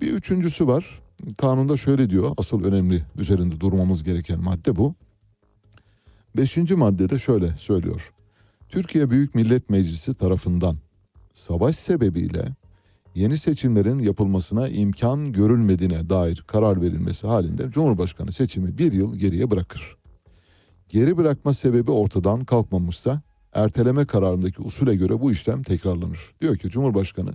[0.00, 1.02] Bir üçüncüsü var.
[1.38, 4.94] Kanunda şöyle diyor, asıl önemli üzerinde durmamız gereken madde bu.
[6.36, 8.12] Beşinci maddede şöyle söylüyor.
[8.68, 10.76] Türkiye Büyük Millet Meclisi tarafından
[11.32, 12.54] savaş sebebiyle
[13.14, 19.96] yeni seçimlerin yapılmasına imkan görülmediğine dair karar verilmesi halinde Cumhurbaşkanı seçimi bir yıl geriye bırakır.
[20.88, 23.22] Geri bırakma sebebi ortadan kalkmamışsa
[23.54, 26.34] erteleme kararındaki usule göre bu işlem tekrarlanır.
[26.40, 27.30] Diyor ki Cumhurbaşkanı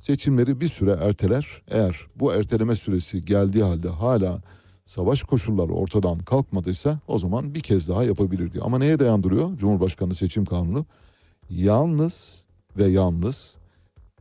[0.00, 1.62] seçimleri bir süre erteler.
[1.68, 4.42] Eğer bu erteleme süresi geldiği halde hala
[4.84, 8.64] savaş koşulları ortadan kalkmadıysa o zaman bir kez daha yapabilir diyor.
[8.66, 10.86] Ama neye dayandırıyor Cumhurbaşkanı seçim kanunu?
[11.50, 12.44] Yalnız
[12.76, 13.56] ve yalnız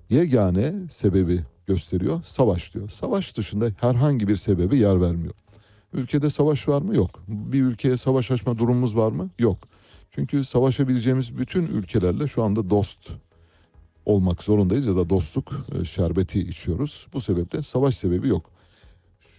[0.09, 2.21] yegane sebebi gösteriyor.
[2.25, 2.89] Savaş diyor.
[2.89, 5.33] Savaş dışında herhangi bir sebebi yer vermiyor.
[5.93, 6.95] Ülkede savaş var mı?
[6.95, 7.23] Yok.
[7.27, 9.29] Bir ülkeye savaş açma durumumuz var mı?
[9.39, 9.57] Yok.
[10.15, 13.09] Çünkü savaşabileceğimiz bütün ülkelerle şu anda dost
[14.05, 17.07] olmak zorundayız ya da dostluk e, şerbeti içiyoruz.
[17.13, 18.51] Bu sebeple savaş sebebi yok.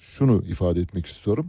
[0.01, 1.47] Şunu ifade etmek istiyorum.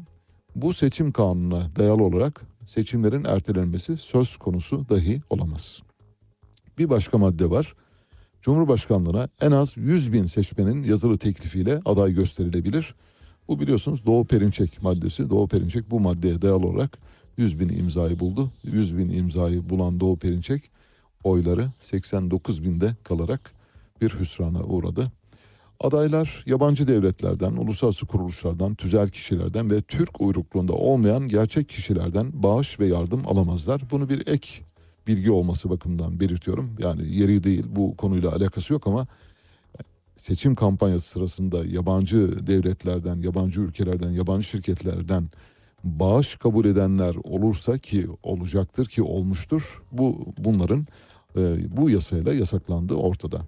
[0.56, 5.82] Bu seçim kanununa dayalı olarak seçimlerin ertelenmesi söz konusu dahi olamaz.
[6.78, 7.76] Bir başka madde var.
[8.42, 12.96] Cumhurbaşkanlığına en az 100 bin seçmenin yazılı teklifiyle aday gösterilebilir.
[13.48, 15.30] Bu biliyorsunuz Doğu Perinçek maddesi.
[15.30, 16.98] Doğu Perinçek bu maddeye dayalı olarak
[17.38, 18.52] 100 bin imzayı buldu.
[18.64, 20.72] 100 bin imzayı bulan Doğu Perinçek
[21.24, 23.52] oyları 89 binde kalarak
[24.02, 25.12] bir hüsrana uğradı.
[25.80, 32.88] Adaylar yabancı devletlerden, uluslararası kuruluşlardan, tüzel kişilerden ve Türk uyrukluğunda olmayan gerçek kişilerden bağış ve
[32.88, 33.82] yardım alamazlar.
[33.92, 34.50] Bunu bir ek
[35.08, 36.72] bilgi olması bakımından belirtiyorum.
[36.80, 39.08] Yani yeri değil bu konuyla alakası yok ama
[40.18, 45.30] seçim kampanyası sırasında yabancı devletlerden, yabancı ülkelerden, yabancı şirketlerden
[45.86, 49.84] bağış kabul edenler olursa ki olacaktır ki olmuştur.
[49.92, 50.88] Bu bunların
[51.38, 53.42] e, bu yasayla yasaklandığı ortada.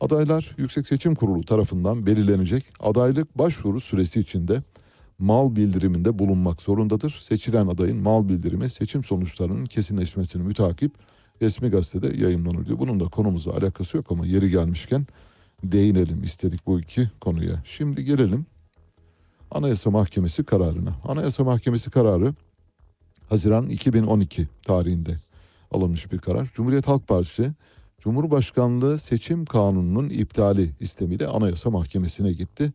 [0.00, 4.62] Adaylar Yüksek Seçim Kurulu tarafından belirlenecek adaylık başvuru süresi içinde
[5.18, 7.18] mal bildiriminde bulunmak zorundadır.
[7.20, 10.92] Seçilen adayın mal bildirimi seçim sonuçlarının kesinleşmesini mütakip
[11.42, 12.78] resmi gazetede yayınlanır diyor.
[12.78, 15.06] Bunun da konumuzla alakası yok ama yeri gelmişken
[15.64, 17.62] değinelim istedik bu iki konuya.
[17.64, 18.46] Şimdi gelelim
[19.54, 20.94] Anayasa Mahkemesi kararına.
[21.04, 22.34] Anayasa Mahkemesi kararı
[23.28, 25.16] Haziran 2012 tarihinde
[25.70, 26.50] alınmış bir karar.
[26.54, 27.52] Cumhuriyet Halk Partisi
[27.98, 32.72] Cumhurbaşkanlığı seçim kanununun iptali istemiyle Anayasa Mahkemesi'ne gitti.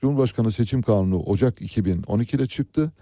[0.00, 2.92] Cumhurbaşkanı seçim kanunu Ocak 2012'de çıktı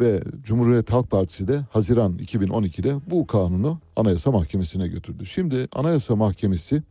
[0.00, 5.26] ve Cumhuriyet Halk Partisi de Haziran 2012'de bu kanunu Anayasa Mahkemesi'ne götürdü.
[5.26, 6.82] Şimdi Anayasa Mahkemesi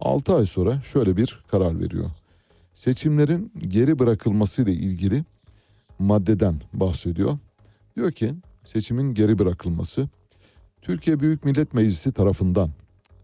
[0.00, 2.10] 6 ay sonra şöyle bir karar veriyor.
[2.76, 5.24] Seçimlerin geri bırakılması ile ilgili
[5.98, 7.38] maddeden bahsediyor.
[7.96, 8.32] Diyor ki
[8.64, 10.08] seçimin geri bırakılması
[10.82, 12.70] Türkiye Büyük Millet Meclisi tarafından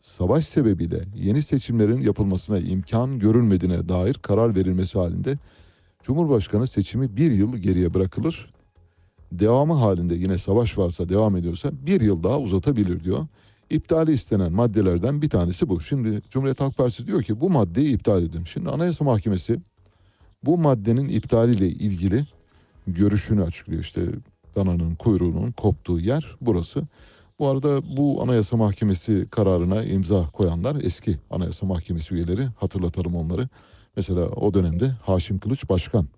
[0.01, 5.39] savaş sebebiyle yeni seçimlerin yapılmasına imkan görülmediğine dair karar verilmesi halinde
[6.03, 8.53] Cumhurbaşkanı seçimi bir yıl geriye bırakılır.
[9.33, 13.27] Devamı halinde yine savaş varsa devam ediyorsa bir yıl daha uzatabilir diyor.
[13.73, 15.81] İptali istenen maddelerden bir tanesi bu.
[15.81, 18.45] Şimdi Cumhuriyet Halk Partisi diyor ki bu maddeyi iptal edin.
[18.45, 19.61] Şimdi Anayasa Mahkemesi
[20.45, 22.25] bu maddenin iptaliyle ilgili
[22.87, 23.81] görüşünü açıklıyor.
[23.81, 24.03] İşte
[24.57, 26.83] dananın kuyruğunun koptuğu yer burası.
[27.39, 33.49] Bu arada bu Anayasa Mahkemesi kararına imza koyanlar eski Anayasa Mahkemesi üyeleri hatırlatalım onları.
[33.97, 36.09] Mesela o dönemde Haşim Kılıç Başkan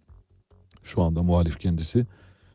[0.82, 2.06] şu anda muhalif kendisi.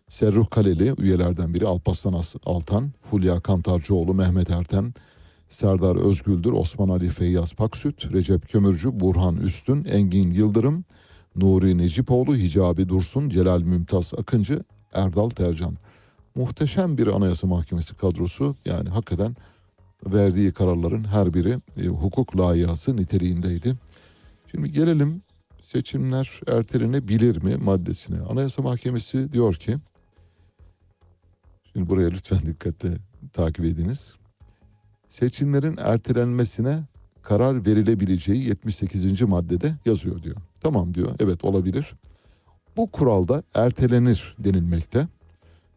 [0.10, 4.94] Serruh Kaleli üyelerden biri Alparslan Altan, Fulya Kantarcıoğlu, Mehmet Erten,
[5.50, 10.86] Serdar Özgüldür, Osman Ali Feyyaz Paksüt, Recep Kömürcü, Burhan Üstün, Engin Yıldırım,
[11.36, 14.64] Nuri Necipoğlu, Hicabi Dursun, Celal Mümtaz Akıncı,
[14.94, 15.78] Erdal Tercan.
[16.36, 19.36] Muhteşem bir anayasa mahkemesi kadrosu yani hakikaten
[20.06, 23.76] verdiği kararların her biri e, hukuk layihası niteliğindeydi.
[24.52, 25.22] Şimdi gelelim
[25.62, 28.22] seçimler ertelenebilir mi maddesine.
[28.22, 29.78] Anayasa Mahkemesi diyor ki
[31.80, 32.90] Şimdi buraya lütfen dikkatle
[33.34, 34.16] takip ediniz.
[35.10, 36.84] Seçimlerin ertelenmesine
[37.22, 39.22] karar verilebileceği 78.
[39.22, 40.36] maddede yazıyor diyor.
[40.62, 41.12] Tamam diyor.
[41.20, 41.94] Evet olabilir.
[42.78, 45.08] Bu kuralda ertelenir denilmekte.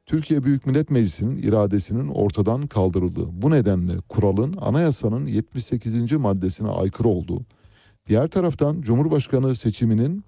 [0.07, 6.12] Türkiye Büyük Millet Meclisi'nin iradesinin ortadan kaldırıldığı bu nedenle kuralın anayasanın 78.
[6.12, 7.43] maddesine aykırı olduğu,
[8.07, 10.24] diğer taraftan Cumhurbaşkanı seçiminin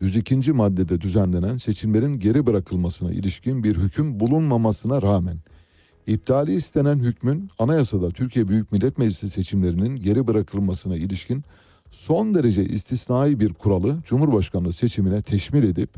[0.00, 0.52] 102.
[0.52, 5.38] maddede düzenlenen seçimlerin geri bırakılmasına ilişkin bir hüküm bulunmamasına rağmen
[6.06, 11.44] iptali istenen hükmün anayasada Türkiye Büyük Millet Meclisi seçimlerinin geri bırakılmasına ilişkin
[11.90, 15.90] son derece istisnai bir kuralı Cumhurbaşkanlığı seçimine teşmil edip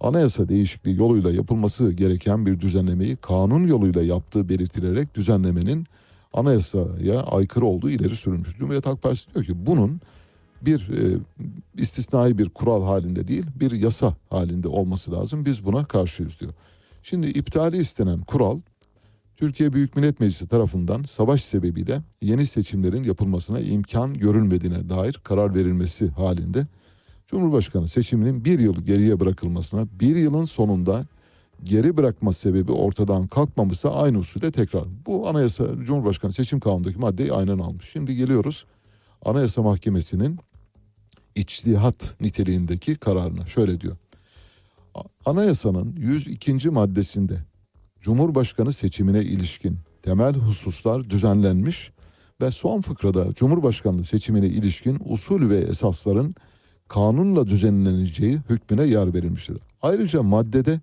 [0.00, 5.86] anayasa değişikliği yoluyla yapılması gereken bir düzenlemeyi kanun yoluyla yaptığı belirtilerek düzenlemenin
[6.32, 8.56] anayasaya aykırı olduğu ileri sürülmüş.
[8.58, 10.00] Cumhuriyet Halk Partisi diyor ki bunun
[10.62, 11.18] bir e,
[11.76, 15.44] istisnai bir kural halinde değil bir yasa halinde olması lazım.
[15.44, 16.52] Biz buna karşıyız diyor.
[17.02, 18.60] Şimdi iptali istenen kural
[19.36, 26.08] Türkiye Büyük Millet Meclisi tarafından savaş sebebiyle yeni seçimlerin yapılmasına imkan görülmediğine dair karar verilmesi
[26.08, 26.66] halinde
[27.26, 31.04] Cumhurbaşkanı seçiminin bir yıl geriye bırakılmasına bir yılın sonunda
[31.64, 34.84] geri bırakma sebebi ortadan kalkmamışsa aynı usulde tekrar.
[35.06, 37.90] Bu anayasa Cumhurbaşkanı seçim kanunundaki maddeyi aynen almış.
[37.92, 38.64] Şimdi geliyoruz
[39.24, 40.38] Anayasa Mahkemesi'nin
[41.34, 43.46] içtihat niteliğindeki kararına.
[43.46, 43.96] Şöyle diyor.
[45.24, 46.70] Anayasanın 102.
[46.70, 47.44] maddesinde
[48.00, 51.90] Cumhurbaşkanı seçimine ilişkin temel hususlar düzenlenmiş
[52.40, 56.34] ve son fıkrada Cumhurbaşkanlığı seçimine ilişkin usul ve esasların
[56.88, 59.56] kanunla düzenleneceği hükmüne yer verilmiştir.
[59.82, 60.80] Ayrıca maddede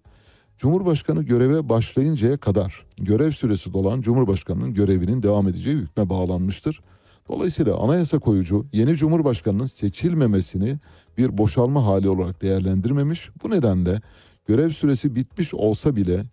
[0.57, 6.81] Cumhurbaşkanı göreve başlayıncaya kadar görev süresi dolan Cumhurbaşkanının görevinin devam edeceği hükme bağlanmıştır.
[7.29, 10.77] Dolayısıyla anayasa koyucu yeni Cumhurbaşkanının seçilmemesini
[11.17, 13.29] bir boşalma hali olarak değerlendirmemiş.
[13.43, 14.01] Bu nedenle
[14.47, 16.23] görev süresi bitmiş olsa bile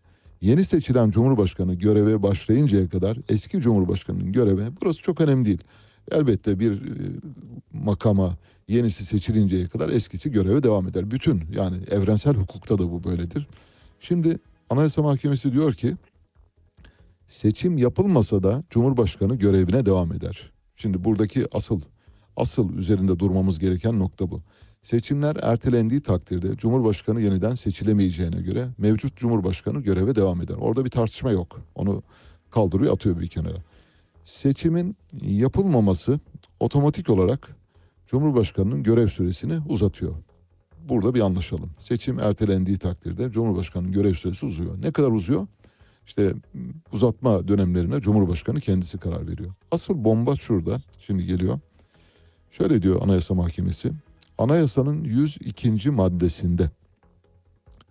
[0.40, 5.62] yeni seçilen Cumhurbaşkanı göreve başlayıncaya kadar eski Cumhurbaşkanının göreve burası çok önemli değil.
[6.10, 7.02] Elbette bir e,
[7.72, 8.36] makama
[8.68, 11.10] yenisi seçilinceye kadar eskisi göreve devam eder.
[11.10, 13.48] Bütün yani evrensel hukukta da bu böyledir.
[14.00, 14.38] Şimdi
[14.70, 15.96] Anayasa Mahkemesi diyor ki
[17.26, 20.53] seçim yapılmasa da Cumhurbaşkanı görevine devam eder.
[20.76, 21.80] Şimdi buradaki asıl
[22.36, 24.42] asıl üzerinde durmamız gereken nokta bu.
[24.82, 30.54] Seçimler ertelendiği takdirde Cumhurbaşkanı yeniden seçilemeyeceğine göre mevcut Cumhurbaşkanı göreve devam eder.
[30.54, 31.60] Orada bir tartışma yok.
[31.74, 32.02] Onu
[32.50, 33.58] kaldırıyor atıyor bir kenara.
[34.24, 36.20] Seçimin yapılmaması
[36.60, 37.56] otomatik olarak
[38.06, 40.14] Cumhurbaşkanının görev süresini uzatıyor.
[40.88, 41.70] Burada bir anlaşalım.
[41.78, 44.82] Seçim ertelendiği takdirde Cumhurbaşkanının görev süresi uzuyor.
[44.82, 45.46] Ne kadar uzuyor?
[46.06, 46.34] İşte
[46.92, 49.50] uzatma dönemlerine Cumhurbaşkanı kendisi karar veriyor.
[49.70, 50.80] Asıl bomba şurada.
[50.98, 51.60] Şimdi geliyor.
[52.50, 53.92] Şöyle diyor Anayasa Mahkemesi.
[54.38, 55.90] Anayasanın 102.
[55.90, 56.70] maddesinde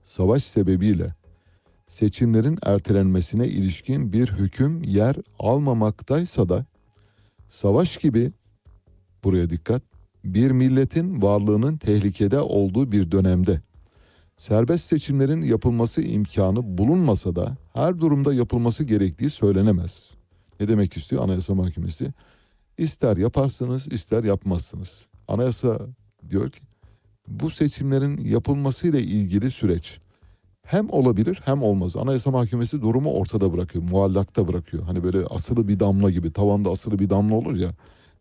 [0.03, 1.14] savaş sebebiyle
[1.88, 6.65] seçimlerin ertelenmesine ilişkin bir hüküm yer almamaktaysa da
[7.48, 8.31] savaş gibi
[9.23, 9.81] buraya dikkat
[10.23, 13.61] bir milletin varlığının tehlikede olduğu bir dönemde
[14.38, 20.11] serbest seçimlerin yapılması imkanı bulunmasa da her durumda yapılması gerektiği söylenemez.
[20.60, 22.14] Ne demek istiyor Anayasa Mahkemesi?
[22.77, 25.07] İster yaparsınız ister yapmazsınız.
[25.27, 25.80] Anayasa
[26.30, 26.61] diyor ki
[27.27, 29.99] bu seçimlerin yapılmasıyla ilgili süreç
[30.65, 31.97] hem olabilir hem olmaz.
[31.97, 34.84] Anayasa Mahkemesi durumu ortada bırakıyor, muallakta bırakıyor.
[34.84, 37.69] Hani böyle asılı bir damla gibi, tavanda asılı bir damla olur ya.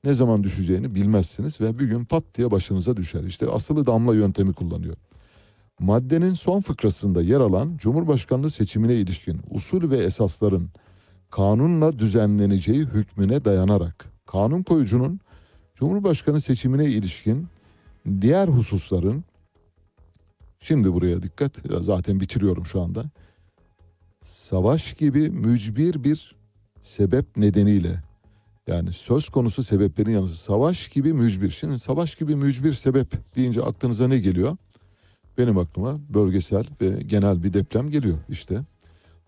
[0.04, 3.24] Ne zaman düşeceğini bilmezsiniz ve bir gün pat diye başınıza düşer.
[3.24, 4.94] İşte asılı damla yöntemi kullanıyor.
[5.80, 10.70] Maddenin son fıkrasında yer alan Cumhurbaşkanlığı seçimine ilişkin usul ve esasların
[11.30, 15.20] kanunla düzenleneceği hükmüne dayanarak kanun koyucunun
[15.74, 17.46] Cumhurbaşkanı seçimine ilişkin
[18.20, 19.24] diğer hususların
[20.60, 23.04] şimdi buraya dikkat zaten bitiriyorum şu anda.
[24.22, 26.36] Savaş gibi mücbir bir
[26.80, 28.02] sebep nedeniyle
[28.66, 31.50] yani söz konusu sebeplerin yanı savaş gibi mücbir.
[31.50, 34.56] Şimdi savaş gibi mücbir sebep deyince aklınıza ne geliyor?
[35.38, 38.60] Benim aklıma bölgesel ve genel bir deprem geliyor işte.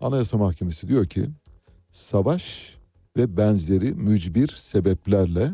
[0.01, 1.27] Anayasa Mahkemesi diyor ki
[1.91, 2.75] savaş
[3.17, 5.53] ve benzeri mücbir sebeplerle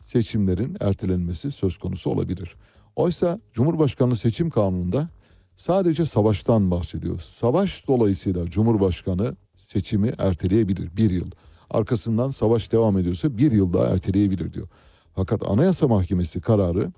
[0.00, 2.56] seçimlerin ertelenmesi söz konusu olabilir.
[2.96, 5.08] Oysa Cumhurbaşkanlığı seçim kanununda
[5.56, 7.20] sadece savaştan bahsediyor.
[7.20, 11.30] Savaş dolayısıyla Cumhurbaşkanı seçimi erteleyebilir bir yıl.
[11.70, 14.68] Arkasından savaş devam ediyorsa bir yıl daha erteleyebilir diyor.
[15.14, 16.92] Fakat Anayasa Mahkemesi kararı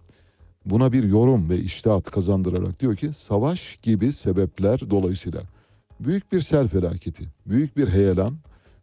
[0.67, 5.43] buna bir yorum ve iştihat kazandırarak diyor ki savaş gibi sebepler dolayısıyla
[6.01, 8.39] büyük bir sel felaketi, büyük bir heyelan,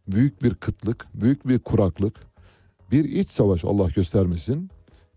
[0.07, 2.15] büyük bir kıtlık, büyük bir kuraklık,
[2.91, 4.69] bir iç savaş Allah göstermesin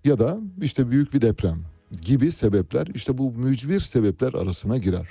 [0.04, 1.58] ya da işte büyük bir deprem
[2.02, 5.08] gibi sebepler işte bu mücbir sebepler arasına girer.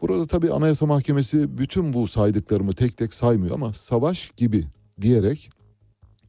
[0.00, 4.64] Burada tabii Anayasa Mahkemesi bütün bu saydıklarımı tek tek saymıyor ama savaş gibi
[5.00, 5.50] diyerek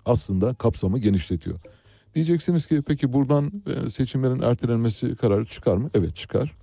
[0.06, 1.60] aslında kapsamı genişletiyor.
[2.16, 5.90] Diyeceksiniz ki peki buradan e, seçimlerin ertelenmesi kararı çıkar mı?
[5.94, 6.56] Evet çıkar.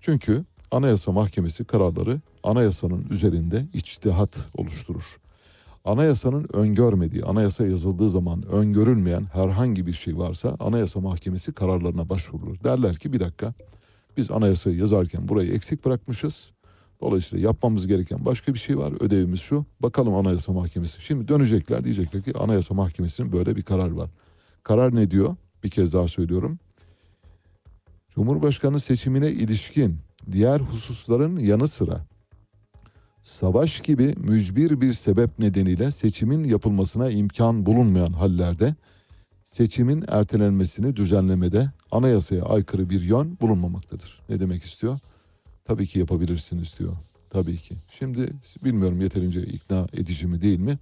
[0.00, 5.16] Çünkü Anayasa Mahkemesi kararları anayasanın üzerinde içtihat oluşturur.
[5.84, 12.64] Anayasanın öngörmediği, anayasa yazıldığı zaman öngörülmeyen herhangi bir şey varsa Anayasa Mahkemesi kararlarına başvurulur.
[12.64, 13.54] Derler ki bir dakika
[14.16, 16.52] biz anayasayı yazarken burayı eksik bırakmışız.
[17.00, 18.92] Dolayısıyla yapmamız gereken başka bir şey var.
[19.00, 19.66] Ödevimiz şu.
[19.80, 21.02] Bakalım Anayasa Mahkemesi.
[21.02, 24.10] Şimdi dönecekler diyecekler ki Anayasa Mahkemesi'nin böyle bir karar var.
[24.64, 25.36] Karar ne diyor?
[25.64, 26.58] Bir kez daha söylüyorum.
[28.10, 29.98] Cumhurbaşkanı seçimine ilişkin
[30.32, 32.06] diğer hususların yanı sıra
[33.22, 38.74] savaş gibi mücbir bir sebep nedeniyle seçimin yapılmasına imkan bulunmayan hallerde
[39.44, 44.22] seçimin ertelenmesini düzenlemede anayasaya aykırı bir yön bulunmamaktadır.
[44.28, 44.98] Ne demek istiyor?
[45.64, 46.96] Tabii ki yapabilirsiniz diyor.
[47.30, 47.74] Tabii ki.
[47.90, 48.28] Şimdi
[48.64, 50.78] bilmiyorum yeterince ikna edici mi değil mi?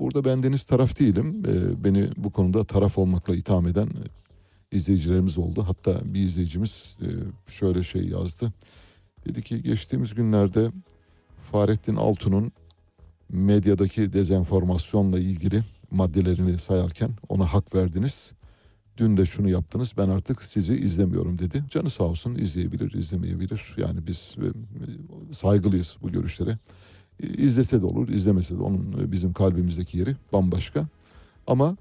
[0.00, 1.42] Burada bendeniz taraf değilim.
[1.48, 3.88] Ee, beni bu konuda taraf olmakla itham eden
[4.72, 5.64] izleyicilerimiz oldu.
[5.66, 7.08] Hatta bir izleyicimiz e,
[7.50, 8.52] şöyle şey yazdı.
[9.28, 10.70] Dedi ki geçtiğimiz günlerde
[11.52, 12.52] Fahrettin Altun'un
[13.28, 18.32] medyadaki dezenformasyonla ilgili maddelerini sayarken ona hak verdiniz.
[18.96, 21.64] Dün de şunu yaptınız ben artık sizi izlemiyorum dedi.
[21.70, 23.74] Canı sağ olsun izleyebilir izlemeyebilir.
[23.76, 24.46] Yani biz e,
[25.32, 26.58] saygılıyız bu görüşlere.
[27.22, 30.86] İzlese de olur izlemese de onun bizim kalbimizdeki yeri bambaşka.
[31.46, 31.76] Ama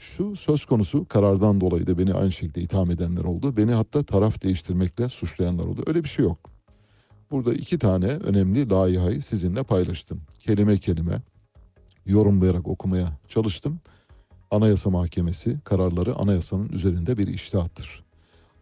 [0.00, 3.56] Şu söz konusu karardan dolayı da beni aynı şekilde itham edenler oldu.
[3.56, 5.82] Beni hatta taraf değiştirmekle suçlayanlar oldu.
[5.86, 6.50] Öyle bir şey yok.
[7.30, 10.20] Burada iki tane önemli layihayı sizinle paylaştım.
[10.38, 11.22] Kelime kelime
[12.06, 13.80] yorumlayarak okumaya çalıştım.
[14.50, 18.04] Anayasa Mahkemesi kararları anayasanın üzerinde bir iştihattır.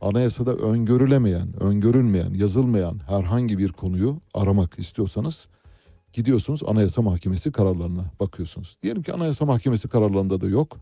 [0.01, 5.49] Anayasada öngörülemeyen, öngörülmeyen, yazılmayan herhangi bir konuyu aramak istiyorsanız
[6.13, 8.79] gidiyorsunuz Anayasa Mahkemesi kararlarına bakıyorsunuz.
[8.83, 10.79] Diyelim ki Anayasa Mahkemesi kararlarında da yok.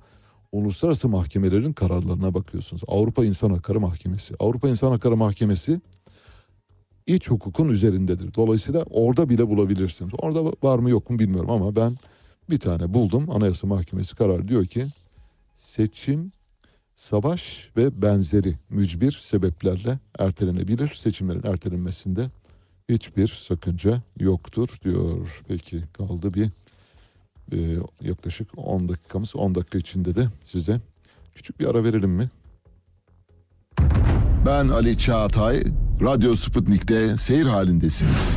[0.53, 2.83] Uluslararası mahkemelerin kararlarına bakıyorsunuz.
[2.89, 4.35] Avrupa İnsan Hakları Mahkemesi.
[4.39, 5.81] Avrupa İnsan Hakları Mahkemesi
[7.07, 8.35] iç hukukun üzerindedir.
[8.35, 10.13] Dolayısıyla orada bile bulabilirsiniz.
[10.19, 11.97] Orada var mı yok mu bilmiyorum ama ben
[12.51, 13.31] bir tane buldum.
[13.31, 14.87] Anayasa Mahkemesi kararı diyor ki
[15.55, 16.33] seçim
[16.95, 20.95] savaş ve benzeri mücbir sebeplerle ertelenebilir.
[20.95, 22.31] Seçimlerin ertelenmesinde
[22.89, 25.43] hiçbir sakınca yoktur diyor.
[25.49, 26.51] Peki kaldı bir
[27.53, 27.59] e,
[28.01, 29.37] yaklaşık 10 dakikamız.
[29.37, 30.81] 10 dakika içinde de size
[31.35, 32.31] küçük bir ara verelim mi?
[34.47, 35.65] Ben Ali Çağatay,
[36.01, 38.37] Radyo Sputnik'te seyir halindesiniz.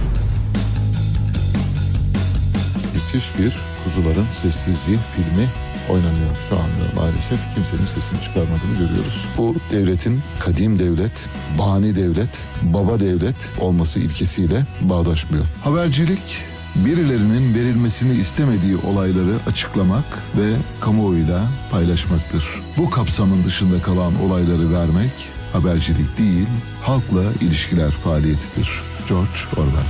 [2.94, 7.40] Müthiş bir Kuzuların Sessizliği filmi oynanıyor şu anda maalesef.
[7.56, 9.26] Kimsenin sesini çıkarmadığını görüyoruz.
[9.38, 11.30] Bu devletin kadim devlet,
[11.60, 15.46] bani devlet, baba devlet olması ilkesiyle bağdaşmıyor.
[15.64, 16.42] Habercilik,
[16.76, 22.62] birilerinin verilmesini istemediği olayları açıklamak ve kamuoyuyla paylaşmaktır.
[22.78, 25.12] Bu kapsamın dışında kalan olayları vermek
[25.54, 26.48] habercilik değil,
[26.82, 28.70] halkla ilişkiler faaliyetidir.
[29.10, 29.86] George Orwell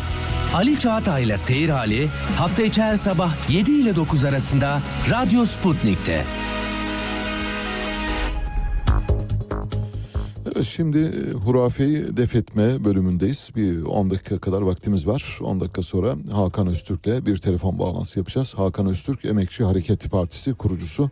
[0.53, 2.07] Ali Çağatay'la Seyir Hali
[2.37, 6.25] hafta içi her sabah 7 ile 9 arasında Radyo Sputnik'te.
[10.63, 13.49] Şimdi e, hurafeyi defetme bölümündeyiz.
[13.55, 15.37] Bir 10 dakika kadar vaktimiz var.
[15.41, 18.53] 10 dakika sonra Hakan Öztürk'le bir telefon bağlantısı yapacağız.
[18.57, 21.09] Hakan Öztürk Emekçi Hareket Partisi kurucusu.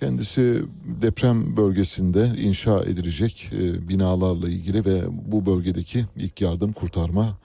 [0.00, 0.62] Kendisi
[1.02, 7.38] deprem bölgesinde inşa edilecek e, binalarla ilgili ve bu bölgedeki ilk yardım kurtarma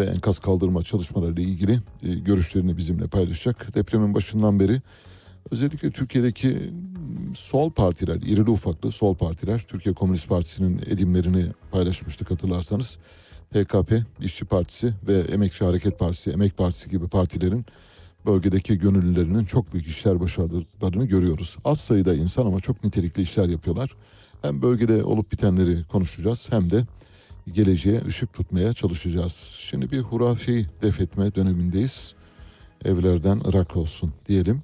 [0.00, 3.74] ve enkaz kaldırma çalışmalarıyla ilgili e, görüşlerini bizimle paylaşacak.
[3.74, 4.82] Depremin başından beri
[5.50, 6.72] özellikle Türkiye'deki
[7.34, 12.98] sol partiler, irili ufaklı sol partiler, Türkiye Komünist Partisi'nin edimlerini paylaşmıştık hatırlarsanız.
[13.50, 17.66] TKP, İşçi Partisi ve Emekçi Hareket Partisi, Emek Partisi gibi partilerin
[18.26, 21.56] bölgedeki gönüllülerinin çok büyük işler başardıklarını görüyoruz.
[21.64, 23.96] Az sayıda insan ama çok nitelikli işler yapıyorlar.
[24.42, 26.84] Hem bölgede olup bitenleri konuşacağız hem de
[27.52, 29.56] geleceğe ışık tutmaya çalışacağız.
[29.58, 32.14] Şimdi bir hurafi defetme dönemindeyiz.
[32.84, 34.62] Evlerden Irak olsun diyelim.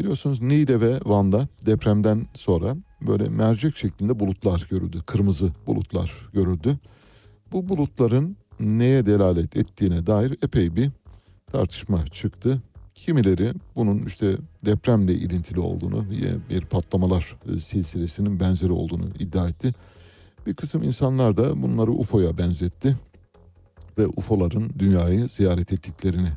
[0.00, 2.76] Biliyorsunuz Niğde ve Van'da depremden sonra
[3.06, 5.02] böyle mercek şeklinde bulutlar görüldü.
[5.06, 6.78] Kırmızı bulutlar görüldü.
[7.52, 10.90] Bu bulutların neye delalet ettiğine dair epey bir
[11.52, 12.62] tartışma çıktı.
[12.94, 16.06] Kimileri bunun işte depremle ilintili olduğunu,
[16.50, 19.72] bir patlamalar silsilesinin benzeri olduğunu iddia etti.
[20.46, 22.96] Bir kısım insanlar da bunları UFO'ya benzetti
[23.98, 26.28] ve UFO'ların dünyayı ziyaret ettiklerini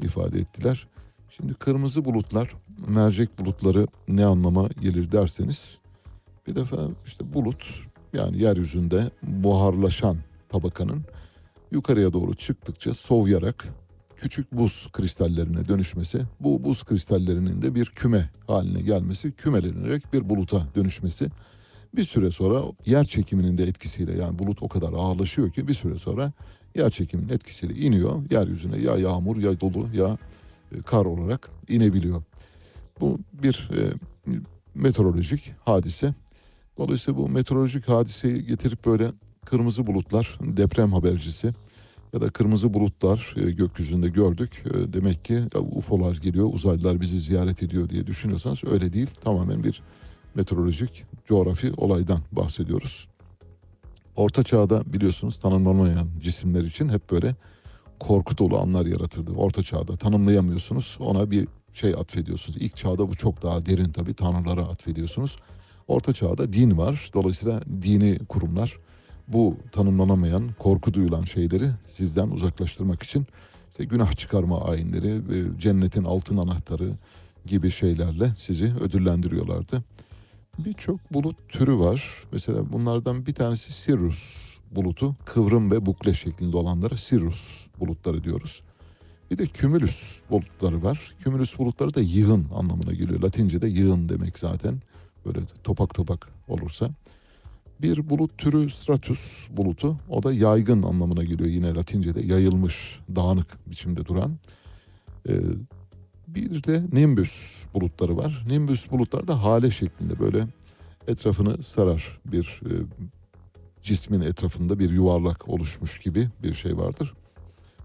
[0.00, 0.88] ifade ettiler.
[1.30, 2.54] Şimdi kırmızı bulutlar,
[2.88, 5.78] mercek bulutları ne anlama gelir derseniz
[6.46, 6.76] bir defa
[7.06, 7.68] işte bulut
[8.12, 10.16] yani yeryüzünde buharlaşan
[10.48, 11.04] tabakanın
[11.70, 13.68] yukarıya doğru çıktıkça soğuyarak
[14.16, 20.66] küçük buz kristallerine dönüşmesi, bu buz kristallerinin de bir küme haline gelmesi, kümelenerek bir buluta
[20.74, 21.28] dönüşmesi
[21.96, 25.98] bir süre sonra yer çekiminin de etkisiyle yani bulut o kadar ağırlaşıyor ki bir süre
[25.98, 26.32] sonra
[26.74, 28.22] yer çekiminin etkisiyle iniyor.
[28.30, 30.18] Yeryüzüne ya yağmur ya dolu ya
[30.72, 32.22] e, kar olarak inebiliyor.
[33.00, 33.92] Bu bir e,
[34.74, 36.14] meteorolojik hadise.
[36.78, 39.10] Dolayısıyla bu meteorolojik hadiseyi getirip böyle
[39.46, 41.52] kırmızı bulutlar deprem habercisi
[42.12, 44.64] ya da kırmızı bulutlar e, gökyüzünde gördük.
[44.66, 45.40] E, demek ki
[45.72, 49.10] UFO'lar geliyor, uzaylılar bizi ziyaret ediyor diye düşünüyorsanız öyle değil.
[49.24, 49.82] Tamamen bir
[50.34, 53.08] meteorolojik, coğrafi olaydan bahsediyoruz.
[54.16, 57.34] Orta çağda biliyorsunuz tanımlanamayan cisimler için hep böyle
[58.00, 59.32] korku dolu anlar yaratırdı.
[59.32, 60.96] Orta çağda tanımlayamıyorsunuz.
[61.00, 62.62] Ona bir şey atfediyorsunuz.
[62.62, 65.36] İlk çağda bu çok daha derin tabii tanrılara atfediyorsunuz.
[65.88, 67.10] Orta çağda din var.
[67.14, 68.76] Dolayısıyla dini kurumlar
[69.28, 73.26] bu tanımlanamayan, korku duyulan şeyleri sizden uzaklaştırmak için
[73.68, 75.20] işte günah çıkarma ayinleri,
[75.58, 76.92] cennetin altın anahtarı
[77.46, 79.84] gibi şeylerle sizi ödüllendiriyorlardı.
[80.58, 82.24] Birçok bulut türü var.
[82.32, 85.16] Mesela bunlardan bir tanesi Sirius bulutu.
[85.24, 88.62] Kıvrım ve bukle şeklinde olanlara Sirius bulutları diyoruz.
[89.30, 91.14] Bir de Cumulus bulutları var.
[91.18, 93.20] Cumulus bulutları da yığın anlamına geliyor.
[93.20, 94.82] Latince'de yığın demek zaten.
[95.26, 96.90] Böyle topak topak olursa.
[97.82, 99.96] Bir bulut türü stratus bulutu.
[100.08, 102.26] O da yaygın anlamına geliyor yine Latince'de.
[102.26, 104.38] Yayılmış, dağınık biçimde duran.
[105.28, 105.32] Ee,
[106.34, 108.44] Bir de nimbus bulutları var.
[108.46, 110.46] Nimbus bulutlar da hale şeklinde böyle
[111.08, 112.72] etrafını sarar bir e,
[113.82, 117.14] cismin etrafında bir yuvarlak oluşmuş gibi bir şey vardır.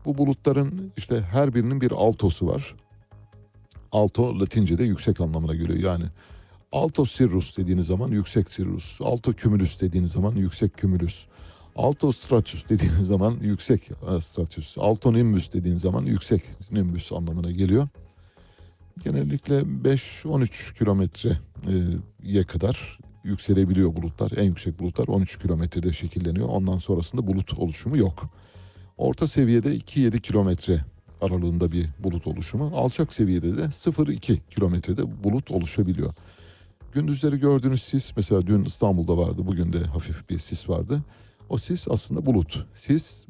[0.05, 2.75] Bu bulutların işte her birinin bir altosu var.
[3.91, 5.79] Alto Latince'de yüksek anlamına geliyor.
[5.79, 6.05] Yani
[6.71, 11.27] alto cirrus dediğiniz zaman yüksek cirrus, alto cumulus dediğiniz zaman yüksek cumulus,
[11.75, 17.87] alto stratus dediğiniz zaman yüksek e, stratus, alto nimbus dediğiniz zaman yüksek nimbus anlamına geliyor.
[19.03, 24.31] Genellikle 5-13 kilometreye kadar yükselebiliyor bulutlar.
[24.37, 26.47] En yüksek bulutlar 13 kilometrede şekilleniyor.
[26.49, 28.29] Ondan sonrasında bulut oluşumu yok.
[28.97, 30.85] Orta seviyede 2-7 kilometre
[31.21, 32.71] aralığında bir bulut oluşumu.
[32.75, 36.13] Alçak seviyede de 0-2 kilometrede bulut oluşabiliyor.
[36.93, 39.47] Gündüzleri gördüğünüz sis mesela dün İstanbul'da vardı.
[39.47, 41.03] Bugün de hafif bir sis vardı.
[41.49, 42.65] O sis aslında bulut.
[42.73, 43.25] Sis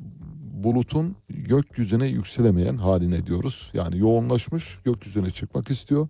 [0.64, 3.72] bulutun gökyüzüne yükselemeyen haline diyoruz.
[3.74, 6.08] Yani yoğunlaşmış gökyüzüne çıkmak istiyor.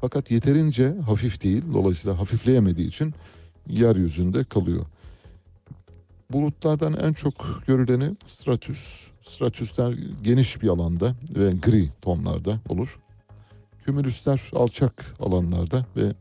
[0.00, 1.64] Fakat yeterince hafif değil.
[1.72, 3.14] Dolayısıyla hafifleyemediği için
[3.68, 4.86] yeryüzünde kalıyor.
[6.30, 9.10] Bulutlardan en çok görüleni stratüs.
[9.20, 12.98] Stratüsler geniş bir alanda ve gri tonlarda olur.
[13.84, 16.12] Kümülüsler alçak alanlarda ve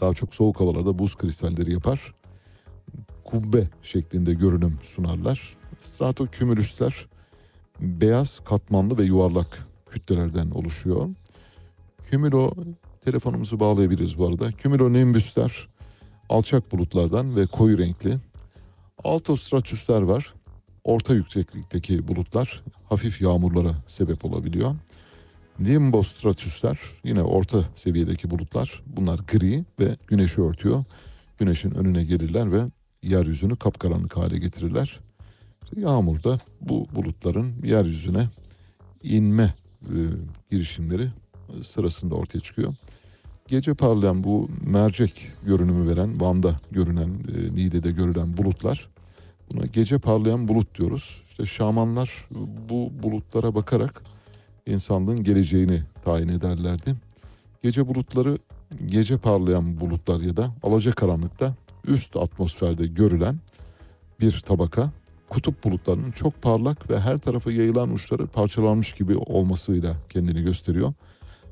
[0.00, 2.14] daha çok soğuk havalarda buz kristalleri yapar.
[3.32, 5.56] Kubbe şeklinde görünüm sunarlar.
[5.80, 7.06] Stratokümülüsler
[7.80, 11.08] beyaz, katmanlı ve yuvarlak kütlelerden oluşuyor.
[12.10, 12.52] Kümülo
[13.04, 14.52] telefonumuzu bağlayabiliriz bu arada.
[14.52, 15.68] Kümülonimbüsler
[16.28, 18.18] alçak bulutlardan ve koyu renkli.
[19.04, 20.34] Altostratüsler var.
[20.84, 24.76] Orta yükseklikteki bulutlar hafif yağmurlara sebep olabiliyor.
[25.58, 28.82] Nimbostratüsler yine orta seviyedeki bulutlar.
[28.86, 30.84] Bunlar gri ve güneşi örtüyor.
[31.38, 32.62] Güneşin önüne gelirler ve
[33.02, 35.00] yeryüzünü kapkaranlık hale getirirler.
[35.64, 38.28] İşte yağmur da bu bulutların yeryüzüne
[39.02, 39.96] inme e,
[40.50, 41.10] girişimleri
[41.62, 42.74] sırasında ortaya çıkıyor.
[43.48, 48.92] Gece parlayan bu mercek görünümü veren, Van'da görünen, e, Niğde'de görülen bulutlar
[49.52, 51.22] buna gece parlayan bulut diyoruz.
[51.26, 52.28] İşte şamanlar
[52.70, 54.02] bu bulutlara bakarak
[54.66, 56.94] insanlığın geleceğini tayin ederlerdi.
[57.62, 58.38] Gece bulutları
[58.86, 61.54] gece parlayan bulutlar ya da alacakaranlıkta
[61.86, 63.40] üst atmosferde görülen
[64.20, 64.90] bir tabaka
[65.28, 70.92] kutup bulutlarının çok parlak ve her tarafa yayılan uçları parçalanmış gibi olmasıyla kendini gösteriyor.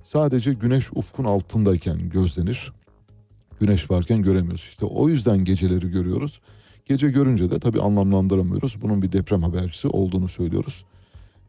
[0.03, 2.73] Sadece güneş ufkun altındayken gözlenir.
[3.61, 4.61] Güneş varken göremiyoruz.
[4.61, 6.41] İşte o yüzden geceleri görüyoruz.
[6.85, 8.83] Gece görünce de tabii anlamlandıramıyoruz.
[8.83, 10.85] Bunun bir deprem habercisi olduğunu söylüyoruz.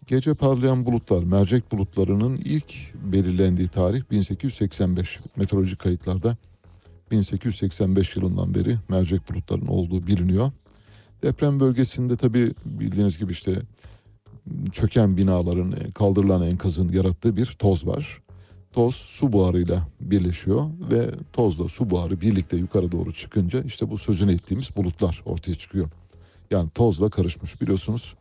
[0.07, 5.19] Gece parlayan bulutlar, mercek bulutlarının ilk belirlendiği tarih 1885.
[5.35, 6.37] Meteorolojik kayıtlarda
[7.11, 10.51] 1885 yılından beri mercek bulutların olduğu biliniyor.
[11.23, 13.61] Deprem bölgesinde tabii bildiğiniz gibi işte
[14.71, 18.21] çöken binaların, kaldırılan enkazın yarattığı bir toz var.
[18.73, 24.33] Toz su buharıyla birleşiyor ve tozla su buharı birlikte yukarı doğru çıkınca işte bu sözünü
[24.33, 25.89] ettiğimiz bulutlar ortaya çıkıyor.
[26.51, 28.15] Yani tozla karışmış biliyorsunuz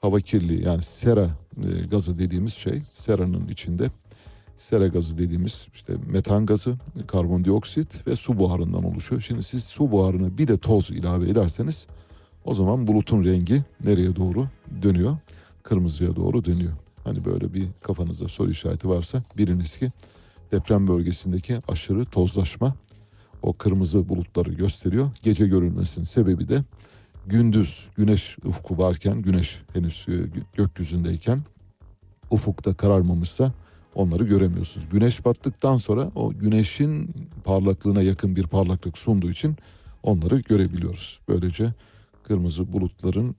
[0.00, 3.90] hava kirliliği yani sera e, gazı dediğimiz şey seranın içinde
[4.56, 6.76] sera gazı dediğimiz işte metan gazı,
[7.06, 9.20] karbondioksit ve su buharından oluşuyor.
[9.22, 11.86] Şimdi siz su buharını bir de toz ilave ederseniz
[12.44, 14.46] o zaman bulutun rengi nereye doğru
[14.82, 15.16] dönüyor?
[15.62, 16.72] Kırmızıya doğru dönüyor.
[17.04, 19.92] Hani böyle bir kafanızda soru işareti varsa biriniz ki
[20.52, 22.74] deprem bölgesindeki aşırı tozlaşma
[23.42, 25.10] o kırmızı bulutları gösteriyor.
[25.22, 26.64] Gece görülmesinin sebebi de
[27.26, 30.12] gündüz güneş ufku varken, güneş henüz e,
[30.56, 31.40] gökyüzündeyken
[32.30, 33.52] ufukta kararmamışsa
[33.96, 34.88] onları göremiyorsunuz.
[34.88, 37.14] Güneş battıktan sonra o güneşin
[37.44, 39.56] parlaklığına yakın bir parlaklık sunduğu için
[40.02, 41.20] onları görebiliyoruz.
[41.28, 41.74] Böylece
[42.22, 43.36] kırmızı bulutların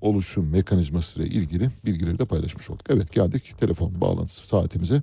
[0.00, 2.86] oluşum mekanizması ile ilgili bilgileri de paylaşmış olduk.
[2.90, 5.02] Evet geldik telefon bağlantısı saatimize.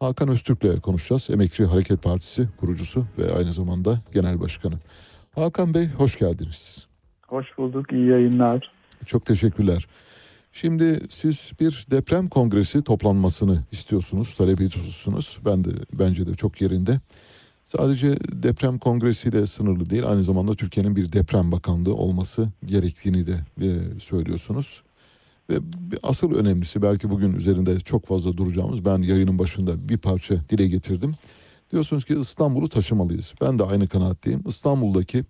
[0.00, 1.30] Hakan Öztürk'le konuşacağız.
[1.30, 4.74] Emekçi Hareket Partisi kurucusu ve aynı zamanda genel başkanı.
[5.34, 6.86] Hakan Bey hoş geldiniz.
[7.26, 7.92] Hoş bulduk.
[7.92, 8.72] İyi yayınlar.
[9.06, 9.86] Çok teşekkürler.
[10.60, 15.38] Şimdi siz bir deprem kongresi toplanmasını istiyorsunuz, talep ediyorsunuz.
[15.44, 17.00] Ben de bence de çok yerinde.
[17.64, 24.00] Sadece deprem kongresiyle sınırlı değil, aynı zamanda Türkiye'nin bir deprem bakanlığı olması gerektiğini de e,
[24.00, 24.82] söylüyorsunuz.
[25.50, 25.58] Ve
[26.02, 31.14] asıl önemlisi belki bugün üzerinde çok fazla duracağımız ben yayının başında bir parça dile getirdim.
[31.72, 33.34] Diyorsunuz ki İstanbul'u taşımalıyız.
[33.40, 34.42] Ben de aynı kanaatteyim.
[34.48, 35.24] İstanbul'daki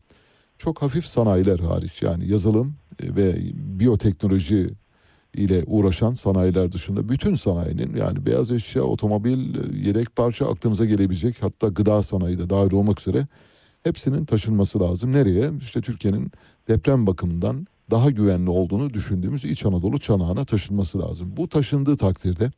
[0.58, 4.70] çok hafif sanayiler hariç yani yazılım ve biyoteknoloji
[5.36, 9.54] ile uğraşan sanayiler dışında bütün sanayinin yani beyaz eşya, otomobil,
[9.86, 13.26] yedek parça aklınıza gelebilecek hatta gıda sanayi de dahil olmak üzere
[13.82, 15.12] hepsinin taşınması lazım.
[15.12, 15.50] Nereye?
[15.60, 16.32] İşte Türkiye'nin
[16.68, 21.34] deprem bakımından daha güvenli olduğunu düşündüğümüz İç Anadolu çanağına taşınması lazım.
[21.36, 22.50] Bu taşındığı takdirde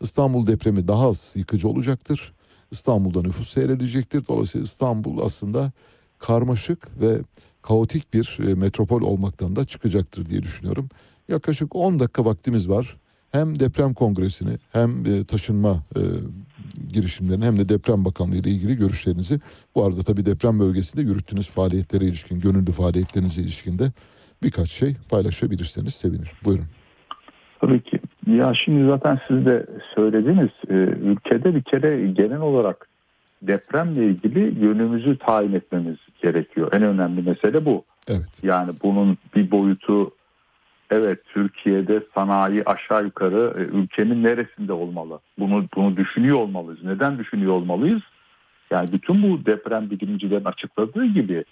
[0.00, 2.32] İstanbul depremi daha az yıkıcı olacaktır.
[2.70, 4.26] İstanbul'da nüfus seyredecektir.
[4.26, 5.72] Dolayısıyla İstanbul aslında
[6.18, 7.20] karmaşık ve
[7.62, 10.88] kaotik bir e, metropol olmaktan da çıkacaktır diye düşünüyorum.
[11.28, 12.96] Yaklaşık 10 dakika vaktimiz var.
[13.32, 16.00] Hem deprem kongresini hem e, taşınma e,
[16.92, 19.40] girişimlerini hem de deprem bakanlığı ile ilgili görüşlerinizi
[19.74, 23.84] bu arada tabii deprem bölgesinde yürüttüğünüz faaliyetlere ilişkin, gönüllü faaliyetlerinize ilişkin de
[24.42, 26.32] birkaç şey paylaşabilirseniz sevinirim.
[26.44, 26.66] Buyurun.
[27.60, 28.00] Tabii ki.
[28.26, 30.50] Ya şimdi zaten siz de söylediniz.
[30.70, 30.74] Ee,
[31.10, 32.88] ülkede bir kere genel olarak
[33.42, 36.72] depremle ilgili yönümüzü tayin etmemiz gerekiyor.
[36.72, 37.84] En önemli mesele bu.
[38.08, 38.40] Evet.
[38.42, 40.10] Yani bunun bir boyutu
[40.90, 45.18] evet Türkiye'de sanayi aşağı yukarı e, ülkenin neresinde olmalı?
[45.38, 46.84] Bunu bunu düşünüyor olmalıyız.
[46.84, 48.02] Neden düşünüyor olmalıyız?
[48.70, 51.44] Yani bütün bu deprem bilimcilerin açıkladığı gibi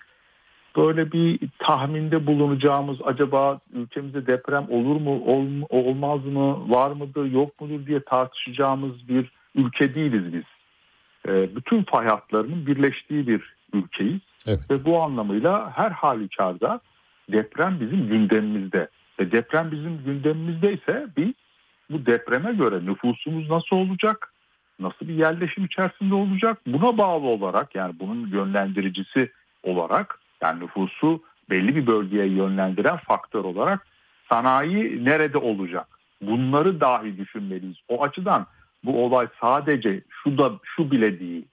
[0.76, 7.60] böyle bir tahminde bulunacağımız acaba ülkemizde deprem olur mu ol, olmaz mı var mıdır yok
[7.60, 10.44] mudur diye tartışacağımız bir ülke değiliz biz.
[11.28, 14.20] E, bütün fay hatlarının birleştiği bir ülkeyiz.
[14.46, 14.60] Evet.
[14.70, 16.80] Ve bu anlamıyla her halükarda
[17.32, 18.88] deprem bizim gündemimizde.
[19.22, 21.32] Ve deprem bizim gündemimizde ise biz
[21.90, 24.32] bu depreme göre nüfusumuz nasıl olacak?
[24.80, 26.58] Nasıl bir yerleşim içerisinde olacak?
[26.66, 29.32] Buna bağlı olarak yani bunun yönlendiricisi
[29.62, 33.86] olarak yani nüfusu belli bir bölgeye yönlendiren faktör olarak
[34.28, 35.86] sanayi nerede olacak?
[36.22, 37.76] Bunları dahi düşünmeliyiz.
[37.88, 38.46] O açıdan
[38.84, 41.44] bu olay sadece şu da şu bile değil.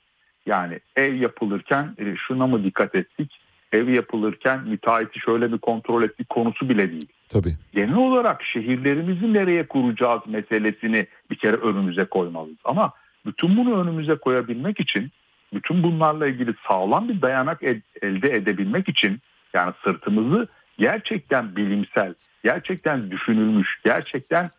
[0.45, 3.39] Yani ev yapılırken e, şuna mı dikkat ettik?
[3.71, 7.09] Ev yapılırken müteahhiti şöyle mi kontrol ettik konusu bile değil.
[7.29, 7.53] Tabii.
[7.73, 12.59] Genel olarak şehirlerimizi nereye kuracağız meselesini bir kere önümüze koymalıyız.
[12.63, 12.91] Ama
[13.25, 15.11] bütün bunu önümüze koyabilmek için,
[15.53, 17.63] bütün bunlarla ilgili sağlam bir dayanak
[18.01, 19.19] elde edebilmek için
[19.53, 20.47] yani sırtımızı
[20.77, 24.49] gerçekten bilimsel, gerçekten düşünülmüş, gerçekten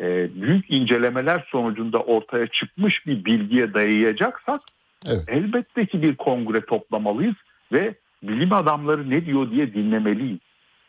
[0.00, 4.60] e, büyük incelemeler sonucunda ortaya çıkmış bir bilgiye dayayacaksak
[5.06, 5.24] Evet.
[5.28, 7.34] elbette ki bir kongre toplamalıyız
[7.72, 10.38] ve bilim adamları ne diyor diye dinlemeliyiz.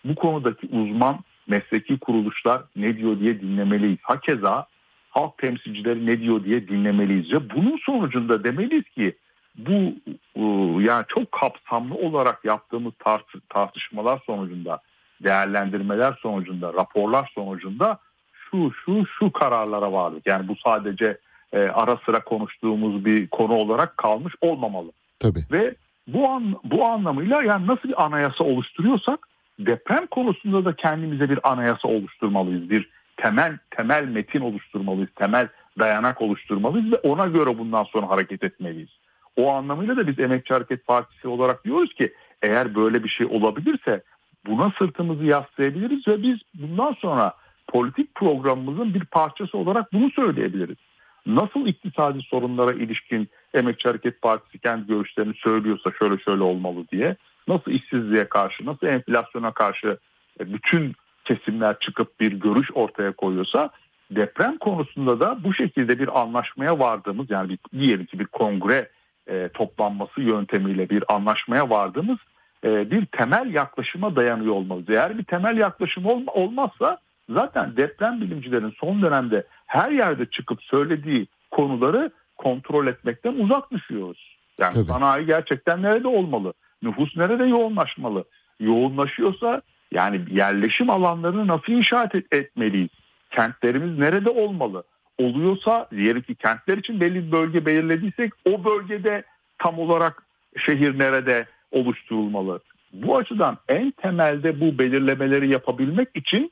[0.06, 3.98] Bu konudaki uzman mesleki kuruluşlar ne diyor diye dinlemeliyiz.
[4.02, 4.66] Hakeza
[5.10, 7.34] halk temsilcileri ne diyor diye dinlemeliyiz.
[7.34, 9.16] Ve bunun sonucunda demeliyiz ki
[9.58, 9.94] bu
[10.36, 10.44] e,
[10.84, 14.80] yani çok kapsamlı olarak yaptığımız tart- tartışmalar sonucunda,
[15.24, 17.98] değerlendirmeler sonucunda, raporlar sonucunda
[18.32, 20.28] şu şu şu kararlara vardık.
[20.28, 21.18] Yani bu sadece
[21.54, 24.92] e, ara sıra konuştuğumuz bir konu olarak kalmış olmamalı.
[25.20, 25.44] Tabii.
[25.52, 25.76] Ve
[26.08, 29.29] bu an, bu anlamıyla yani nasıl bir anayasa oluşturuyorsak
[29.60, 32.70] deprem konusunda da kendimize bir anayasa oluşturmalıyız.
[32.70, 35.10] Bir temel temel metin oluşturmalıyız.
[35.16, 35.48] Temel
[35.80, 38.90] dayanak oluşturmalıyız ve ona göre bundan sonra hareket etmeliyiz.
[39.36, 44.04] O anlamıyla da biz Emekçi Hareket Partisi olarak diyoruz ki eğer böyle bir şey olabilirse
[44.46, 47.34] buna sırtımızı yaslayabiliriz ve biz bundan sonra
[47.68, 50.78] politik programımızın bir parçası olarak bunu söyleyebiliriz.
[51.26, 57.16] Nasıl iktisadi sorunlara ilişkin Emekçi Hareket Partisi kendi görüşlerini söylüyorsa şöyle şöyle olmalı diye
[57.50, 59.98] nasıl işsizliğe karşı, nasıl enflasyona karşı
[60.40, 60.94] bütün
[61.26, 63.70] kesimler çıkıp bir görüş ortaya koyuyorsa
[64.12, 68.90] deprem konusunda da bu şekilde bir anlaşmaya vardığımız yani bir, diyelim ki bir kongre
[69.28, 72.18] e, toplanması yöntemiyle bir anlaşmaya vardığımız
[72.64, 74.84] e, bir temel yaklaşıma dayanıyor olmalı.
[74.90, 76.98] Eğer bir temel yaklaşım ol, olmazsa
[77.30, 84.38] zaten deprem bilimcilerin son dönemde her yerde çıkıp söylediği konuları kontrol etmekten uzak düşüyoruz.
[84.60, 84.86] Yani Tabii.
[84.86, 86.54] sanayi gerçekten nerede olmalı?
[86.84, 88.24] Nüfus nerede yoğunlaşmalı?
[88.60, 89.62] Yoğunlaşıyorsa
[89.92, 92.90] yani yerleşim alanlarını nasıl inşaat et- etmeliyiz?
[93.32, 94.84] Kentlerimiz nerede olmalı?
[95.18, 99.24] Oluyorsa diyelim ki kentler için belli bir bölge belirlediysek o bölgede
[99.58, 100.24] tam olarak
[100.58, 102.60] şehir nerede oluşturulmalı?
[102.94, 106.52] Bu açıdan en temelde bu belirlemeleri yapabilmek için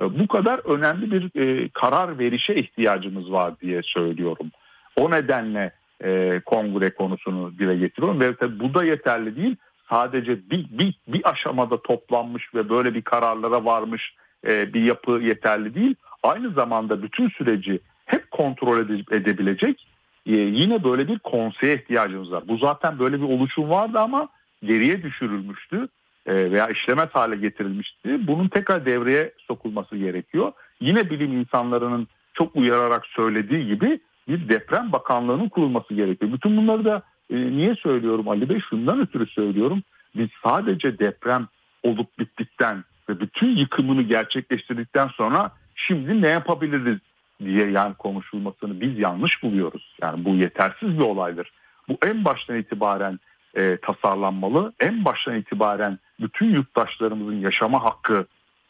[0.00, 4.50] e, bu kadar önemli bir e, karar verişe ihtiyacımız var diye söylüyorum.
[4.96, 5.72] O nedenle
[6.04, 9.56] e, kongre konusunu dile getiriyorum ve tabii bu da yeterli değil.
[9.90, 14.14] Sadece bir, bir, bir aşamada toplanmış ve böyle bir kararlara varmış
[14.46, 15.94] e, bir yapı yeterli değil.
[16.22, 19.86] Aynı zamanda bütün süreci hep kontrol ede- edebilecek
[20.26, 22.42] e, yine böyle bir konseye ihtiyacımız var.
[22.48, 24.28] Bu zaten böyle bir oluşum vardı ama
[24.64, 25.88] geriye düşürülmüştü
[26.26, 28.26] e, veya işlemez hale getirilmişti.
[28.26, 30.52] Bunun tekrar devreye sokulması gerekiyor.
[30.80, 36.32] Yine bilim insanlarının çok uyararak söylediği gibi bir deprem bakanlığının kurulması gerekiyor.
[36.32, 38.60] Bütün bunları da e, niye söylüyorum Ali Bey?
[38.70, 39.82] Şundan ötürü söylüyorum.
[40.16, 41.48] Biz sadece deprem
[41.82, 46.98] olup bittikten ve bütün yıkımını gerçekleştirdikten sonra şimdi ne yapabiliriz
[47.44, 49.96] diye yani konuşulmasını biz yanlış buluyoruz.
[50.02, 51.52] Yani bu yetersiz bir olaydır.
[51.88, 53.18] Bu en baştan itibaren
[53.54, 54.72] e, tasarlanmalı.
[54.80, 58.26] En baştan itibaren bütün yurttaşlarımızın yaşama hakkı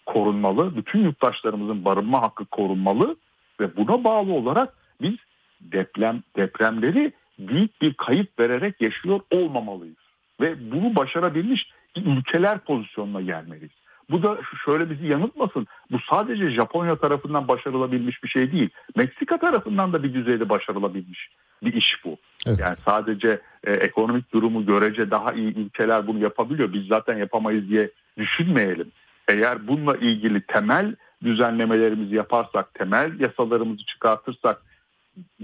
[0.07, 0.77] korunmalı.
[0.77, 3.17] Bütün yurttaşlarımızın barınma hakkı korunmalı
[3.61, 5.17] ve buna bağlı olarak biz
[5.61, 9.97] deprem depremleri büyük bir kayıp vererek yaşıyor olmamalıyız.
[10.41, 13.71] Ve bunu başarabilmiş ülkeler pozisyonuna gelmeliyiz.
[14.11, 15.67] Bu da şöyle bizi yanıltmasın.
[15.91, 18.71] Bu sadece Japonya tarafından başarılabilmiş bir şey değil.
[18.97, 21.31] Meksika tarafından da bir düzeyde başarılabilmiş
[21.63, 22.17] bir iş bu.
[22.47, 22.59] Evet.
[22.59, 26.73] Yani sadece e, ekonomik durumu görece daha iyi ülkeler bunu yapabiliyor.
[26.73, 28.93] Biz zaten yapamayız diye düşünmeyelim.
[29.29, 34.63] Eğer bununla ilgili temel düzenlemelerimizi yaparsak, temel yasalarımızı çıkartırsak,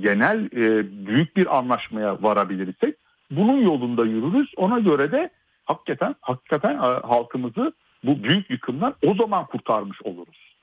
[0.00, 2.94] genel e, büyük bir anlaşmaya varabilirsek
[3.30, 4.52] bunun yolunda yürürüz.
[4.56, 5.30] Ona göre de
[5.64, 7.72] hakikaten hakikaten e, halkımızı
[8.04, 10.54] bu büyük yıkımdan o zaman kurtarmış oluruz.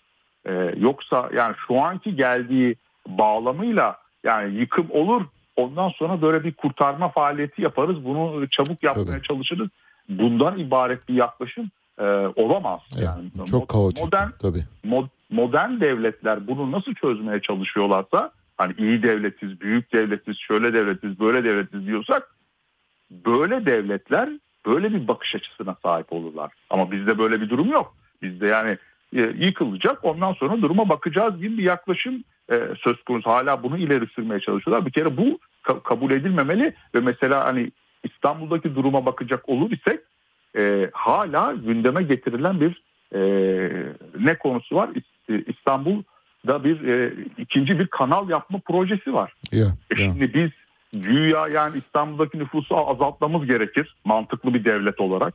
[0.45, 2.75] E, yoksa yani şu anki geldiği
[3.07, 5.25] bağlamıyla yani yıkım olur
[5.55, 8.05] ondan sonra böyle bir kurtarma faaliyeti yaparız.
[8.05, 9.21] Bunu çabuk yapmaya Tabii.
[9.21, 9.69] çalışırız.
[10.09, 12.03] Bundan ibaret bir yaklaşım e,
[12.35, 12.79] olamaz.
[12.97, 14.03] Evet, Yani çok mo- kaotik.
[14.03, 14.63] modern Tabii.
[14.85, 21.43] mo- modern devletler bunu nasıl çözmeye çalışıyorlarsa hani iyi devletiz, büyük devletiz, şöyle devletiz, böyle
[21.43, 22.35] devletiz diyorsak
[23.11, 24.29] böyle devletler
[24.65, 26.51] böyle bir bakış açısına sahip olurlar.
[26.69, 27.95] Ama bizde böyle bir durum yok.
[28.21, 28.77] Bizde yani
[29.15, 33.29] e, yıkılacak ondan sonra duruma bakacağız gibi bir yaklaşım e, söz konusu.
[33.29, 34.85] Hala bunu ileri sürmeye çalışıyorlar.
[34.85, 37.71] Bir kere bu ka- kabul edilmemeli ve mesela hani
[38.03, 39.99] İstanbul'daki duruma bakacak olur isek
[40.57, 42.83] e, hala gündeme getirilen bir
[43.15, 43.21] e,
[44.19, 44.89] ne konusu var?
[44.89, 45.43] İs-
[46.43, 49.33] İstanbul'da bir e, ikinci bir kanal yapma projesi var.
[49.51, 49.97] Ya, E ya.
[49.97, 50.49] Şimdi biz
[50.93, 55.33] güya yani İstanbul'daki nüfusu azaltmamız gerekir mantıklı bir devlet olarak.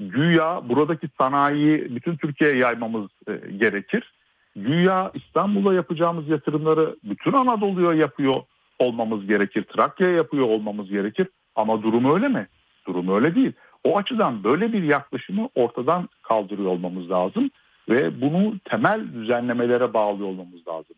[0.00, 4.12] Güya buradaki sanayiyi bütün Türkiye'ye yaymamız e, gerekir.
[4.56, 8.34] Güya İstanbul'a yapacağımız yatırımları bütün Anadolu'ya yapıyor
[8.78, 9.62] olmamız gerekir.
[9.62, 11.26] Trakya'ya yapıyor olmamız gerekir.
[11.56, 12.46] Ama durum öyle mi?
[12.86, 13.52] Durum öyle değil.
[13.84, 17.50] O açıdan böyle bir yaklaşımı ortadan kaldırıyor olmamız lazım
[17.88, 20.96] ve bunu temel düzenlemelere bağlıyor olmamız lazım.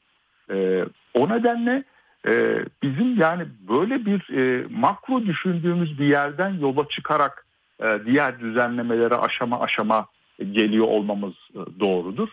[0.51, 0.85] Ee,
[1.15, 1.85] o nedenle
[2.27, 7.47] e, bizim yani böyle bir e, makro düşündüğümüz bir yerden yola çıkarak
[7.83, 10.07] e, diğer düzenlemelere aşama aşama
[10.39, 12.29] geliyor olmamız e, doğrudur.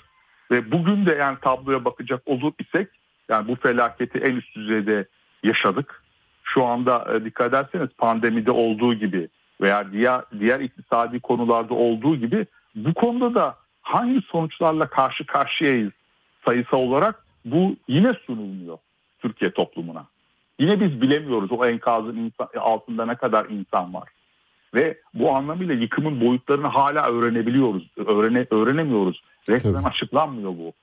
[0.51, 2.87] Ve bugün de yani tabloya bakacak olur isek
[3.29, 5.05] yani bu felaketi en üst düzeyde
[5.43, 6.03] yaşadık.
[6.43, 9.27] Şu anda e, dikkat ederseniz pandemide olduğu gibi
[9.61, 12.45] veya diğer diğer iktisadi konularda olduğu gibi
[12.75, 15.91] bu konuda da hangi sonuçlarla karşı karşıyayız
[16.45, 18.77] sayısal olarak bu yine sunulmuyor
[19.19, 20.05] Türkiye toplumuna.
[20.59, 24.09] Yine biz bilemiyoruz o enkazın insan, altında ne kadar insan var.
[24.73, 27.87] Ve bu anlamıyla yıkımın boyutlarını hala öğrenebiliyoruz.
[27.97, 29.23] Öğrene, öğrenemiyoruz.
[29.49, 29.87] Resmen Tabii.
[29.87, 30.73] açıklanmıyor bu.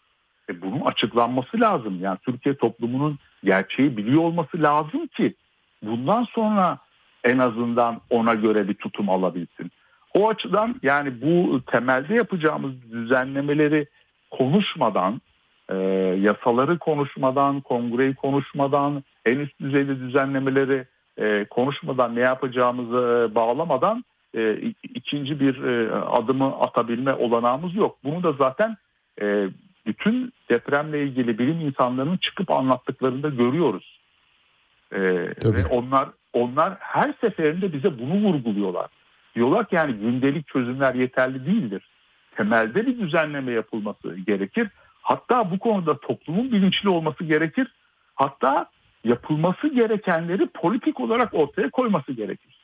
[0.51, 2.01] E bunun açıklanması lazım.
[2.01, 5.35] Yani Türkiye toplumunun gerçeği biliyor olması lazım ki
[5.83, 6.79] bundan sonra
[7.25, 9.71] en azından ona göre bir tutum alabilsin.
[10.15, 13.87] O açıdan yani bu temelde yapacağımız düzenlemeleri
[14.31, 15.21] konuşmadan,
[15.69, 15.77] e,
[16.21, 20.85] yasaları konuşmadan, kongreyi konuşmadan, en üst düzeyde düzenlemeleri
[21.19, 24.05] e, konuşmadan ne yapacağımızı e, bağlamadan
[24.37, 27.99] e, ikinci bir e, adımı atabilme olanağımız yok.
[28.05, 28.77] Bunu da zaten
[29.21, 29.49] e,
[29.87, 34.01] bütün depremle ilgili bilim insanlarının çıkıp anlattıklarında görüyoruz.
[34.93, 34.99] E,
[35.41, 35.57] Tabii.
[35.57, 38.98] ve onlar onlar her seferinde bize bunu vurguluyorlar.
[39.39, 41.89] Diyorlar ki yani gündelik çözümler yeterli değildir.
[42.37, 44.69] Temelde bir düzenleme yapılması gerekir.
[45.03, 47.75] Hatta bu konuda toplumun bilinçli olması gerekir.
[48.15, 48.71] Hatta
[49.05, 52.59] yapılması gerekenleri politik olarak ortaya koyması gerekir.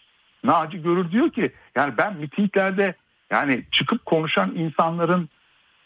[0.44, 2.94] Naci Görür diyor ki yani ben mitinglerde
[3.30, 5.28] yani çıkıp konuşan insanların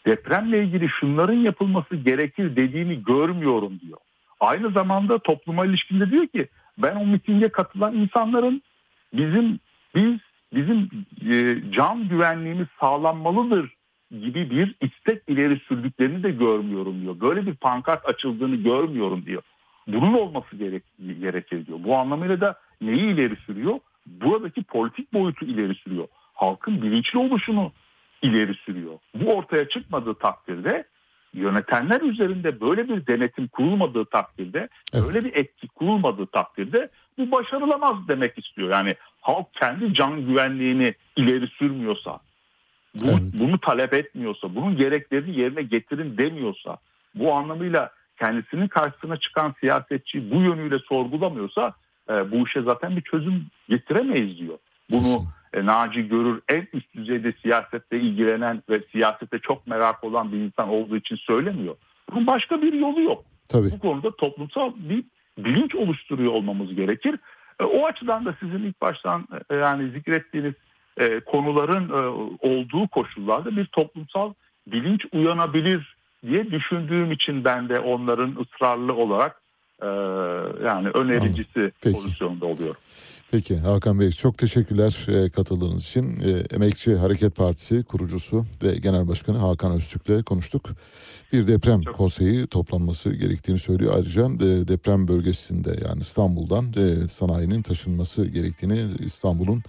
[0.05, 3.97] depremle ilgili şunların yapılması gerekir dediğini görmüyorum diyor.
[4.39, 6.47] Aynı zamanda topluma ilişkinde diyor ki
[6.77, 8.61] ben o mitinge katılan insanların
[9.13, 9.59] bizim
[9.95, 10.19] biz
[10.53, 10.89] bizim
[11.29, 13.73] e, can güvenliğimiz sağlanmalıdır
[14.11, 17.19] gibi bir istek ileri sürdüklerini de görmüyorum diyor.
[17.21, 19.41] Böyle bir pankart açıldığını görmüyorum diyor.
[19.87, 20.83] Bunun olması gerek,
[21.21, 21.79] gerekir diyor.
[21.83, 23.79] Bu anlamıyla da neyi ileri sürüyor?
[24.07, 26.07] Buradaki politik boyutu ileri sürüyor.
[26.33, 27.71] Halkın bilinçli oluşunu
[28.21, 28.97] ileri sürüyor.
[29.15, 30.83] Bu ortaya çıkmadığı takdirde
[31.33, 35.05] yönetenler üzerinde böyle bir denetim kurulmadığı takdirde, Evet.
[35.05, 38.69] böyle bir etki kurulmadığı takdirde bu başarılamaz demek istiyor.
[38.69, 42.19] Yani halk kendi can güvenliğini ileri sürmüyorsa,
[43.01, 43.21] bunu, Evet.
[43.39, 46.77] bunu talep etmiyorsa, bunun gereklerini yerine getirin demiyorsa,
[47.15, 51.73] bu anlamıyla kendisinin karşısına çıkan siyasetçi bu yönüyle sorgulamıyorsa
[52.09, 54.57] e, bu işe zaten bir çözüm getiremeyiz diyor.
[54.91, 55.25] Bunu.
[55.53, 60.69] E, Naci Görür en üst düzeyde siyasetle ilgilenen ve siyasete çok merak olan bir insan
[60.69, 61.75] olduğu için söylemiyor.
[62.11, 63.23] Bunun başka bir yolu yok.
[63.47, 63.71] Tabii.
[63.71, 65.03] Bu konuda toplumsal bir
[65.37, 67.15] bilinç oluşturuyor olmamız gerekir.
[67.59, 70.53] E, o açıdan da sizin ilk baştan e, yani zikrettiğiniz
[70.97, 72.07] e, konuların e,
[72.47, 74.33] olduğu koşullarda bir toplumsal
[74.67, 75.95] bilinç uyanabilir
[76.27, 79.41] diye düşündüğüm için ben de onların ısrarlı olarak
[79.81, 79.87] e,
[80.65, 81.95] yani önericisi Peki.
[81.95, 82.81] pozisyonda oluyorum.
[83.31, 86.19] Peki Hakan Bey çok teşekkürler e, katıldığınız için.
[86.19, 90.69] E, Emekçi Hareket Partisi kurucusu ve Genel Başkanı Hakan Öztürk'le konuştuk.
[91.33, 93.93] Bir deprem konseyi toplanması gerektiğini söylüyor.
[93.95, 99.63] Ayrıca e, deprem bölgesinde yani İstanbul'dan e, sanayinin taşınması gerektiğini, İstanbul'un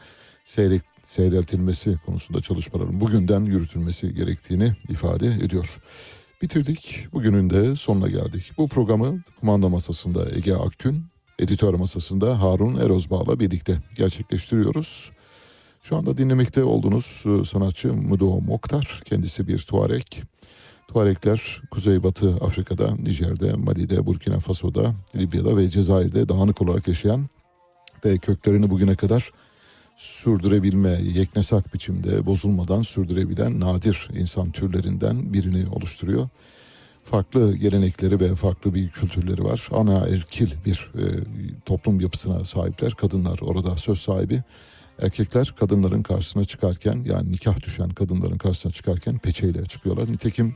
[0.45, 5.81] seyrek, seyreltilmesi konusunda çalışmaların bugünden yürütülmesi gerektiğini ifade ediyor.
[6.43, 7.07] Bitirdik.
[7.13, 8.53] Bugünün de sonuna geldik.
[8.59, 11.10] Bu programı kumanda masasında Ege Akgün,
[11.41, 15.11] editör masasında Harun Erozbağ'la birlikte gerçekleştiriyoruz.
[15.83, 19.01] Şu anda dinlemekte olduğunuz e, sanatçı Mudo Mokhtar.
[19.05, 20.07] Kendisi bir Tuareg.
[20.89, 27.29] Tuaregler Kuzeybatı Afrika'da, Nijer'de, Mali'de, Burkina Faso'da, Libya'da ve Cezayir'de dağınık olarak yaşayan
[28.05, 29.31] ve köklerini bugüne kadar
[29.97, 36.29] sürdürebilme, yeknesak biçimde bozulmadan sürdürebilen nadir insan türlerinden birini oluşturuyor.
[37.05, 39.69] Farklı gelenekleri ve farklı bir kültürleri var.
[39.73, 41.05] Ana erkil bir e,
[41.65, 42.95] toplum yapısına sahipler.
[42.95, 44.43] Kadınlar orada söz sahibi.
[45.03, 50.13] Erkekler kadınların karşısına çıkarken yani nikah düşen kadınların karşısına çıkarken peçeyle çıkıyorlar.
[50.13, 50.55] Nitekim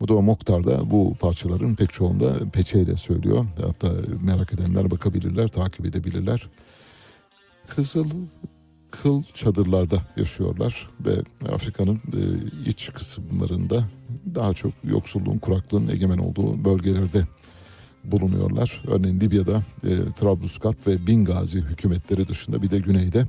[0.00, 3.46] Mudo Mokhtar da bu parçaların pek çoğunda peçeyle söylüyor.
[3.66, 3.92] Hatta
[4.22, 6.48] merak edenler bakabilirler, takip edebilirler.
[7.68, 8.10] Kızıl
[8.90, 11.22] kıl çadırlarda yaşıyorlar ve
[11.52, 12.20] Afrika'nın e,
[12.66, 13.84] iç kısımlarında
[14.34, 17.26] daha çok yoksulluğun, kuraklığın egemen olduğu bölgelerde
[18.04, 18.82] bulunuyorlar.
[18.86, 23.26] Örneğin Libya'da e, Trablusgarp ve Bingazi hükümetleri dışında bir de güneyde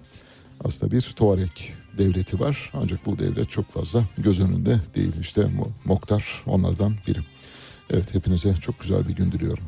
[0.64, 1.58] aslında bir Tuareg
[1.98, 2.72] devleti var.
[2.74, 5.14] Ancak bu devlet çok fazla göz önünde değil.
[5.20, 7.20] İşte Mo- Mokhtar onlardan biri.
[7.90, 9.64] Evet hepinize çok güzel bir gün diliyorum.